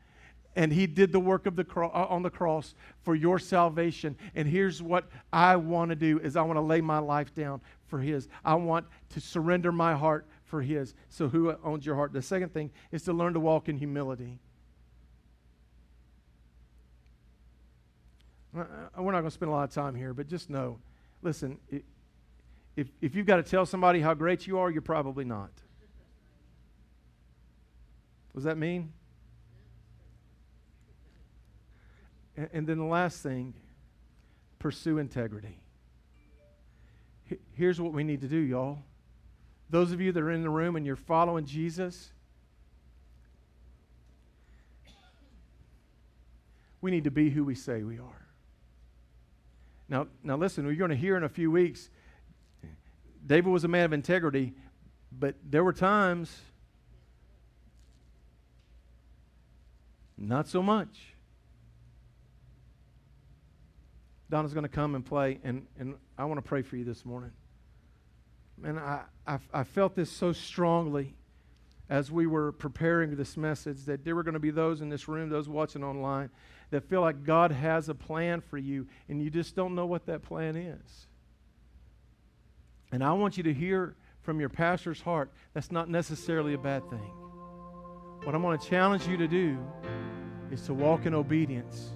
and 0.55 0.71
he 0.71 0.87
did 0.87 1.11
the 1.11 1.19
work 1.19 1.45
of 1.45 1.55
the 1.55 1.63
cro- 1.63 1.89
uh, 1.89 2.07
on 2.09 2.21
the 2.21 2.29
cross 2.29 2.75
for 3.01 3.15
your 3.15 3.39
salvation 3.39 4.15
and 4.35 4.47
here's 4.47 4.81
what 4.81 5.05
i 5.31 5.55
want 5.55 5.89
to 5.89 5.95
do 5.95 6.19
is 6.19 6.35
i 6.35 6.41
want 6.41 6.57
to 6.57 6.61
lay 6.61 6.81
my 6.81 6.99
life 6.99 7.33
down 7.33 7.61
for 7.93 7.99
his. 7.99 8.27
I 8.43 8.55
want 8.55 8.87
to 9.09 9.21
surrender 9.21 9.71
my 9.71 9.93
heart 9.93 10.25
for 10.45 10.63
his. 10.63 10.95
So 11.09 11.27
who 11.27 11.55
owns 11.63 11.85
your 11.85 11.93
heart? 11.93 12.11
The 12.11 12.23
second 12.23 12.51
thing 12.51 12.71
is 12.91 13.03
to 13.03 13.13
learn 13.13 13.35
to 13.35 13.39
walk 13.39 13.69
in 13.69 13.77
humility. 13.77 14.39
We're 18.51 18.63
not 18.63 18.95
going 18.95 19.25
to 19.25 19.29
spend 19.29 19.49
a 19.49 19.53
lot 19.53 19.65
of 19.65 19.75
time 19.75 19.93
here 19.93 20.11
but 20.15 20.27
just 20.27 20.49
know 20.49 20.79
listen 21.21 21.59
if, 22.75 22.87
if 22.99 23.13
you've 23.13 23.27
got 23.27 23.35
to 23.35 23.43
tell 23.43 23.63
somebody 23.63 23.99
how 24.01 24.15
great 24.15 24.47
you 24.47 24.57
are 24.57 24.71
you're 24.71 24.81
probably 24.81 25.23
not. 25.23 25.51
What 28.31 28.39
does 28.39 28.43
that 28.45 28.57
mean? 28.57 28.91
And, 32.35 32.49
and 32.53 32.65
then 32.65 32.79
the 32.79 32.85
last 32.85 33.21
thing 33.21 33.53
pursue 34.57 34.97
integrity. 34.97 35.62
Here's 37.55 37.79
what 37.79 37.93
we 37.93 38.03
need 38.03 38.21
to 38.21 38.27
do, 38.27 38.37
y'all. 38.37 38.79
Those 39.69 39.91
of 39.91 40.01
you 40.01 40.11
that 40.11 40.21
are 40.21 40.31
in 40.31 40.43
the 40.43 40.49
room 40.49 40.75
and 40.75 40.85
you're 40.85 40.95
following 40.95 41.45
Jesus, 41.45 42.11
we 46.81 46.91
need 46.91 47.05
to 47.05 47.11
be 47.11 47.29
who 47.29 47.43
we 47.43 47.55
say 47.55 47.83
we 47.83 47.97
are. 47.97 48.27
Now, 49.89 50.07
now 50.23 50.37
listen, 50.37 50.65
we're 50.65 50.75
going 50.75 50.89
to 50.89 50.95
hear 50.95 51.17
in 51.17 51.23
a 51.23 51.29
few 51.29 51.49
weeks, 51.49 51.89
David 53.25 53.49
was 53.49 53.63
a 53.63 53.67
man 53.67 53.85
of 53.85 53.93
integrity, 53.93 54.53
but 55.11 55.35
there 55.49 55.63
were 55.63 55.73
times 55.73 56.41
not 60.17 60.47
so 60.47 60.61
much. 60.61 61.12
Donna's 64.33 64.55
going 64.55 64.63
to 64.63 64.67
come 64.67 64.95
and 64.95 65.05
play, 65.05 65.37
and, 65.43 65.67
and 65.77 65.93
I 66.17 66.25
want 66.25 66.39
to 66.39 66.41
pray 66.41 66.63
for 66.63 66.75
you 66.75 66.83
this 66.83 67.05
morning. 67.05 67.29
And 68.63 68.79
I, 68.79 69.01
I, 69.27 69.37
I 69.53 69.63
felt 69.63 69.95
this 69.95 70.09
so 70.09 70.31
strongly 70.31 71.13
as 71.87 72.11
we 72.11 72.25
were 72.25 72.51
preparing 72.51 73.15
this 73.15 73.37
message 73.37 73.85
that 73.85 74.03
there 74.03 74.15
were 74.15 74.23
going 74.23 74.33
to 74.33 74.39
be 74.39 74.49
those 74.49 74.81
in 74.81 74.89
this 74.89 75.07
room, 75.07 75.29
those 75.29 75.47
watching 75.47 75.83
online, 75.83 76.31
that 76.71 76.83
feel 76.89 77.01
like 77.01 77.23
God 77.23 77.51
has 77.51 77.89
a 77.89 77.93
plan 77.93 78.41
for 78.41 78.57
you, 78.57 78.87
and 79.07 79.21
you 79.21 79.29
just 79.29 79.55
don't 79.55 79.75
know 79.75 79.85
what 79.85 80.07
that 80.07 80.23
plan 80.23 80.55
is. 80.55 81.05
And 82.91 83.03
I 83.03 83.13
want 83.13 83.37
you 83.37 83.43
to 83.43 83.53
hear 83.53 83.95
from 84.23 84.39
your 84.39 84.49
pastor's 84.49 84.99
heart 84.99 85.31
that's 85.53 85.71
not 85.71 85.89
necessarily 85.89 86.55
a 86.55 86.57
bad 86.57 86.81
thing. 86.89 87.11
What 88.23 88.33
I'm 88.33 88.41
going 88.41 88.57
to 88.57 88.67
challenge 88.67 89.05
you 89.05 89.15
to 89.17 89.27
do 89.27 89.59
is 90.49 90.63
to 90.63 90.73
walk 90.73 91.05
in 91.05 91.13
obedience 91.13 91.91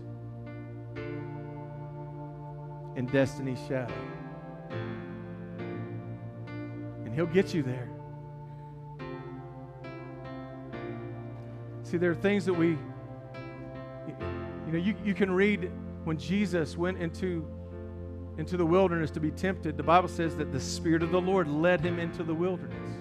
in 2.98 3.06
destiny's 3.06 3.60
shadow. 3.68 3.93
And 7.06 7.14
He'll 7.14 7.26
get 7.26 7.54
you 7.54 7.64
there. 7.64 7.89
See, 11.84 11.95
there 11.95 12.12
are 12.12 12.16
things 12.16 12.43
that 12.43 12.54
we, 12.54 12.72
you 14.08 14.74
know, 14.74 14.78
you, 14.78 14.93
you 15.06 15.14
can 15.14 15.32
read 15.32 15.72
when 16.04 16.18
Jesus 16.18 16.76
went 16.76 16.98
into, 16.98 17.48
into 18.38 18.58
the 18.58 18.66
wilderness 18.66 19.10
to 19.12 19.22
be 19.22 19.32
tempted. 19.32 19.78
The 19.78 19.84
Bible 19.84 20.10
says 20.10 20.36
that 20.36 20.52
the 20.52 20.60
Spirit 20.60 21.02
of 21.02 21.12
the 21.12 21.22
Lord 21.22 21.48
led 21.48 21.80
him 21.80 21.98
into 21.98 22.24
the 22.24 22.34
wilderness. 22.34 22.91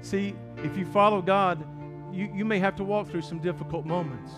See, 0.00 0.34
if 0.56 0.76
you 0.76 0.84
follow 0.84 1.22
God, 1.22 1.64
you, 2.12 2.28
you 2.34 2.44
may 2.44 2.58
have 2.58 2.74
to 2.76 2.84
walk 2.84 3.08
through 3.08 3.22
some 3.22 3.38
difficult 3.38 3.86
moments. 3.86 4.32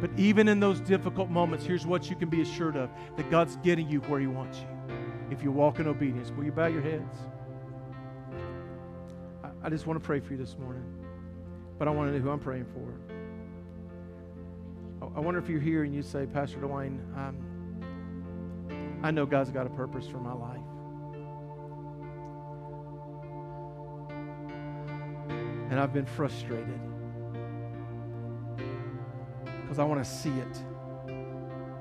But 0.00 0.10
even 0.16 0.48
in 0.48 0.60
those 0.60 0.80
difficult 0.80 1.30
moments, 1.30 1.64
here's 1.64 1.86
what 1.86 2.10
you 2.10 2.16
can 2.16 2.28
be 2.28 2.42
assured 2.42 2.76
of 2.76 2.90
that 3.16 3.30
God's 3.30 3.56
getting 3.56 3.88
you 3.88 4.00
where 4.00 4.20
He 4.20 4.26
wants 4.26 4.58
you 4.58 4.66
if 5.30 5.42
you 5.42 5.50
walk 5.50 5.80
in 5.80 5.86
obedience. 5.86 6.30
Will 6.30 6.44
you 6.44 6.52
bow 6.52 6.66
your 6.66 6.82
heads? 6.82 7.16
I, 9.62 9.70
just 9.70 9.86
want 9.86 10.00
to 10.00 10.04
pray 10.04 10.20
for 10.20 10.32
you 10.32 10.38
this 10.38 10.56
morning, 10.58 10.84
but 11.78 11.88
I 11.88 11.90
want 11.90 12.10
to 12.10 12.16
know 12.16 12.22
who 12.22 12.30
I'm 12.30 12.38
praying 12.38 12.66
for. 12.66 12.92
I, 15.16 15.20
wonder 15.20 15.40
if 15.40 15.48
you're 15.48 15.60
here 15.60 15.82
and 15.82 15.94
you 15.94 16.02
say, 16.02 16.26
Pastor 16.26 16.58
Dwayne, 16.58 17.00
um, 17.16 17.36
I 19.02 19.10
know 19.10 19.26
God's 19.26 19.50
got 19.50 19.66
a 19.66 19.70
purpose 19.70 20.06
for 20.06 20.18
my 20.18 20.32
life. 20.32 20.60
And 25.70 25.80
I've 25.80 25.92
been 25.92 26.06
frustrated 26.06 26.78
because 29.76 29.84
I 29.84 29.88
want 29.94 30.02
to 30.02 30.10
see 30.10 30.30
it 30.30 30.58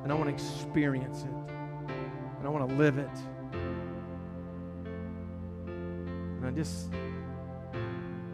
and 0.04 0.12
I 0.12 0.16
want 0.16 0.28
to 0.28 0.34
experience 0.34 1.22
it 1.22 1.30
and 1.30 2.44
I 2.44 2.50
want 2.50 2.68
to 2.68 2.76
live 2.76 2.98
it. 2.98 3.08
And 5.64 6.46
I 6.46 6.52
just, 6.52 6.90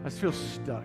I 0.00 0.04
just 0.08 0.20
feel 0.20 0.32
stuck. 0.32 0.84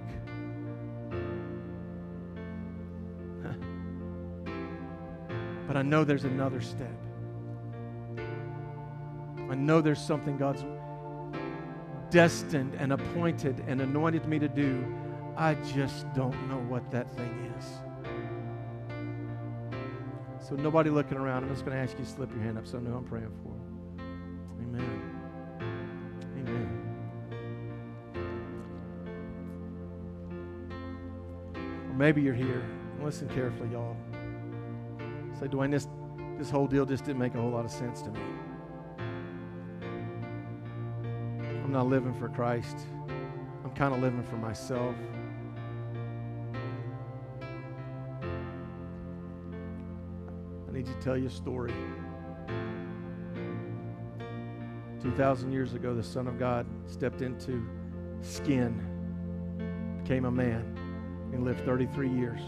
but 5.67 5.75
I 5.75 5.82
know 5.82 6.03
there's 6.03 6.25
another 6.25 6.61
step. 6.61 6.93
I 9.49 9.55
know 9.55 9.82
there's 9.82 9.99
something 9.99 10.38
God's 10.38 10.63
destined 12.11 12.75
and 12.75 12.93
appointed 12.93 13.63
and 13.67 13.82
anointed 13.82 14.28
me 14.28 14.38
to 14.38 14.47
do. 14.47 14.86
I 15.36 15.55
just 15.73 16.05
don't 16.13 16.47
know 16.47 16.59
what 16.69 16.91
that 16.91 17.09
thing 17.15 17.51
is. 17.57 17.65
So 20.47 20.55
nobody 20.55 20.89
looking 20.89 21.17
around. 21.17 21.43
I'm 21.43 21.49
just 21.49 21.65
going 21.65 21.75
to 21.75 21.83
ask 21.83 21.97
you 21.99 22.05
to 22.05 22.09
slip 22.09 22.31
your 22.31 22.41
hand 22.41 22.57
up 22.57 22.65
so 22.65 22.77
I 22.77 22.81
know 22.81 22.95
I'm 22.95 23.03
praying 23.03 23.33
for. 23.43 23.51
Amen. 24.61 25.01
Amen. 26.37 26.69
Or 31.89 31.93
maybe 31.95 32.21
you're 32.21 32.33
here. 32.33 32.63
Listen 33.03 33.27
carefully, 33.27 33.71
y'all. 33.73 33.97
Say, 35.37 35.47
Dwayne, 35.47 35.69
this, 35.69 35.89
this 36.37 36.49
whole 36.49 36.65
deal 36.65 36.85
just 36.85 37.03
didn't 37.03 37.19
make 37.19 37.35
a 37.35 37.41
whole 37.41 37.51
lot 37.51 37.65
of 37.65 37.71
sense 37.71 38.01
to 38.03 38.09
me. 38.11 38.21
I'm 41.61 41.73
not 41.73 41.87
living 41.87 42.13
for 42.13 42.29
Christ. 42.29 42.77
I'm 43.65 43.71
kind 43.71 43.93
of 43.93 43.99
living 43.99 44.23
for 44.23 44.37
myself. 44.37 44.95
To 50.88 50.93
tell 51.01 51.17
you 51.17 51.27
a 51.27 51.29
story. 51.29 51.73
2,000 55.01 55.51
years 55.51 55.73
ago, 55.73 55.95
the 55.95 56.03
Son 56.03 56.27
of 56.27 56.39
God 56.39 56.65
stepped 56.88 57.21
into 57.21 57.65
skin, 58.21 58.81
became 60.03 60.25
a 60.25 60.31
man, 60.31 60.77
and 61.33 61.45
lived 61.45 61.63
33 61.65 62.09
years. 62.09 62.41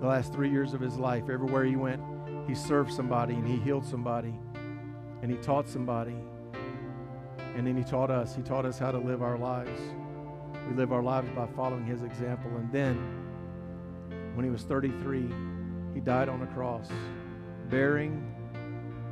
The 0.00 0.06
last 0.06 0.32
three 0.32 0.50
years 0.50 0.74
of 0.74 0.80
his 0.80 0.96
life, 0.96 1.24
everywhere 1.30 1.64
he 1.64 1.76
went, 1.76 2.02
he 2.46 2.54
served 2.54 2.92
somebody 2.92 3.34
and 3.34 3.46
he 3.46 3.56
healed 3.56 3.84
somebody 3.84 4.34
and 5.22 5.30
he 5.30 5.36
taught 5.38 5.68
somebody. 5.68 6.16
And 7.54 7.66
then 7.66 7.76
he 7.76 7.84
taught 7.84 8.10
us. 8.10 8.34
He 8.34 8.42
taught 8.42 8.66
us 8.66 8.78
how 8.78 8.90
to 8.90 8.98
live 8.98 9.22
our 9.22 9.38
lives. 9.38 9.80
We 10.68 10.74
live 10.74 10.92
our 10.92 11.02
lives 11.02 11.28
by 11.30 11.46
following 11.54 11.86
his 11.86 12.02
example. 12.02 12.50
And 12.56 12.72
then, 12.72 12.96
when 14.34 14.44
he 14.44 14.50
was 14.50 14.62
33, 14.62 15.30
he 15.94 16.00
died 16.00 16.28
on 16.28 16.42
a 16.42 16.46
cross, 16.48 16.88
bearing 17.68 18.28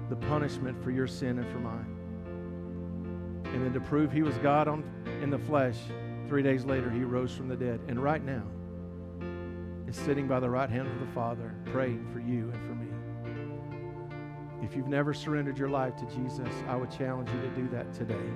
the 0.09 0.17
punishment 0.17 0.83
for 0.83 0.91
your 0.91 1.07
sin 1.07 1.39
and 1.39 1.51
for 1.51 1.59
mine. 1.59 1.97
And 3.53 3.65
then 3.65 3.73
to 3.73 3.81
prove 3.81 4.13
he 4.13 4.23
was 4.23 4.37
God 4.39 4.69
on, 4.69 4.85
in 5.23 5.31
the 5.31 5.39
flesh, 5.39 5.77
three 6.29 6.43
days 6.43 6.65
later, 6.65 6.91
he 6.91 7.01
rose 7.01 7.33
from 7.33 7.49
the 7.49 7.57
dead. 7.57 7.81
And 7.89 8.03
right 8.03 8.25
now, 8.25 8.43
is 9.89 9.97
sitting 9.97 10.29
by 10.29 10.39
the 10.39 10.49
right 10.49 10.71
hand 10.71 10.87
of 10.87 11.01
the 11.01 11.13
Father, 11.13 11.53
praying 11.67 12.07
for 12.13 12.21
you 12.21 12.51
and 12.53 12.67
for 12.67 12.75
me. 12.77 12.87
If 14.63 14.77
you've 14.77 14.89
never 14.89 15.13
surrendered 15.13 15.59
your 15.59 15.69
life 15.69 15.97
to 15.97 16.07
Jesus, 16.07 16.49
I 16.69 16.77
would 16.77 16.91
challenge 16.91 17.29
you 17.31 17.41
to 17.41 17.49
do 17.49 17.69
that 17.71 17.93
today. 17.93 18.31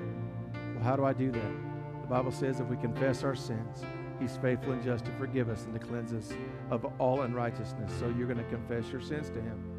Well, 0.75 0.83
how 0.83 0.97
do 0.97 1.05
I 1.05 1.13
do 1.13 1.31
that? 1.31 1.53
The 2.01 2.09
Bible 2.09 2.33
says 2.33 2.59
if 2.59 2.67
we 2.67 2.77
confess 2.77 3.23
our 3.23 3.37
sins, 3.37 3.85
He's 4.21 4.37
faithful 4.37 4.73
and 4.73 4.83
just 4.83 5.05
to 5.07 5.11
forgive 5.13 5.49
us 5.49 5.65
and 5.65 5.75
to 5.75 5.81
cleanse 5.81 6.13
us 6.13 6.33
of 6.71 6.87
all 6.99 7.23
unrighteousness. 7.23 7.93
So 7.99 8.13
you're 8.17 8.27
going 8.27 8.39
to 8.39 8.45
confess 8.45 8.91
your 8.91 9.01
sins 9.01 9.29
to 9.31 9.41
Him. 9.41 9.75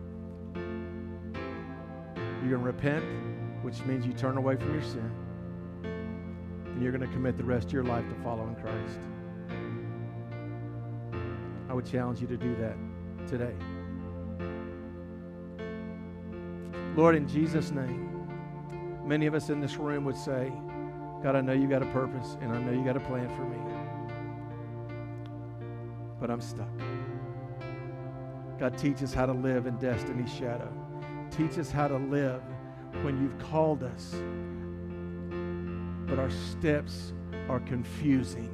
You're 2.42 2.60
going 2.60 2.62
to 2.62 2.72
repent, 2.72 3.04
which 3.64 3.84
means 3.86 4.06
you 4.06 4.14
turn 4.14 4.38
away 4.38 4.56
from 4.56 4.74
your 4.74 4.84
sin. 4.84 5.12
And 5.84 6.82
you're 6.82 6.92
going 6.92 7.08
to 7.08 7.14
commit 7.14 7.38
the 7.38 7.44
rest 7.44 7.68
of 7.68 7.74
your 7.74 7.86
life 7.86 8.08
to 8.10 8.16
following 8.24 8.56
Christ. 8.56 9.00
I 11.70 11.74
would 11.74 11.86
challenge 11.86 12.22
you 12.22 12.28
to 12.28 12.38
do 12.38 12.56
that 12.58 12.78
today. 13.28 13.54
Lord, 16.96 17.16
in 17.16 17.28
Jesus' 17.28 17.72
name, 17.72 18.28
many 19.06 19.26
of 19.26 19.34
us 19.34 19.50
in 19.50 19.60
this 19.60 19.76
room 19.78 20.06
would 20.06 20.16
say, 20.16 20.52
God, 21.24 21.36
I 21.36 21.42
know 21.42 21.54
you 21.54 21.68
got 21.68 21.82
a 21.82 21.88
purpose 21.88 22.38
and 22.42 22.52
I 22.54 22.60
know 22.60 22.72
you 22.72 22.86
got 22.86 22.96
a 22.96 23.02
plan 23.02 23.28
for 23.36 23.44
me. 23.44 23.75
But 26.20 26.30
I'm 26.30 26.42
stuck. 26.42 26.70
God, 28.60 28.78
teach 28.78 29.04
us 29.04 29.14
how 29.14 29.26
to 29.26 29.34
live 29.34 29.68
in 29.68 29.78
destiny's 29.78 30.34
shadow. 30.34 30.72
Teach 31.30 31.58
us 31.58 31.72
how 31.72 31.88
to 31.88 31.98
live 31.98 32.42
when 33.02 33.22
you've 33.22 33.38
called 33.38 33.84
us, 33.84 34.16
but 36.08 36.20
our 36.20 36.30
steps 36.30 37.14
are 37.50 37.60
confusing. 37.60 38.50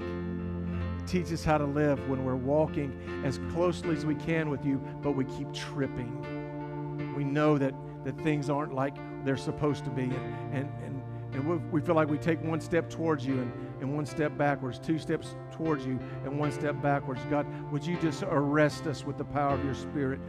Teach 1.06 1.32
us 1.32 1.44
how 1.44 1.58
to 1.58 1.66
live 1.66 2.10
when 2.10 2.24
we're 2.26 2.36
walking 2.36 3.22
as 3.24 3.40
closely 3.52 3.96
as 3.96 4.06
we 4.06 4.16
can 4.16 4.50
with 4.50 4.66
you, 4.66 4.82
but 5.02 5.12
we 5.12 5.26
keep 5.26 5.52
tripping. 5.54 7.14
We 7.16 7.24
know 7.24 7.58
that, 7.58 7.74
that 8.06 8.20
things 8.22 8.50
aren't 8.50 8.74
like 8.74 8.96
they're 9.24 9.38
supposed 9.38 9.84
to 9.86 9.92
be, 9.92 10.04
and, 10.04 10.14
and, 10.54 10.70
and, 10.84 11.04
and 11.34 11.72
we, 11.72 11.82
feel 11.82 11.96
like 11.96 12.10
we 12.10 12.18
take 12.18 12.42
one 12.44 12.60
step 12.60 12.90
towards 12.90 13.26
you 13.26 13.40
and, 13.42 13.52
and 13.82 13.94
one 13.94 14.06
step 14.06 14.38
backwards, 14.38 14.80
two 14.80 14.98
steps 14.98 15.36
towards 15.52 15.86
you 15.86 16.00
and 16.24 16.40
one 16.40 16.52
step 16.52 16.82
backwards. 16.82 17.20
God, 17.30 17.46
would 17.72 17.86
you 17.86 17.98
just 17.98 18.24
arrest 18.24 18.88
us 18.88 19.04
with 19.04 19.18
the 19.18 19.26
power 19.26 19.56
of 19.56 19.66
your 19.66 19.74
Spirit? 19.74 20.20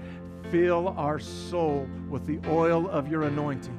Fill 0.50 0.88
our 0.96 1.20
soul 1.20 1.86
with 2.08 2.26
the 2.26 2.40
oil 2.48 2.88
of 2.88 3.08
your 3.08 3.22
anointing. 3.22 3.78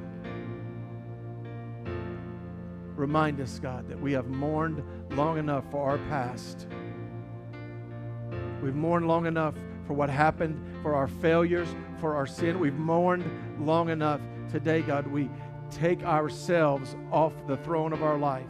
Remind 2.95 3.41
us, 3.41 3.59
God, 3.59 3.89
that 3.89 3.99
we 3.99 4.13
have 4.13 4.27
mourned 4.27 4.83
long 5.11 5.37
enough 5.37 5.65
for 5.71 5.89
our 5.89 5.97
past. 6.09 6.67
We've 8.61 8.75
mourned 8.75 9.07
long 9.07 9.25
enough 9.25 9.55
for 9.87 9.93
what 9.93 10.09
happened, 10.09 10.63
for 10.81 10.95
our 10.95 11.07
failures, 11.07 11.67
for 11.99 12.15
our 12.15 12.27
sin. 12.27 12.59
We've 12.59 12.75
mourned 12.75 13.25
long 13.59 13.89
enough. 13.89 14.21
Today, 14.49 14.81
God, 14.81 15.07
we 15.07 15.29
take 15.71 16.03
ourselves 16.03 16.95
off 17.11 17.33
the 17.47 17.57
throne 17.57 17.91
of 17.91 18.03
our 18.03 18.17
life. 18.17 18.47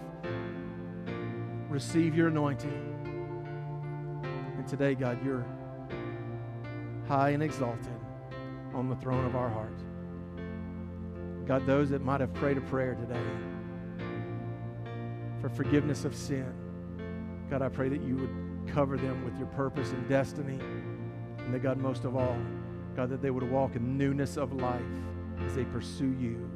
Receive 1.74 2.14
your 2.14 2.28
anointing. 2.28 2.72
And 4.56 4.68
today, 4.68 4.94
God, 4.94 5.18
you're 5.26 5.44
high 7.08 7.32
and 7.32 7.42
exalted 7.42 8.00
on 8.76 8.90
the 8.90 8.96
throne 8.98 9.26
of 9.26 9.36
our 9.36 9.50
heart. 9.50 9.80
God, 11.48 11.66
those 11.66 11.90
that 11.90 12.04
might 12.04 12.22
have 12.22 12.32
prayed 12.36 12.60
a 12.60 12.62
prayer 12.62 12.94
today 12.94 13.26
for 15.42 15.50
forgiveness 15.50 16.06
of 16.06 16.16
sin, 16.16 16.54
God, 17.50 17.64
I 17.64 17.70
pray 17.70 17.90
that 17.90 18.04
you 18.04 18.18
would 18.18 18.72
cover 18.72 18.96
them 18.96 19.26
with 19.26 19.36
your 19.40 19.48
purpose 19.48 19.94
and 19.94 20.08
destiny. 20.08 20.60
And 21.40 21.52
that, 21.56 21.64
God, 21.64 21.80
most 21.80 22.06
of 22.06 22.16
all, 22.16 22.38
God, 22.96 23.10
that 23.10 23.24
they 23.24 23.32
would 23.32 23.50
walk 23.50 23.76
in 23.76 23.98
newness 23.98 24.38
of 24.38 24.54
life 24.54 24.80
as 25.44 25.56
they 25.56 25.66
pursue 25.66 26.16
you. 26.20 26.52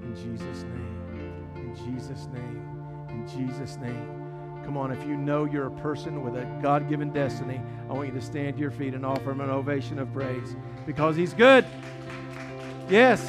In 0.00 0.14
Jesus' 0.14 0.62
name. 0.62 1.48
In 1.56 1.74
Jesus' 1.74 2.28
name. 2.32 2.62
In 3.08 3.26
Jesus' 3.26 3.76
name. 3.78 4.17
Come 4.68 4.76
on, 4.76 4.92
if 4.92 5.02
you 5.06 5.16
know 5.16 5.46
you're 5.46 5.68
a 5.68 5.70
person 5.70 6.22
with 6.22 6.36
a 6.36 6.44
God 6.60 6.90
given 6.90 7.10
destiny, 7.10 7.58
I 7.88 7.94
want 7.94 8.08
you 8.08 8.20
to 8.20 8.20
stand 8.20 8.56
to 8.56 8.60
your 8.60 8.70
feet 8.70 8.92
and 8.92 9.06
offer 9.06 9.30
him 9.30 9.40
an 9.40 9.48
ovation 9.48 9.98
of 9.98 10.12
praise 10.12 10.54
because 10.84 11.16
he's 11.16 11.32
good. 11.32 11.64
Yes. 12.86 13.26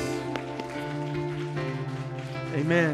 Amen. 2.53 2.93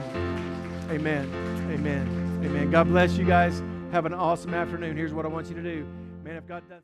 Amen. 0.91 1.27
Amen. 1.71 2.41
Amen. 2.45 2.69
God 2.69 2.83
bless 2.83 3.17
you 3.17 3.25
guys. 3.25 3.63
Have 3.91 4.05
an 4.05 4.13
awesome 4.13 4.53
afternoon. 4.53 4.95
Here's 4.95 5.11
what 5.11 5.25
I 5.25 5.29
want 5.29 5.47
you 5.47 5.55
to 5.55 5.63
do. 5.63 5.87
Man, 6.23 6.35
if 6.35 6.47
God 6.47 6.61
does. 6.69 6.83